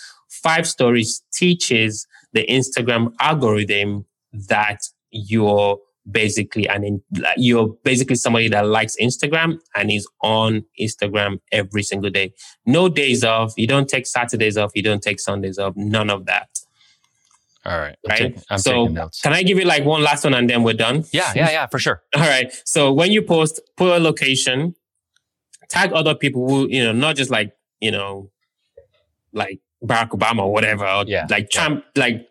Five 0.43 0.67
stories 0.67 1.23
teaches 1.33 2.07
the 2.33 2.47
Instagram 2.47 3.13
algorithm 3.21 4.05
that 4.49 4.81
you're 5.11 5.79
basically 6.11 6.69
an 6.69 7.03
you're 7.37 7.69
basically 7.83 8.17
somebody 8.17 8.49
that 8.49 8.67
likes 8.67 8.95
Instagram 9.01 9.59
and 9.75 9.91
is 9.91 10.07
on 10.23 10.63
Instagram 10.79 11.39
every 11.51 11.83
single 11.83 12.11
day. 12.11 12.33
No 12.67 12.89
days 12.89 13.25
off. 13.25 13.55
You 13.57 13.67
don't 13.67 13.89
take 13.89 14.07
Saturdays 14.07 14.59
off. 14.59 14.73
You 14.75 14.83
don't 14.83 15.03
take 15.03 15.21
Sundays 15.21 15.59
off. 15.59 15.75
None 15.77 16.11
of 16.11 16.27
that. 16.27 16.49
All 17.67 17.79
right. 17.79 17.97
I'm 18.05 18.11
right. 18.11 18.19
Taking, 18.19 18.43
I'm 18.51 18.59
so 18.59 18.87
can 19.23 19.33
I 19.33 19.43
give 19.43 19.59
you 19.59 19.65
like 19.65 19.85
one 19.85 20.03
last 20.03 20.25
one 20.25 20.35
and 20.35 20.49
then 20.49 20.63
we're 20.63 20.75
done? 20.75 21.05
Yeah, 21.13 21.33
yeah, 21.35 21.51
yeah, 21.51 21.67
for 21.67 21.79
sure. 21.79 22.03
All 22.17 22.23
right. 22.23 22.53
So 22.65 22.93
when 22.93 23.11
you 23.11 23.23
post, 23.23 23.61
put 23.77 23.97
a 23.97 23.99
location, 23.99 24.75
tag 25.71 25.93
other 25.93 26.15
people 26.15 26.49
who, 26.49 26.69
you 26.69 26.85
know, 26.85 26.93
not 26.93 27.17
just 27.17 27.31
like, 27.31 27.55
you 27.81 27.91
know, 27.91 28.31
like 29.33 29.61
Barack 29.83 30.11
Obama 30.11 30.41
or 30.41 30.53
whatever. 30.53 30.87
Or 30.87 31.05
yeah. 31.07 31.27
Like 31.31 31.51
Trump, 31.51 31.85
yeah. 31.95 32.03
like 32.03 32.29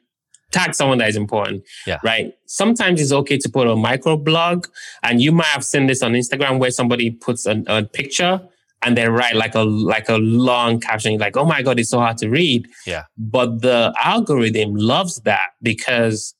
tag 0.51 0.75
someone 0.75 0.99
that 0.99 1.09
is 1.09 1.15
important. 1.15 1.63
Yeah. 1.87 1.97
Right. 2.03 2.33
Sometimes 2.45 3.01
it's 3.01 3.11
okay 3.11 3.37
to 3.37 3.49
put 3.49 3.67
a 3.67 3.75
micro 3.75 4.17
blog 4.17 4.67
and 5.01 5.21
you 5.21 5.31
might 5.31 5.47
have 5.47 5.65
seen 5.65 5.87
this 5.87 6.03
on 6.03 6.13
Instagram 6.13 6.59
where 6.59 6.71
somebody 6.71 7.09
puts 7.09 7.47
a, 7.47 7.63
a 7.67 7.83
picture 7.83 8.39
and 8.85 8.97
then 8.97 9.11
write 9.11 9.35
like 9.35 9.55
a 9.55 9.61
like 9.61 10.09
a 10.09 10.17
long 10.17 10.79
caption 10.79 11.17
like 11.17 11.37
oh 11.37 11.45
my 11.45 11.61
god 11.61 11.79
it's 11.79 11.89
so 11.89 11.99
hard 11.99 12.17
to 12.17 12.29
read. 12.29 12.67
Yeah. 12.85 13.03
But 13.17 13.61
the 13.61 13.93
algorithm 14.03 14.75
loves 14.75 15.21
that 15.21 15.51
because 15.61 16.35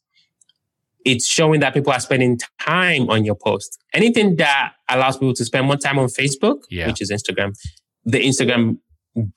it's 1.06 1.26
showing 1.26 1.60
that 1.60 1.74
people 1.74 1.92
are 1.92 2.00
spending 2.00 2.40
time 2.60 3.10
on 3.10 3.26
your 3.26 3.36
post. 3.36 3.78
Anything 3.94 4.38
that 4.38 4.74
allows 4.90 5.18
people 5.18 5.34
to 5.34 5.46
spend 5.46 5.68
more 5.68 5.78
time 5.78 6.00
on 6.00 6.08
facebook 6.08 6.60
yeah. 6.70 6.88
which 6.88 7.02
is 7.02 7.12
instagram 7.12 7.54
the 8.06 8.20
instagram 8.20 8.78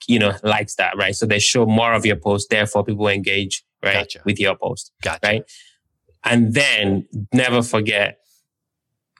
you 0.07 0.19
know 0.19 0.33
likes 0.43 0.75
that 0.75 0.97
right? 0.97 1.15
So 1.15 1.25
they 1.25 1.39
show 1.39 1.65
more 1.65 1.93
of 1.93 2.05
your 2.05 2.15
post 2.15 2.49
therefore 2.49 2.83
people 2.83 3.07
engage 3.07 3.63
right 3.83 3.93
gotcha. 3.93 4.21
with 4.25 4.39
your 4.39 4.55
post 4.55 4.91
gotcha. 5.01 5.19
right? 5.23 5.43
And 6.23 6.53
then 6.53 7.07
never 7.33 7.61
forget 7.61 8.19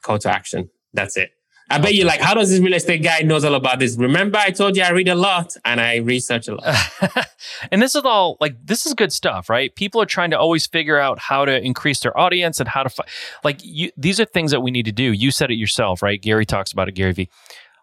call 0.01 0.17
to 0.19 0.29
action. 0.29 0.69
That's 0.93 1.15
it 1.15 1.31
I 1.69 1.79
bet 1.79 1.95
you 1.95 2.05
like, 2.05 2.21
how 2.21 2.33
does 2.33 2.49
this 2.49 2.59
real 2.59 2.73
estate 2.73 3.03
guy 3.03 3.19
knows 3.21 3.43
all 3.43 3.55
about 3.55 3.79
this? 3.79 3.97
Remember, 3.97 4.37
I 4.37 4.51
told 4.51 4.77
you 4.77 4.83
I 4.83 4.91
read 4.91 5.09
a 5.09 5.15
lot 5.15 5.53
and 5.65 5.81
I 5.81 5.97
research 5.97 6.47
a 6.47 6.55
lot. 6.55 7.27
and 7.71 7.81
this 7.81 7.93
is 7.93 8.03
all 8.05 8.37
like 8.39 8.55
this 8.63 8.85
is 8.85 8.93
good 8.93 9.11
stuff, 9.11 9.49
right? 9.49 9.75
People 9.75 10.01
are 10.01 10.05
trying 10.05 10.31
to 10.31 10.39
always 10.39 10.65
figure 10.65 10.97
out 10.97 11.19
how 11.19 11.43
to 11.43 11.61
increase 11.61 11.99
their 11.99 12.17
audience 12.17 12.59
and 12.59 12.69
how 12.69 12.83
to 12.83 12.89
fi- 12.89 13.05
like 13.43 13.59
you, 13.63 13.91
these 13.97 14.19
are 14.19 14.25
things 14.25 14.51
that 14.51 14.61
we 14.61 14.71
need 14.71 14.85
to 14.85 14.93
do. 14.93 15.11
You 15.11 15.29
said 15.29 15.51
it 15.51 15.55
yourself, 15.55 16.01
right? 16.01 16.21
Gary 16.21 16.45
talks 16.45 16.71
about 16.71 16.87
it, 16.87 16.93
Gary 16.93 17.11
Vee. 17.11 17.29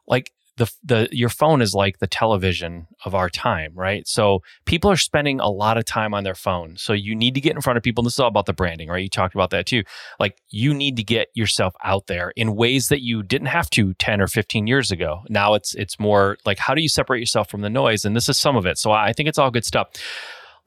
Like 0.06 0.32
the 0.56 0.72
the 0.84 1.08
your 1.10 1.28
phone 1.28 1.60
is 1.60 1.74
like 1.74 1.98
the 1.98 2.06
television 2.06 2.86
of 3.04 3.14
our 3.14 3.28
time, 3.28 3.72
right? 3.74 4.06
So 4.06 4.40
people 4.66 4.90
are 4.90 4.96
spending 4.96 5.40
a 5.40 5.48
lot 5.48 5.76
of 5.76 5.84
time 5.84 6.14
on 6.14 6.22
their 6.22 6.34
phone. 6.34 6.76
So 6.76 6.92
you 6.92 7.14
need 7.14 7.34
to 7.34 7.40
get 7.40 7.54
in 7.54 7.60
front 7.60 7.76
of 7.76 7.82
people. 7.82 8.02
And 8.02 8.06
this 8.06 8.14
is 8.14 8.20
all 8.20 8.28
about 8.28 8.46
the 8.46 8.52
branding, 8.52 8.88
right? 8.88 9.02
You 9.02 9.08
talked 9.08 9.34
about 9.34 9.50
that 9.50 9.66
too. 9.66 9.82
Like 10.20 10.40
you 10.50 10.72
need 10.72 10.96
to 10.96 11.02
get 11.02 11.28
yourself 11.34 11.74
out 11.82 12.06
there 12.06 12.32
in 12.36 12.54
ways 12.54 12.88
that 12.88 13.02
you 13.02 13.22
didn't 13.22 13.48
have 13.48 13.68
to 13.70 13.94
10 13.94 14.20
or 14.20 14.28
15 14.28 14.66
years 14.66 14.92
ago. 14.92 15.22
Now 15.28 15.54
it's 15.54 15.74
it's 15.74 15.98
more 15.98 16.36
like 16.44 16.58
how 16.58 16.74
do 16.74 16.82
you 16.82 16.88
separate 16.88 17.20
yourself 17.20 17.50
from 17.50 17.62
the 17.62 17.70
noise? 17.70 18.04
And 18.04 18.14
this 18.14 18.28
is 18.28 18.38
some 18.38 18.56
of 18.56 18.64
it. 18.64 18.78
So 18.78 18.92
I 18.92 19.12
think 19.12 19.28
it's 19.28 19.38
all 19.38 19.50
good 19.50 19.64
stuff. 19.64 19.88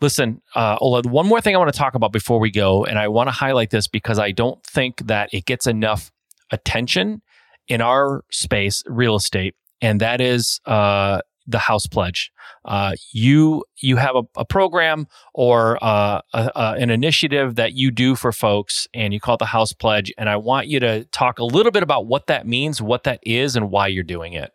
Listen, 0.01 0.41
uh, 0.53 0.77
Ola, 0.79 1.01
one 1.03 1.25
more 1.25 1.41
thing 1.41 1.55
I 1.55 1.57
want 1.57 1.73
to 1.73 1.77
talk 1.77 1.95
about 1.95 2.11
before 2.11 2.39
we 2.39 2.51
go, 2.51 2.85
and 2.85 2.99
I 2.99 3.07
want 3.07 3.27
to 3.27 3.31
highlight 3.31 3.71
this 3.71 3.87
because 3.87 4.19
I 4.19 4.29
don't 4.29 4.63
think 4.63 5.07
that 5.07 5.33
it 5.33 5.45
gets 5.45 5.65
enough 5.65 6.11
attention 6.51 7.23
in 7.67 7.81
our 7.81 8.23
space, 8.29 8.83
real 8.85 9.15
estate, 9.15 9.55
and 9.81 10.01
that 10.01 10.21
is 10.21 10.59
uh, 10.65 11.21
the 11.47 11.59
house 11.59 11.87
pledge. 11.87 12.31
Uh, 12.65 12.93
you 13.11 13.63
you 13.77 13.95
have 13.95 14.15
a, 14.15 14.23
a 14.35 14.45
program 14.45 15.07
or 15.33 15.77
uh, 15.81 16.21
a, 16.33 16.51
a, 16.55 16.75
an 16.77 16.89
initiative 16.89 17.55
that 17.55 17.73
you 17.73 17.89
do 17.91 18.15
for 18.15 18.31
folks, 18.31 18.87
and 18.93 19.13
you 19.13 19.19
call 19.19 19.35
it 19.35 19.39
the 19.39 19.45
house 19.45 19.73
pledge. 19.73 20.13
And 20.17 20.29
I 20.29 20.35
want 20.35 20.67
you 20.67 20.79
to 20.81 21.05
talk 21.05 21.39
a 21.39 21.45
little 21.45 21.71
bit 21.71 21.83
about 21.83 22.05
what 22.05 22.27
that 22.27 22.45
means, 22.45 22.81
what 22.81 23.03
that 23.03 23.19
is, 23.23 23.55
and 23.55 23.71
why 23.71 23.87
you're 23.87 24.03
doing 24.03 24.33
it. 24.33 24.51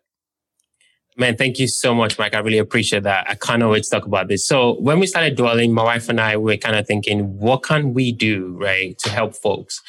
Man, 1.15 1.37
thank 1.37 1.59
you 1.59 1.67
so 1.67 1.93
much, 1.93 2.17
Mike. 2.17 2.33
I 2.33 2.39
really 2.39 2.57
appreciate 2.57 3.03
that. 3.03 3.29
I 3.29 3.35
can't 3.35 3.67
wait 3.69 3.83
to 3.83 3.89
talk 3.89 4.05
about 4.05 4.29
this. 4.29 4.47
So 4.47 4.79
when 4.79 4.99
we 4.99 5.05
started 5.05 5.37
Dwellynn, 5.37 5.71
my 5.71 5.83
wife 5.83 6.09
and 6.09 6.19
I 6.19 6.37
were 6.37 6.57
kind 6.57 6.75
of 6.75 6.87
thinking, 6.87 7.37
what 7.37 7.61
can 7.61 7.93
we 7.93 8.11
do, 8.11 8.57
right, 8.59 8.97
to 8.99 9.09
help 9.11 9.35
folks? 9.35 9.79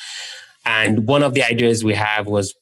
And 0.66 1.06
one 1.06 1.22
of 1.22 1.32
the 1.32 1.42
ideas 1.42 1.82
we 1.82 1.94
have 1.94 2.26
was 2.26 2.54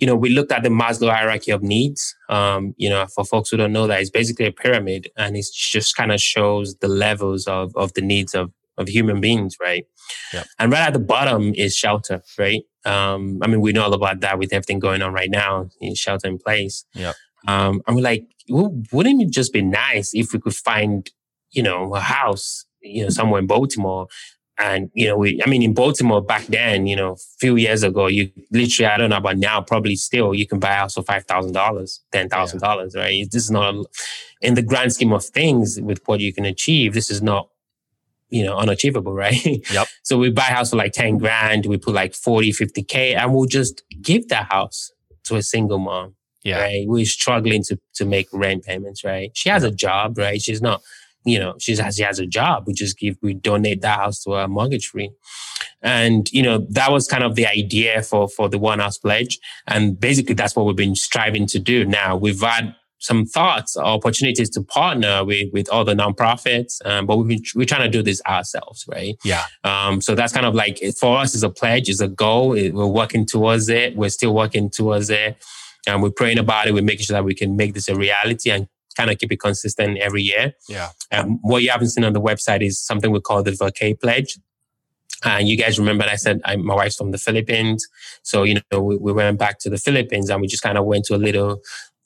you 0.00 0.06
know, 0.06 0.16
we 0.16 0.30
looked 0.30 0.50
at 0.50 0.62
the 0.62 0.70
Maslow 0.70 1.10
hierarchy 1.10 1.50
of 1.50 1.62
needs. 1.62 2.16
Um, 2.30 2.74
you 2.78 2.88
know, 2.88 3.06
for 3.06 3.24
folks 3.24 3.50
who 3.50 3.58
don't 3.58 3.72
know 3.72 3.86
that, 3.86 4.00
it's 4.00 4.10
basically 4.10 4.46
a 4.46 4.52
pyramid 4.52 5.10
and 5.16 5.36
it 5.36 5.46
just 5.52 5.94
kind 5.94 6.10
of 6.10 6.20
shows 6.20 6.74
the 6.76 6.88
levels 6.88 7.46
of, 7.46 7.76
of 7.76 7.92
the 7.92 8.00
needs 8.00 8.34
of, 8.34 8.50
of 8.78 8.88
human 8.88 9.20
beings, 9.20 9.56
right? 9.60 9.84
Yep. 10.32 10.46
And 10.58 10.72
right 10.72 10.86
at 10.86 10.94
the 10.94 11.00
bottom 11.00 11.52
is 11.54 11.76
shelter, 11.76 12.22
right? 12.38 12.62
Um, 12.86 13.40
I 13.42 13.46
mean, 13.46 13.60
we 13.60 13.72
know 13.72 13.82
all 13.82 13.92
about 13.92 14.20
that 14.20 14.38
with 14.38 14.54
everything 14.54 14.78
going 14.78 15.02
on 15.02 15.12
right 15.12 15.30
now 15.30 15.68
in 15.82 15.94
shelter 15.94 16.28
in 16.28 16.38
place. 16.38 16.86
Yeah. 16.94 17.12
Um, 17.46 17.82
we're 17.86 18.00
like, 18.00 18.24
wouldn't 18.48 19.22
it 19.22 19.30
just 19.30 19.52
be 19.52 19.62
nice 19.62 20.12
if 20.14 20.32
we 20.32 20.40
could 20.40 20.56
find, 20.56 21.10
you 21.50 21.62
know, 21.62 21.94
a 21.94 22.00
house, 22.00 22.64
you 22.80 23.02
know, 23.02 23.10
somewhere 23.10 23.40
in 23.40 23.46
Baltimore 23.46 24.08
and 24.60 24.90
you 24.94 25.06
know, 25.06 25.16
we 25.16 25.40
I 25.44 25.48
mean 25.48 25.62
in 25.62 25.74
Baltimore 25.74 26.22
back 26.22 26.46
then, 26.46 26.86
you 26.86 26.94
know, 26.94 27.12
a 27.12 27.16
few 27.38 27.56
years 27.56 27.82
ago, 27.82 28.06
you 28.06 28.30
literally 28.52 28.86
I 28.86 28.98
don't 28.98 29.10
know 29.10 29.16
about 29.16 29.38
now, 29.38 29.60
probably 29.62 29.96
still 29.96 30.34
you 30.34 30.46
can 30.46 30.58
buy 30.58 30.72
a 30.72 30.76
house 30.76 30.94
for 30.94 31.02
five 31.02 31.24
thousand 31.24 31.52
dollars, 31.52 32.00
ten 32.12 32.28
thousand 32.28 32.60
yeah. 32.60 32.68
dollars, 32.68 32.94
right? 32.94 33.26
This 33.30 33.44
is 33.44 33.50
not 33.50 33.74
in 34.40 34.54
the 34.54 34.62
grand 34.62 34.92
scheme 34.92 35.12
of 35.12 35.24
things 35.24 35.80
with 35.80 36.00
what 36.06 36.20
you 36.20 36.32
can 36.32 36.44
achieve. 36.44 36.94
This 36.94 37.10
is 37.10 37.22
not 37.22 37.48
you 38.30 38.44
know, 38.44 38.56
unachievable, 38.56 39.12
right? 39.24 39.44
Yep. 39.72 39.88
so 40.02 40.16
we 40.16 40.30
buy 40.30 40.46
a 40.48 40.54
house 40.54 40.70
for 40.70 40.76
like 40.76 40.92
10 40.92 41.18
grand, 41.18 41.66
we 41.66 41.76
put 41.76 41.94
like 41.94 42.14
40, 42.14 42.52
50K, 42.52 43.16
and 43.16 43.34
we'll 43.34 43.46
just 43.46 43.82
give 44.00 44.28
that 44.28 44.46
house 44.50 44.92
to 45.24 45.36
a 45.36 45.42
single 45.42 45.78
mom. 45.78 46.14
Yeah. 46.42 46.60
Right. 46.60 46.86
We're 46.86 47.04
struggling 47.04 47.62
to, 47.64 47.78
to 47.94 48.06
make 48.06 48.28
rent 48.32 48.64
payments, 48.64 49.04
right? 49.04 49.30
She 49.34 49.50
has 49.50 49.62
a 49.62 49.70
job, 49.70 50.16
right? 50.16 50.40
She's 50.40 50.62
not, 50.62 50.80
you 51.24 51.38
know, 51.38 51.54
she 51.58 51.76
has, 51.76 51.96
she 51.96 52.02
has 52.02 52.18
a 52.18 52.26
job. 52.26 52.64
We 52.66 52.74
just 52.74 52.98
give, 52.98 53.16
we 53.22 53.34
donate 53.34 53.82
that 53.82 53.98
house 53.98 54.22
to 54.24 54.32
her 54.32 54.48
mortgage 54.48 54.88
free. 54.88 55.10
And, 55.82 56.30
you 56.32 56.42
know, 56.42 56.66
that 56.70 56.92
was 56.92 57.06
kind 57.06 57.24
of 57.24 57.34
the 57.34 57.46
idea 57.46 58.02
for, 58.02 58.28
for 58.28 58.48
the 58.48 58.58
one 58.58 58.78
house 58.78 58.98
pledge. 58.98 59.38
And 59.66 59.98
basically 59.98 60.34
that's 60.34 60.54
what 60.54 60.66
we've 60.66 60.76
been 60.76 60.94
striving 60.94 61.46
to 61.48 61.58
do. 61.58 61.84
Now 61.84 62.16
we've 62.16 62.40
had 62.40 62.74
some 63.00 63.24
thoughts 63.24 63.76
or 63.76 63.84
opportunities 63.84 64.50
to 64.50 64.62
partner 64.62 65.24
with 65.24 65.48
with 65.52 65.68
other 65.70 65.94
nonprofits, 65.94 66.84
um, 66.84 67.06
but 67.06 67.16
we 67.16 67.42
we're 67.54 67.64
trying 67.64 67.82
to 67.82 67.88
do 67.88 68.02
this 68.02 68.20
ourselves, 68.26 68.84
right? 68.88 69.16
Yeah. 69.24 69.44
Um, 69.64 70.00
so 70.00 70.14
that's 70.14 70.32
kind 70.32 70.46
of 70.46 70.54
like 70.54 70.80
for 70.98 71.16
us 71.16 71.34
is 71.34 71.42
a 71.42 71.50
pledge, 71.50 71.88
is 71.88 72.00
a 72.00 72.08
goal. 72.08 72.50
We're 72.50 72.86
working 72.86 73.26
towards 73.26 73.68
it. 73.68 73.96
We're 73.96 74.10
still 74.10 74.34
working 74.34 74.70
towards 74.70 75.08
it, 75.10 75.42
and 75.86 76.02
we're 76.02 76.10
praying 76.10 76.38
about 76.38 76.66
it. 76.66 76.74
We're 76.74 76.82
making 76.82 77.06
sure 77.06 77.14
that 77.14 77.24
we 77.24 77.34
can 77.34 77.56
make 77.56 77.74
this 77.74 77.88
a 77.88 77.96
reality 77.96 78.50
and 78.50 78.68
kind 79.00 79.10
of 79.10 79.18
keep 79.18 79.32
it 79.32 79.40
consistent 79.40 79.98
every 79.98 80.22
year. 80.22 80.52
Yeah. 80.68 80.90
Um, 81.12 81.38
what 81.42 81.62
you 81.62 81.70
haven't 81.70 81.88
seen 81.88 82.04
on 82.04 82.12
the 82.12 82.20
website 82.20 82.62
is 82.62 82.80
something 82.80 83.10
we 83.10 83.20
call 83.20 83.42
the 83.42 83.52
Vacay 83.52 83.98
Pledge. 84.00 84.38
And 85.22 85.48
you 85.48 85.56
guys 85.56 85.78
remember 85.78 86.04
I 86.04 86.16
said 86.16 86.40
I, 86.44 86.56
my 86.56 86.74
wife's 86.74 86.96
from 86.96 87.10
the 87.10 87.18
Philippines. 87.18 87.86
So, 88.22 88.42
you 88.42 88.60
know, 88.72 88.80
we, 88.80 88.96
we, 88.96 89.12
went 89.12 89.38
back 89.38 89.58
to 89.60 89.70
the 89.70 89.76
Philippines 89.76 90.30
and 90.30 90.40
we 90.40 90.46
just 90.46 90.62
kind 90.62 90.78
of 90.78 90.86
went 90.86 91.04
to 91.06 91.14
a 91.14 91.18
little 91.18 91.60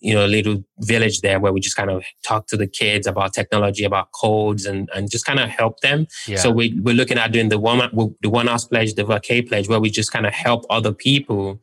you 0.05 0.13
know, 0.13 0.27
a 0.27 0.29
little 0.29 0.63
village 0.81 1.23
there 1.23 1.41
where 1.41 1.51
we 1.51 1.61
just 1.61 1.77
kind 1.77 1.91
of 1.91 2.05
talk 2.23 2.47
to 2.49 2.59
the 2.59 2.67
kids 2.67 3.07
about 3.07 3.33
technology, 3.33 3.85
about 3.85 4.13
codes, 4.13 4.67
and 4.67 4.91
and 4.95 5.11
just 5.11 5.25
kind 5.25 5.41
of 5.41 5.49
help 5.49 5.81
them. 5.81 6.07
Yeah. 6.27 6.37
So 6.37 6.51
we 6.51 6.79
we're 6.83 6.95
looking 6.95 7.17
at 7.17 7.33
doing 7.33 7.49
the 7.49 7.59
one 7.59 7.79
the 8.21 8.29
one 8.29 8.49
house 8.49 8.67
pledge, 8.67 8.95
the 8.95 9.05
vacay 9.05 9.49
pledge, 9.49 9.67
where 9.67 9.81
we 9.81 9.89
just 9.89 10.13
kind 10.13 10.27
of 10.27 10.35
help 10.35 10.67
other 10.69 10.93
people. 10.93 11.59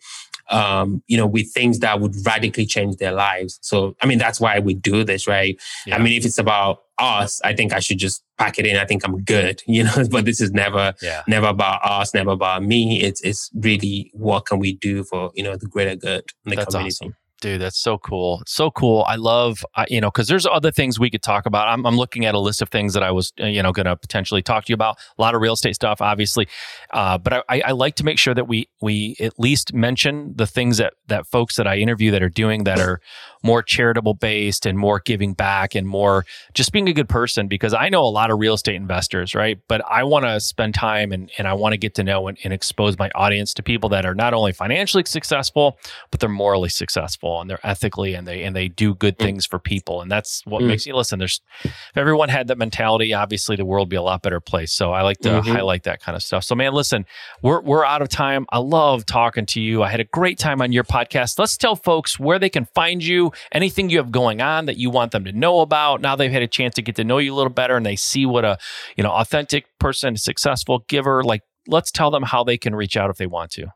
Um, 0.51 1.01
you 1.07 1.15
know, 1.15 1.25
with 1.25 1.51
things 1.53 1.79
that 1.79 2.01
would 2.01 2.13
radically 2.25 2.65
change 2.65 2.97
their 2.97 3.13
lives. 3.13 3.57
So, 3.61 3.95
I 4.01 4.05
mean, 4.05 4.17
that's 4.17 4.39
why 4.39 4.59
we 4.59 4.73
do 4.73 5.03
this, 5.05 5.25
right? 5.27 5.57
Yeah. 5.85 5.95
I 5.95 5.99
mean, 5.99 6.13
if 6.13 6.25
it's 6.25 6.37
about 6.37 6.83
us, 6.99 7.39
I 7.43 7.53
think 7.53 7.73
I 7.73 7.79
should 7.79 7.99
just 7.99 8.23
pack 8.37 8.59
it 8.59 8.67
in. 8.67 8.75
I 8.75 8.85
think 8.85 9.05
I'm 9.05 9.23
good, 9.23 9.61
you 9.67 9.83
know, 9.83 10.03
but 10.11 10.25
this 10.25 10.41
is 10.41 10.51
never, 10.51 10.93
yeah. 11.01 11.23
never 11.27 11.47
about 11.47 11.79
us, 11.83 12.13
never 12.13 12.31
about 12.31 12.63
me. 12.63 13.01
It's, 13.01 13.21
it's 13.21 13.49
really 13.55 14.11
what 14.13 14.45
can 14.45 14.59
we 14.59 14.73
do 14.73 15.03
for, 15.03 15.31
you 15.35 15.43
know, 15.43 15.55
the 15.55 15.67
greater 15.67 15.95
good 15.95 16.25
in 16.45 16.49
the 16.49 16.55
that's 16.57 16.75
community. 16.75 16.95
Awesome. 17.05 17.15
Dude, 17.41 17.59
that's 17.59 17.79
so 17.79 17.97
cool. 17.97 18.43
So 18.45 18.69
cool. 18.69 19.03
I 19.07 19.15
love, 19.15 19.65
uh, 19.73 19.85
you 19.89 19.99
know, 19.99 20.11
because 20.11 20.27
there's 20.27 20.45
other 20.45 20.71
things 20.71 20.99
we 20.99 21.09
could 21.09 21.23
talk 21.23 21.47
about. 21.47 21.67
I'm, 21.67 21.87
I'm, 21.87 21.97
looking 21.97 22.25
at 22.25 22.35
a 22.35 22.39
list 22.39 22.61
of 22.61 22.69
things 22.69 22.93
that 22.93 23.01
I 23.01 23.09
was, 23.09 23.33
uh, 23.41 23.47
you 23.47 23.63
know, 23.63 23.71
going 23.71 23.87
to 23.87 23.95
potentially 23.95 24.43
talk 24.43 24.65
to 24.65 24.69
you 24.69 24.75
about. 24.75 24.97
A 25.17 25.21
lot 25.21 25.33
of 25.33 25.41
real 25.41 25.53
estate 25.53 25.73
stuff, 25.73 26.01
obviously, 26.01 26.47
uh, 26.91 27.17
but 27.17 27.43
I, 27.49 27.61
I, 27.61 27.71
like 27.71 27.95
to 27.95 28.03
make 28.03 28.19
sure 28.19 28.35
that 28.35 28.47
we 28.47 28.69
we 28.79 29.15
at 29.19 29.39
least 29.39 29.73
mention 29.73 30.33
the 30.35 30.45
things 30.45 30.77
that 30.77 30.93
that 31.07 31.25
folks 31.25 31.55
that 31.55 31.65
I 31.65 31.77
interview 31.77 32.11
that 32.11 32.21
are 32.21 32.29
doing 32.29 32.63
that 32.65 32.79
are 32.79 33.01
more 33.43 33.63
charitable 33.63 34.13
based 34.13 34.67
and 34.67 34.77
more 34.77 34.99
giving 34.99 35.33
back 35.33 35.73
and 35.73 35.87
more 35.87 36.25
just 36.53 36.71
being 36.71 36.87
a 36.87 36.93
good 36.93 37.09
person. 37.09 37.47
Because 37.47 37.73
I 37.73 37.89
know 37.89 38.03
a 38.03 38.05
lot 38.05 38.29
of 38.29 38.37
real 38.37 38.53
estate 38.53 38.75
investors, 38.75 39.33
right? 39.33 39.57
But 39.67 39.81
I 39.89 40.03
want 40.03 40.25
to 40.25 40.39
spend 40.39 40.75
time 40.75 41.11
and 41.11 41.31
and 41.39 41.47
I 41.47 41.53
want 41.53 41.73
to 41.73 41.77
get 41.77 41.95
to 41.95 42.03
know 42.03 42.27
and, 42.27 42.37
and 42.43 42.53
expose 42.53 42.99
my 42.99 43.09
audience 43.15 43.55
to 43.55 43.63
people 43.63 43.89
that 43.89 44.05
are 44.05 44.15
not 44.15 44.35
only 44.35 44.53
financially 44.53 45.03
successful, 45.07 45.79
but 46.11 46.19
they're 46.19 46.29
morally 46.29 46.69
successful 46.69 47.30
and 47.39 47.49
they're 47.49 47.65
ethically 47.65 48.13
and 48.13 48.27
they 48.27 48.43
and 48.43 48.55
they 48.55 48.67
do 48.67 48.95
good 48.95 49.17
mm. 49.17 49.23
things 49.23 49.45
for 49.45 49.59
people. 49.59 50.01
And 50.01 50.11
that's 50.11 50.45
what 50.45 50.63
mm. 50.63 50.67
makes 50.67 50.85
you 50.85 50.95
listen 50.95 51.19
there's 51.19 51.39
if 51.63 51.95
everyone 51.95 52.29
had 52.29 52.47
that 52.47 52.57
mentality 52.57 53.13
obviously 53.13 53.55
the 53.55 53.65
world 53.65 53.85
would 53.85 53.89
be 53.89 53.95
a 53.95 54.01
lot 54.01 54.21
better 54.21 54.39
place. 54.39 54.71
So 54.71 54.91
i 54.91 55.01
like 55.01 55.19
to 55.19 55.29
mm-hmm. 55.29 55.51
highlight 55.51 55.83
that 55.83 56.01
kind 56.01 56.15
of 56.15 56.23
stuff. 56.23 56.43
So 56.43 56.55
man 56.55 56.73
listen 56.73 57.05
we're 57.41 57.61
we're 57.61 57.85
out 57.85 58.01
of 58.01 58.09
time. 58.09 58.45
I 58.49 58.57
love 58.57 59.05
talking 59.05 59.45
to 59.47 59.61
you. 59.61 59.83
I 59.83 59.89
had 59.89 59.99
a 59.99 60.05
great 60.05 60.37
time 60.37 60.61
on 60.61 60.71
your 60.71 60.83
podcast. 60.83 61.39
Let's 61.39 61.55
tell 61.55 61.75
folks 61.75 62.19
where 62.19 62.39
they 62.39 62.49
can 62.49 62.65
find 62.73 63.03
you 63.03 63.31
anything 63.51 63.89
you 63.89 63.97
have 63.97 64.11
going 64.11 64.41
on 64.41 64.65
that 64.65 64.77
you 64.77 64.89
want 64.89 65.11
them 65.11 65.23
to 65.25 65.31
know 65.31 65.61
about. 65.61 66.01
Now 66.01 66.15
they've 66.15 66.31
had 66.31 66.41
a 66.41 66.47
chance 66.47 66.75
to 66.75 66.81
get 66.81 66.95
to 66.95 67.03
know 67.03 67.19
you 67.19 67.33
a 67.33 67.35
little 67.35 67.53
better 67.53 67.77
and 67.77 67.85
they 67.85 67.95
see 67.95 68.25
what 68.25 68.43
a 68.43 68.57
you 68.97 69.03
know 69.03 69.11
authentic 69.11 69.65
person 69.79 70.17
successful 70.17 70.85
giver 70.87 71.23
like 71.23 71.41
let's 71.67 71.91
tell 71.91 72.11
them 72.11 72.23
how 72.23 72.43
they 72.43 72.57
can 72.57 72.75
reach 72.75 72.97
out 72.97 73.09
if 73.09 73.17
they 73.17 73.27
want 73.27 73.51
to 73.51 73.67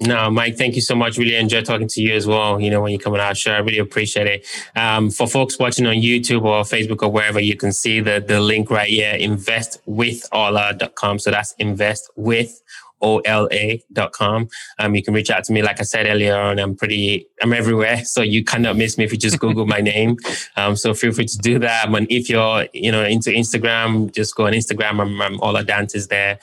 no, 0.00 0.30
Mike, 0.30 0.56
thank 0.56 0.76
you 0.76 0.80
so 0.80 0.94
much. 0.94 1.18
Really 1.18 1.34
enjoy 1.34 1.62
talking 1.62 1.88
to 1.88 2.00
you 2.00 2.14
as 2.14 2.24
well. 2.26 2.60
You 2.60 2.70
know, 2.70 2.80
when 2.80 2.92
you 2.92 3.00
come 3.00 3.14
on 3.14 3.20
our 3.20 3.34
show, 3.34 3.50
I 3.52 3.58
really 3.58 3.78
appreciate 3.78 4.28
it. 4.28 4.46
Um, 4.76 5.10
for 5.10 5.26
folks 5.26 5.58
watching 5.58 5.86
on 5.86 5.96
YouTube 5.96 6.44
or 6.44 6.62
Facebook 6.62 7.02
or 7.02 7.10
wherever, 7.10 7.40
you 7.40 7.56
can 7.56 7.72
see 7.72 7.98
the, 8.00 8.24
the 8.24 8.40
link 8.40 8.70
right 8.70 8.88
here, 8.88 9.14
investwithola.com. 9.14 11.18
So 11.18 11.32
that's 11.32 11.52
investwith 11.60 12.60
ola.com. 13.00 14.48
Um, 14.80 14.94
you 14.94 15.02
can 15.04 15.14
reach 15.14 15.30
out 15.30 15.44
to 15.44 15.52
me. 15.52 15.62
Like 15.62 15.78
I 15.78 15.84
said 15.84 16.06
earlier 16.06 16.36
on, 16.36 16.58
I'm 16.58 16.74
pretty, 16.76 17.28
I'm 17.42 17.52
everywhere. 17.52 18.02
So 18.18 18.22
you 18.22 18.42
cannot 18.42 18.76
miss 18.76 18.98
me 18.98 19.04
if 19.04 19.12
you 19.12 19.18
just 19.18 19.38
Google 19.38 19.66
my 19.66 19.80
name. 19.80 20.16
Um, 20.56 20.74
so 20.74 20.92
feel 20.94 21.12
free 21.12 21.26
to 21.26 21.38
do 21.38 21.60
that. 21.60 21.88
And 21.88 22.10
if 22.10 22.28
you're, 22.28 22.66
you 22.72 22.90
know, 22.90 23.04
into 23.04 23.30
Instagram, 23.30 24.12
just 24.12 24.34
go 24.34 24.46
on 24.46 24.54
Instagram. 24.54 25.00
I'm, 25.00 25.20
I'm 25.20 25.40
Ola 25.40 25.62
there 25.62 26.40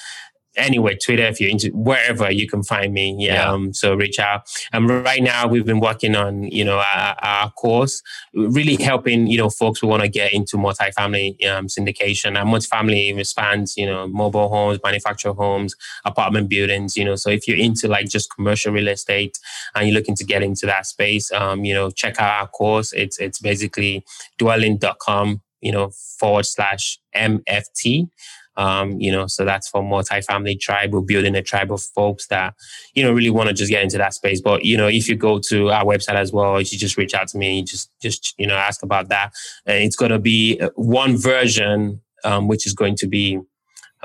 anywhere, 0.58 0.96
Twitter, 0.96 1.24
if 1.24 1.40
you're 1.40 1.50
into 1.50 1.70
wherever 1.70 2.32
you 2.32 2.48
can 2.48 2.64
find 2.64 2.94
me. 2.94 3.16
Yeah. 3.20 3.34
yeah. 3.34 3.52
Um, 3.52 3.74
so 3.74 3.96
reach 3.96 4.20
out. 4.20 4.44
Um, 4.74 4.88
right 4.88 5.22
now 5.22 5.48
we've 5.48 5.66
been 5.66 5.80
working 5.80 6.16
on, 6.16 6.44
you 6.44 6.64
know, 6.64 6.78
our, 6.78 7.16
our 7.22 7.52
course, 7.52 8.02
really 8.34 8.76
helping, 8.76 9.28
you 9.28 9.38
know, 9.38 9.50
folks 9.50 9.80
who 9.80 9.88
want 9.88 10.04
to 10.04 10.10
get 10.10 10.34
into 10.34 10.58
multifamily 10.58 11.44
um, 11.46 11.68
syndication. 11.68 12.40
And 12.40 12.50
multifamily 12.50 13.26
spans, 13.26 13.76
you 13.78 13.86
know, 13.86 14.08
mobile 14.08 14.50
homes, 14.50 14.80
manufactured 14.84 15.34
homes, 15.34 15.76
apartment 16.06 16.50
buildings, 16.50 16.96
you 16.98 17.06
know. 17.06 17.16
So 17.16 17.30
if 17.30 17.48
you're 17.48 17.58
into 17.58 17.88
like 17.88 18.08
just 18.08 18.34
commercial 18.34 18.74
real 18.74 18.88
estate 18.88 19.38
and 19.74 19.88
you're 19.88 19.96
looking 19.96 20.16
to 20.16 20.24
get 20.24 20.44
into 20.44 20.66
that 20.66 20.86
space, 20.86 21.32
um, 21.32 21.66
you 21.66 21.74
know, 21.74 21.90
check 21.92 22.20
out 22.20 22.42
our 22.42 22.48
course. 22.48 22.94
It's 22.94 23.20
it's 23.20 23.40
basically 23.40 24.04
dwellynn.com, 24.40 25.42
you 25.62 25.72
know, 25.72 25.92
forward 26.20 26.46
slash 26.46 27.00
MFT. 27.16 28.10
Um, 28.58 29.00
you 29.00 29.12
know, 29.12 29.28
so 29.28 29.44
that's 29.44 29.68
for 29.68 29.84
multi-family 29.84 30.56
tribe. 30.56 30.94
We're 30.94 31.02
building 31.02 31.36
a 31.36 31.42
tribe 31.42 31.72
of 31.72 31.82
folks 31.82 32.28
that, 32.28 32.54
you 32.94 33.04
know, 33.04 33.12
really 33.12 33.30
want 33.30 33.50
to 33.50 33.54
just 33.54 33.70
get 33.70 33.84
into 33.84 33.98
that 33.98 34.14
space. 34.14 34.40
But, 34.42 34.64
you 34.64 34.78
know, 34.78 34.88
if 34.88 35.10
you 35.10 35.16
go 35.16 35.40
to 35.50 35.72
our 35.72 35.84
website 35.84 36.16
as 36.16 36.32
well, 36.32 36.60
you 36.60 36.78
just 36.78 36.98
reach 36.98 37.14
out 37.14 37.28
to 37.30 37.38
me, 37.38 37.64
just, 37.64 37.92
just, 38.02 38.34
you 38.38 38.48
know, 38.48 38.56
ask 38.56 38.82
about 38.82 39.10
that. 39.10 39.34
And 39.66 39.84
it's 39.84 39.96
going 39.96 40.12
to 40.12 40.20
be 40.20 40.60
one 40.76 41.18
version, 41.18 42.02
um, 42.24 42.48
which 42.48 42.66
is 42.66 42.74
going 42.74 42.96
to 42.98 43.08
be, 43.08 43.40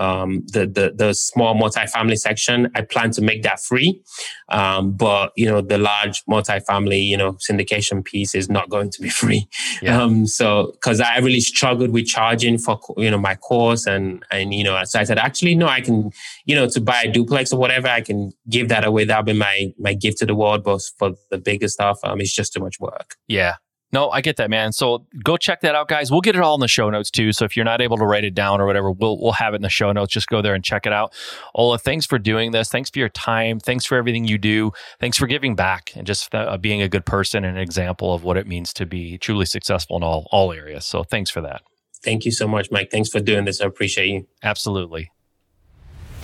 um, 0.00 0.42
the, 0.46 0.66
the 0.66 0.92
the 0.96 1.12
small 1.12 1.54
multifamily 1.54 2.18
section. 2.18 2.70
I 2.74 2.80
plan 2.80 3.10
to 3.12 3.20
make 3.20 3.42
that 3.42 3.60
free, 3.60 4.02
um, 4.48 4.92
but 4.92 5.32
you 5.36 5.46
know 5.46 5.60
the 5.60 5.76
large 5.76 6.24
multifamily 6.24 7.06
you 7.06 7.18
know 7.18 7.34
syndication 7.34 8.02
piece 8.02 8.34
is 8.34 8.48
not 8.48 8.70
going 8.70 8.90
to 8.90 9.02
be 9.02 9.10
free. 9.20 9.46
Yeah. 9.82 10.02
Um, 10.02 10.26
so 10.26 10.72
because 10.72 11.00
I 11.00 11.18
really 11.18 11.40
struggled 11.40 11.90
with 11.90 12.06
charging 12.06 12.56
for 12.56 12.80
you 12.96 13.10
know 13.10 13.18
my 13.18 13.34
course 13.34 13.86
and 13.86 14.24
and 14.30 14.54
you 14.54 14.64
know 14.64 14.82
so 14.84 14.98
I 14.98 15.04
said 15.04 15.18
actually 15.18 15.54
no 15.54 15.66
I 15.68 15.82
can 15.82 16.10
you 16.46 16.54
know 16.54 16.66
to 16.70 16.80
buy 16.80 17.02
a 17.02 17.12
duplex 17.12 17.52
or 17.52 17.60
whatever 17.60 17.88
I 17.88 18.00
can 18.00 18.32
give 18.48 18.70
that 18.70 18.84
away. 18.84 19.04
That'll 19.04 19.22
be 19.22 19.34
my 19.34 19.72
my 19.78 19.92
gift 19.92 20.18
to 20.18 20.26
the 20.26 20.34
world. 20.34 20.64
But 20.64 20.80
for 20.98 21.12
the 21.30 21.38
bigger 21.38 21.68
stuff, 21.68 21.98
um, 22.04 22.20
it's 22.20 22.34
just 22.34 22.54
too 22.54 22.60
much 22.60 22.80
work. 22.80 23.16
Yeah, 23.28 23.56
no, 23.92 24.08
I 24.10 24.20
get 24.20 24.36
that, 24.36 24.50
man. 24.50 24.72
So 24.72 25.04
go 25.24 25.36
check 25.36 25.62
that 25.62 25.74
out, 25.74 25.88
guys. 25.88 26.10
We'll 26.10 26.20
get 26.20 26.36
it 26.36 26.42
all 26.42 26.54
in 26.54 26.60
the 26.60 26.68
show 26.68 26.90
notes 26.90 27.10
too. 27.10 27.32
So 27.32 27.44
if 27.44 27.56
you're 27.56 27.64
not 27.64 27.80
able 27.80 27.96
to 27.96 28.04
write 28.04 28.24
it 28.24 28.34
down 28.34 28.60
or 28.60 28.66
whatever, 28.66 28.90
we'll 28.92 29.20
we'll 29.20 29.32
have 29.32 29.52
it 29.52 29.56
in 29.56 29.62
the 29.62 29.68
show 29.68 29.90
notes. 29.90 30.12
Just 30.12 30.28
go 30.28 30.40
there 30.40 30.54
and 30.54 30.62
check 30.62 30.86
it 30.86 30.92
out. 30.92 31.12
Ola, 31.54 31.78
thanks 31.78 32.06
for 32.06 32.18
doing 32.18 32.52
this. 32.52 32.70
Thanks 32.70 32.90
for 32.90 33.00
your 33.00 33.08
time. 33.08 33.58
Thanks 33.58 33.84
for 33.84 33.96
everything 33.96 34.24
you 34.26 34.38
do. 34.38 34.72
Thanks 35.00 35.16
for 35.16 35.26
giving 35.26 35.56
back 35.56 35.92
and 35.96 36.06
just 36.06 36.34
uh, 36.34 36.56
being 36.58 36.82
a 36.82 36.88
good 36.88 37.04
person 37.04 37.44
and 37.44 37.56
an 37.56 37.62
example 37.62 38.14
of 38.14 38.22
what 38.22 38.36
it 38.36 38.46
means 38.46 38.72
to 38.74 38.86
be 38.86 39.18
truly 39.18 39.46
successful 39.46 39.96
in 39.96 40.02
all 40.02 40.28
all 40.30 40.52
areas. 40.52 40.84
So 40.84 41.02
thanks 41.02 41.30
for 41.30 41.40
that. 41.40 41.62
Thank 42.02 42.24
you 42.24 42.32
so 42.32 42.46
much, 42.46 42.70
Mike. 42.70 42.90
Thanks 42.90 43.10
for 43.10 43.20
doing 43.20 43.44
this. 43.44 43.60
I 43.60 43.66
appreciate 43.66 44.08
you. 44.08 44.26
Absolutely. 44.42 45.10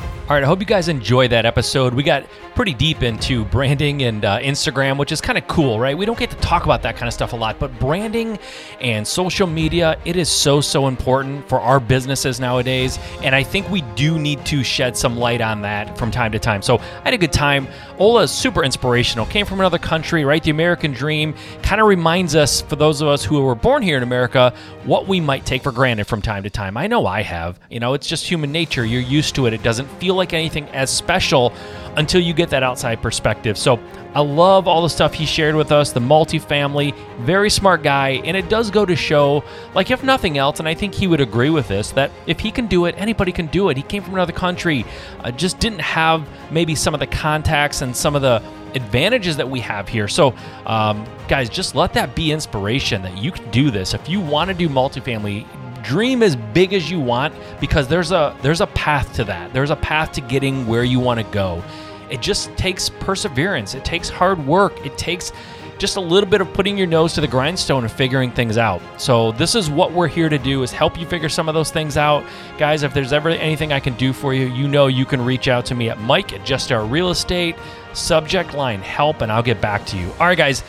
All 0.01 0.35
right, 0.35 0.43
I 0.43 0.47
hope 0.47 0.61
you 0.61 0.67
guys 0.67 0.89
enjoyed 0.89 1.31
that 1.31 1.47
episode. 1.47 1.95
We 1.95 2.03
got 2.03 2.27
pretty 2.57 2.73
deep 2.73 3.03
into 3.03 3.45
branding 3.45 4.03
and 4.03 4.25
uh, 4.25 4.39
Instagram, 4.41 4.97
which 4.97 5.13
is 5.13 5.21
kind 5.21 5.37
of 5.37 5.47
cool, 5.47 5.79
right? 5.79 5.97
We 5.97 6.07
don't 6.07 6.19
get 6.19 6.31
to 6.31 6.37
talk 6.39 6.65
about 6.65 6.81
that 6.83 6.97
kind 6.97 7.07
of 7.07 7.13
stuff 7.13 7.35
a 7.35 7.37
lot, 7.37 7.59
but 7.59 7.79
branding 7.79 8.39
and 8.81 9.07
social 9.07 9.47
media, 9.47 10.01
it 10.07 10.17
is 10.17 10.31
so, 10.31 10.63
so 10.63 10.87
important 10.87 11.47
for 11.51 11.61
our 11.61 11.79
businesses 11.79 12.41
nowadays. 12.41 12.99
And 13.23 13.35
I 13.35 13.43
think 13.43 13.69
we 13.69 13.83
do 13.95 14.19
need 14.19 14.45
to 14.47 14.65
shed 14.65 14.97
some 14.97 15.19
light 15.19 15.43
on 15.43 15.61
that 15.63 15.99
from 15.99 16.11
time 16.11 16.33
to 16.33 16.39
time. 16.39 16.63
So 16.63 16.79
I 16.79 17.03
had 17.05 17.15
a 17.15 17.19
good 17.19 17.33
time. 17.33 17.69
Ola 17.99 18.23
is 18.23 18.31
super 18.31 18.65
inspirational, 18.65 19.27
came 19.27 19.45
from 19.45 19.61
another 19.61 19.79
country, 19.79 20.25
right? 20.25 20.43
The 20.43 20.51
American 20.51 20.93
dream 20.93 21.35
kind 21.63 21.79
of 21.79 21.87
reminds 21.87 22.35
us, 22.35 22.63
for 22.63 22.77
those 22.77 23.03
of 23.03 23.09
us 23.09 23.23
who 23.23 23.43
were 23.43 23.55
born 23.55 23.83
here 23.83 23.99
in 23.99 24.03
America, 24.03 24.55
what 24.85 25.07
we 25.07 25.21
might 25.21 25.45
take 25.45 25.63
for 25.63 25.73
granted 25.73 26.07
from 26.07 26.23
time 26.23 26.43
to 26.45 26.51
time. 26.51 26.79
I 26.79 26.87
know 26.87 27.07
I 27.07 27.21
have. 27.21 27.61
You 27.69 27.81
know, 27.81 27.93
it's 27.93 28.07
just 28.07 28.27
human 28.27 28.51
nature. 28.51 28.87
You're 28.87 29.03
used 29.03 29.35
to 29.35 29.47
it. 29.47 29.53
It 29.53 29.63
doesn't 29.63 29.89
feel 30.01 30.15
like 30.15 30.33
anything 30.33 30.69
as 30.71 30.91
special 30.91 31.53
until 31.97 32.21
you 32.21 32.35
get 32.35 32.51
that 32.51 32.63
outside 32.63 33.01
perspective. 33.01 33.57
So 33.57 33.81
I 34.15 34.21
love 34.21 34.69
all 34.69 34.83
the 34.83 34.89
stuff 34.89 35.15
he 35.15 35.27
shared 35.27 35.55
with 35.55 35.73
us, 35.73 35.93
the 35.93 36.01
multifamily, 36.01 36.95
very 37.21 37.51
smart 37.51 37.83
guy. 37.83 38.21
And 38.25 38.37
it 38.37 38.49
does 38.49 38.71
go 38.71 38.87
to 38.87 38.95
show, 38.95 39.43
like, 39.75 39.91
if 39.91 40.03
nothing 40.03 40.39
else, 40.39 40.59
and 40.59 40.69
I 40.69 40.75
think 40.75 40.95
he 40.95 41.07
would 41.07 41.21
agree 41.21 41.51
with 41.51 41.69
this, 41.69 41.91
that 41.93 42.11
if 42.27 42.41
he 42.41 42.51
can 42.51 42.67
do 42.67 42.85
it, 42.85 42.95
anybody 42.99 43.33
can 43.33 43.47
do 43.47 43.71
it. 43.71 43.77
He 43.77 43.83
came 43.83 44.03
from 44.03 44.15
another 44.15 44.33
country, 44.33 44.85
uh, 45.21 45.31
just 45.31 45.59
didn't 45.59 45.81
have 45.81 46.27
maybe 46.51 46.75
some 46.75 46.95
of 46.95 47.01
the 47.01 47.07
contacts 47.07 47.83
and 47.83 47.97
some 47.97 48.15
of 48.15 48.23
the 48.23 48.43
advantages 48.75 49.37
that 49.39 49.49
we 49.49 49.61
have 49.61 49.89
here. 49.89 50.07
So, 50.07 50.35
um, 50.67 51.07
guys, 51.29 51.49
just 51.49 51.75
let 51.75 51.95
that 51.95 52.15
be 52.15 52.31
inspiration 52.31 53.03
that 53.03 53.17
you 53.17 53.33
can 53.33 53.51
do 53.51 53.71
this. 53.71 53.95
If 53.95 54.09
you 54.09 54.21
want 54.21 54.49
to 54.49 54.55
do 54.55 54.69
multifamily, 54.69 55.47
dream 55.83 56.23
as 56.23 56.35
big 56.37 56.73
as 56.73 56.91
you 56.91 57.01
want 57.01 57.33
because 57.61 57.87
there's 57.87 58.11
a 58.11 58.37
there's 58.43 58.61
a 58.61 58.67
path 58.69 59.15
to 59.15 59.25
that. 59.25 59.53
There's 59.53 59.71
a 59.71 59.77
path 59.77 60.13
to 60.13 60.21
getting 60.21 60.67
where 60.67 60.85
you 60.85 60.99
want 60.99 61.21
to 61.21 61.27
go. 61.33 61.63
It 62.11 62.21
just 62.21 62.57
takes 62.57 62.89
perseverance. 62.89 63.75
It 63.75 63.85
takes 63.85 64.09
hard 64.09 64.45
work. 64.47 64.85
It 64.85 64.97
takes 64.97 65.33
just 65.79 65.97
a 65.97 66.01
little 66.01 66.29
bit 66.29 66.41
of 66.41 66.53
putting 66.55 66.79
your 66.79 66.87
nose 66.87 67.13
to 67.15 67.21
the 67.21 67.29
grindstone 67.29 67.85
and 67.85 67.93
figuring 67.93 68.31
things 68.31 68.57
out. 68.57 68.81
So 68.97 69.33
this 69.33 69.55
is 69.55 69.69
what 69.69 69.93
we're 69.93 70.09
here 70.09 70.29
to 70.29 70.39
do 70.39 70.63
is 70.63 70.73
help 70.73 70.99
you 70.99 71.07
figure 71.07 71.29
some 71.29 71.49
of 71.49 71.55
those 71.55 71.71
things 71.71 71.97
out. 71.97 72.25
Guys, 72.59 72.83
if 72.83 72.95
there's 72.95 73.13
ever 73.13 73.29
anything 73.31 73.73
I 73.73 73.81
can 73.81 73.95
do 73.95 74.13
for 74.13 74.33
you, 74.33 74.47
you 74.47 74.69
know 74.69 74.87
you 74.87 75.05
can 75.05 75.23
reach 75.23 75.49
out 75.49 75.67
to 75.67 75.75
me 75.75 75.91
at 75.91 76.01
Mike 76.01 76.33
at 76.33 76.45
Just 76.45 76.67
Start 76.67 76.91
Real 76.91 77.11
Estate, 77.11 77.57
subject 77.93 78.55
line 78.55 78.81
help, 78.81 79.21
and 79.21 79.31
I'll 79.31 79.43
get 79.43 79.61
back 79.61 79.85
to 79.87 79.99
you. 79.99 80.11
All 80.19 80.27
right, 80.27 80.39
guys. 80.39 80.63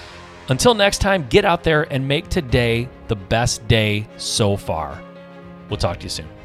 Until 0.49 0.73
next 0.73 0.99
time, 0.99 1.27
get 1.29 1.43
out 1.43 1.63
there 1.63 1.91
and 1.91 2.07
make 2.07 2.29
today 2.29 2.87
the 3.09 3.17
best 3.17 3.67
day 3.67 4.07
so 4.15 4.55
far. 4.55 5.01
We'll 5.69 5.77
talk 5.77 5.97
to 5.97 6.03
you 6.03 6.09
soon. 6.09 6.36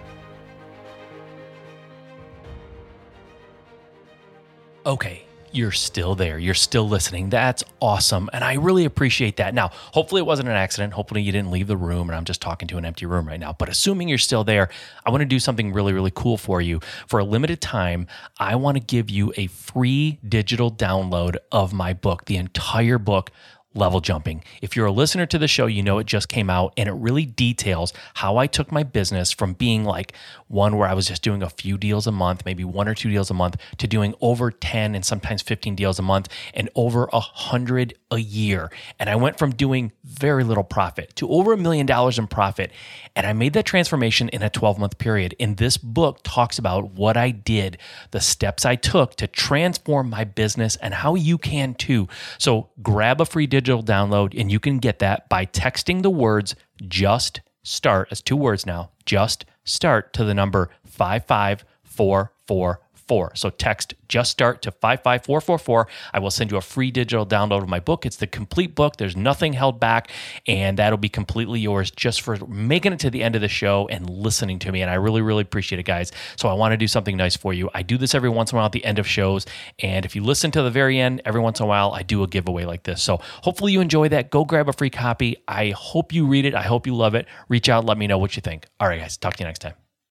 Okay, 4.85 5.25
you're 5.53 5.71
still 5.71 6.17
there. 6.17 6.41
You're 6.41 6.55
still 6.55 6.89
listening. 6.89 7.31
That's 7.31 7.63
awesome. 7.81 8.29
And 8.33 8.43
I 8.43 8.55
really 8.55 8.85
appreciate 8.85 9.37
that. 9.37 9.55
Now, 9.55 9.69
hopefully 9.93 10.21
it 10.21 10.25
wasn't 10.25 10.49
an 10.49 10.57
accident. 10.57 10.93
Hopefully 10.93 11.23
you 11.23 11.31
didn't 11.31 11.53
leave 11.53 11.69
the 11.69 11.77
room 11.77 12.09
and 12.09 12.17
I'm 12.17 12.25
just 12.25 12.41
talking 12.41 12.67
to 12.69 12.79
an 12.79 12.85
empty 12.85 13.07
room 13.07 13.29
right 13.29 13.39
now. 13.39 13.53
But 13.53 13.69
assuming 13.69 14.09
you're 14.09 14.19
still 14.19 14.43
there, 14.43 14.71
I 15.07 15.11
want 15.11 15.21
to 15.21 15.27
do 15.27 15.39
something 15.39 15.73
really, 15.73 15.93
really 15.93 16.11
cool 16.13 16.37
for 16.37 16.61
you. 16.61 16.81
For 17.07 17.21
a 17.21 17.25
limited 17.25 17.61
time, 17.61 18.09
I 18.39 18.57
want 18.57 18.77
to 18.77 18.83
give 18.83 19.09
you 19.09 19.33
a 19.37 19.47
free 19.47 20.19
digital 20.29 20.71
download 20.71 21.37
of 21.53 21.73
my 21.73 21.93
book, 21.93 22.25
the 22.25 22.37
entire 22.37 22.99
book 22.99 23.31
level 23.75 24.01
jumping. 24.01 24.43
If 24.61 24.77
you're 24.77 24.87
a 24.87 24.93
listener 24.93 25.27
to 25.27 25.39
the 25.39 25.49
show, 25.49 25.67
you 25.67 25.83
know 25.83 25.99
it 25.99 26.07
just 26.07 26.29
came 26.29 26.51
out 26.51 26.73
and 26.77 26.89
it 26.89 26.93
really 26.93 27.25
details 27.27 27.93
how 28.15 28.37
I 28.37 28.47
took 28.47 28.71
my 28.71 28.83
business 28.83 29.33
from 29.33 29.55
being 29.55 29.85
like 29.85 30.13
one 30.49 30.77
where 30.77 30.89
I 30.89 30.95
was 30.95 31.09
just 31.09 31.23
doing 31.23 31.43
a 31.43 31.49
few 31.51 31.79
deals 31.79 32.07
a 32.07 32.13
month, 32.13 32.45
maybe 32.45 32.65
one 32.65 32.89
or 32.89 32.95
two 32.95 33.09
deals 33.11 33.31
a 33.31 33.35
month, 33.35 33.57
to 33.79 33.87
doing 33.87 34.15
over 34.21 34.51
10 34.51 34.95
and 34.95 35.05
sometimes 35.05 35.43
15 35.43 35.75
deals 35.75 35.99
a 35.99 36.03
month 36.03 36.29
and 36.55 36.69
over 36.75 37.09
a 37.13 37.21
hundred 37.21 37.95
a 38.11 38.19
year. 38.19 38.71
And 38.99 39.09
I 39.09 39.17
went 39.17 39.39
from 39.39 39.53
doing 39.53 39.93
very 40.05 40.45
little 40.45 40.65
profit 40.65 41.17
to 41.17 41.29
over 41.31 41.53
a 41.53 41.57
million 41.57 41.87
dollars 41.87 42.19
in 42.19 42.27
profit. 42.27 42.71
And 43.17 43.27
I 43.27 43.33
made 43.33 43.55
that 43.55 43.65
transformation 43.65 44.29
in 44.29 44.43
a 44.43 44.51
12 44.51 44.79
month 44.79 44.99
period. 44.99 45.35
And 45.41 45.57
this 45.57 45.77
book 45.77 46.21
talks 46.23 46.59
about 46.59 46.93
what 46.93 47.17
I 47.17 47.31
did, 47.31 47.79
the 48.11 48.21
steps 48.21 48.67
I 48.67 48.77
took 48.77 49.17
to 49.17 49.27
transform 49.27 50.11
my 50.11 50.25
business 50.25 50.77
and 50.77 50.93
how 50.93 51.15
you 51.15 51.39
can 51.39 51.75
too. 51.75 52.09
So 52.39 52.69
grab 52.83 53.21
a 53.21 53.25
free 53.25 53.47
digital 53.63 53.83
download 53.83 54.39
and 54.39 54.51
you 54.51 54.59
can 54.59 54.79
get 54.79 54.99
that 54.99 55.29
by 55.29 55.47
texting 55.47 56.03
the 56.03 56.11
words 56.11 56.57
just 56.89 57.41
start 57.63 58.09
as 58.11 58.21
two 58.21 58.37
words 58.37 58.67
now, 58.67 58.91
just 59.07 59.45
start 59.65 60.13
to 60.13 60.25
the 60.25 60.35
number 60.35 60.69
55444 60.85 62.81
four. 63.07 63.33
So 63.35 63.51
text 63.51 63.95
just 64.09 64.31
start 64.31 64.63
to 64.63 64.71
55444. 64.71 65.89
I 66.13 66.19
will 66.19 66.31
send 66.31 66.51
you 66.51 66.57
a 66.57 66.61
free 66.61 66.91
digital 66.91 67.27
download 67.27 67.63
of 67.63 67.69
my 67.69 67.81
book. 67.81 68.05
It's 68.05 68.17
the 68.17 68.27
complete 68.27 68.75
book. 68.75 68.97
There's 68.97 69.17
nothing 69.17 69.55
held 69.55 69.81
back, 69.81 70.11
and 70.47 70.79
that'll 70.79 70.99
be 70.99 71.09
completely 71.09 71.61
yours 71.61 71.91
just 71.91 72.21
for 72.21 72.37
making 72.47 72.93
it 72.93 72.99
to 73.01 73.11
the 73.11 73.23
end 73.23 73.35
of 73.35 73.41
the 73.41 73.49
show 73.49 73.89
and 73.89 74.09
listening 74.09 74.59
to 74.61 74.73
me. 74.73 74.83
And 74.83 74.91
I 74.91 74.95
really, 74.95 75.23
really 75.23 75.43
appreciate 75.43 75.79
it, 75.79 75.85
guys. 75.85 76.13
So 76.37 76.49
I 76.49 76.53
want 76.53 76.73
to 76.73 76.77
do 76.77 76.87
something 76.87 77.17
nice 77.17 77.37
for 77.37 77.53
you. 77.53 77.71
I 77.75 77.83
do 77.83 77.97
this 77.97 78.15
every 78.15 78.29
once 78.29 78.53
in 78.53 78.57
a 78.57 78.59
while 78.59 78.67
at 78.67 78.73
the 78.73 78.85
end 78.85 78.99
of 78.99 79.07
shows. 79.07 79.47
And 79.79 80.05
if 80.05 80.15
you 80.15 80.23
listen 80.23 80.51
to 80.53 80.63
the 80.63 80.71
very 80.71 80.99
end, 80.99 81.23
every 81.25 81.41
once 81.41 81.61
in 81.61 81.65
a 81.65 81.69
while, 81.69 81.93
I 81.93 82.03
do 82.03 82.23
a 82.23 82.27
giveaway 82.27 82.65
like 82.65 82.83
this. 82.83 83.03
So 83.03 83.21
hopefully 83.43 83.73
you 83.73 83.81
enjoy 83.81 84.09
that. 84.11 84.31
Go 84.31 84.45
grab 84.45 84.69
a 84.69 84.73
free 84.73 84.91
copy. 84.91 85.37
I 85.49 85.71
hope 85.71 86.13
you 86.13 86.27
read 86.27 86.45
it. 86.45 86.55
I 86.55 86.63
hope 86.63 86.87
you 86.87 86.95
love 86.95 87.15
it. 87.15 87.27
Reach 87.49 87.69
out, 87.69 87.85
let 87.85 87.99
me 87.99 88.07
know 88.07 88.19
what 88.19 88.37
you 88.37 88.43
think. 88.43 88.67
All 88.81 88.89
right, 88.89 89.01
guys, 89.01 89.17
talk 89.17 89.35
to 89.37 89.43
you 89.43 89.47
next 89.47 89.61
time. 89.61 89.82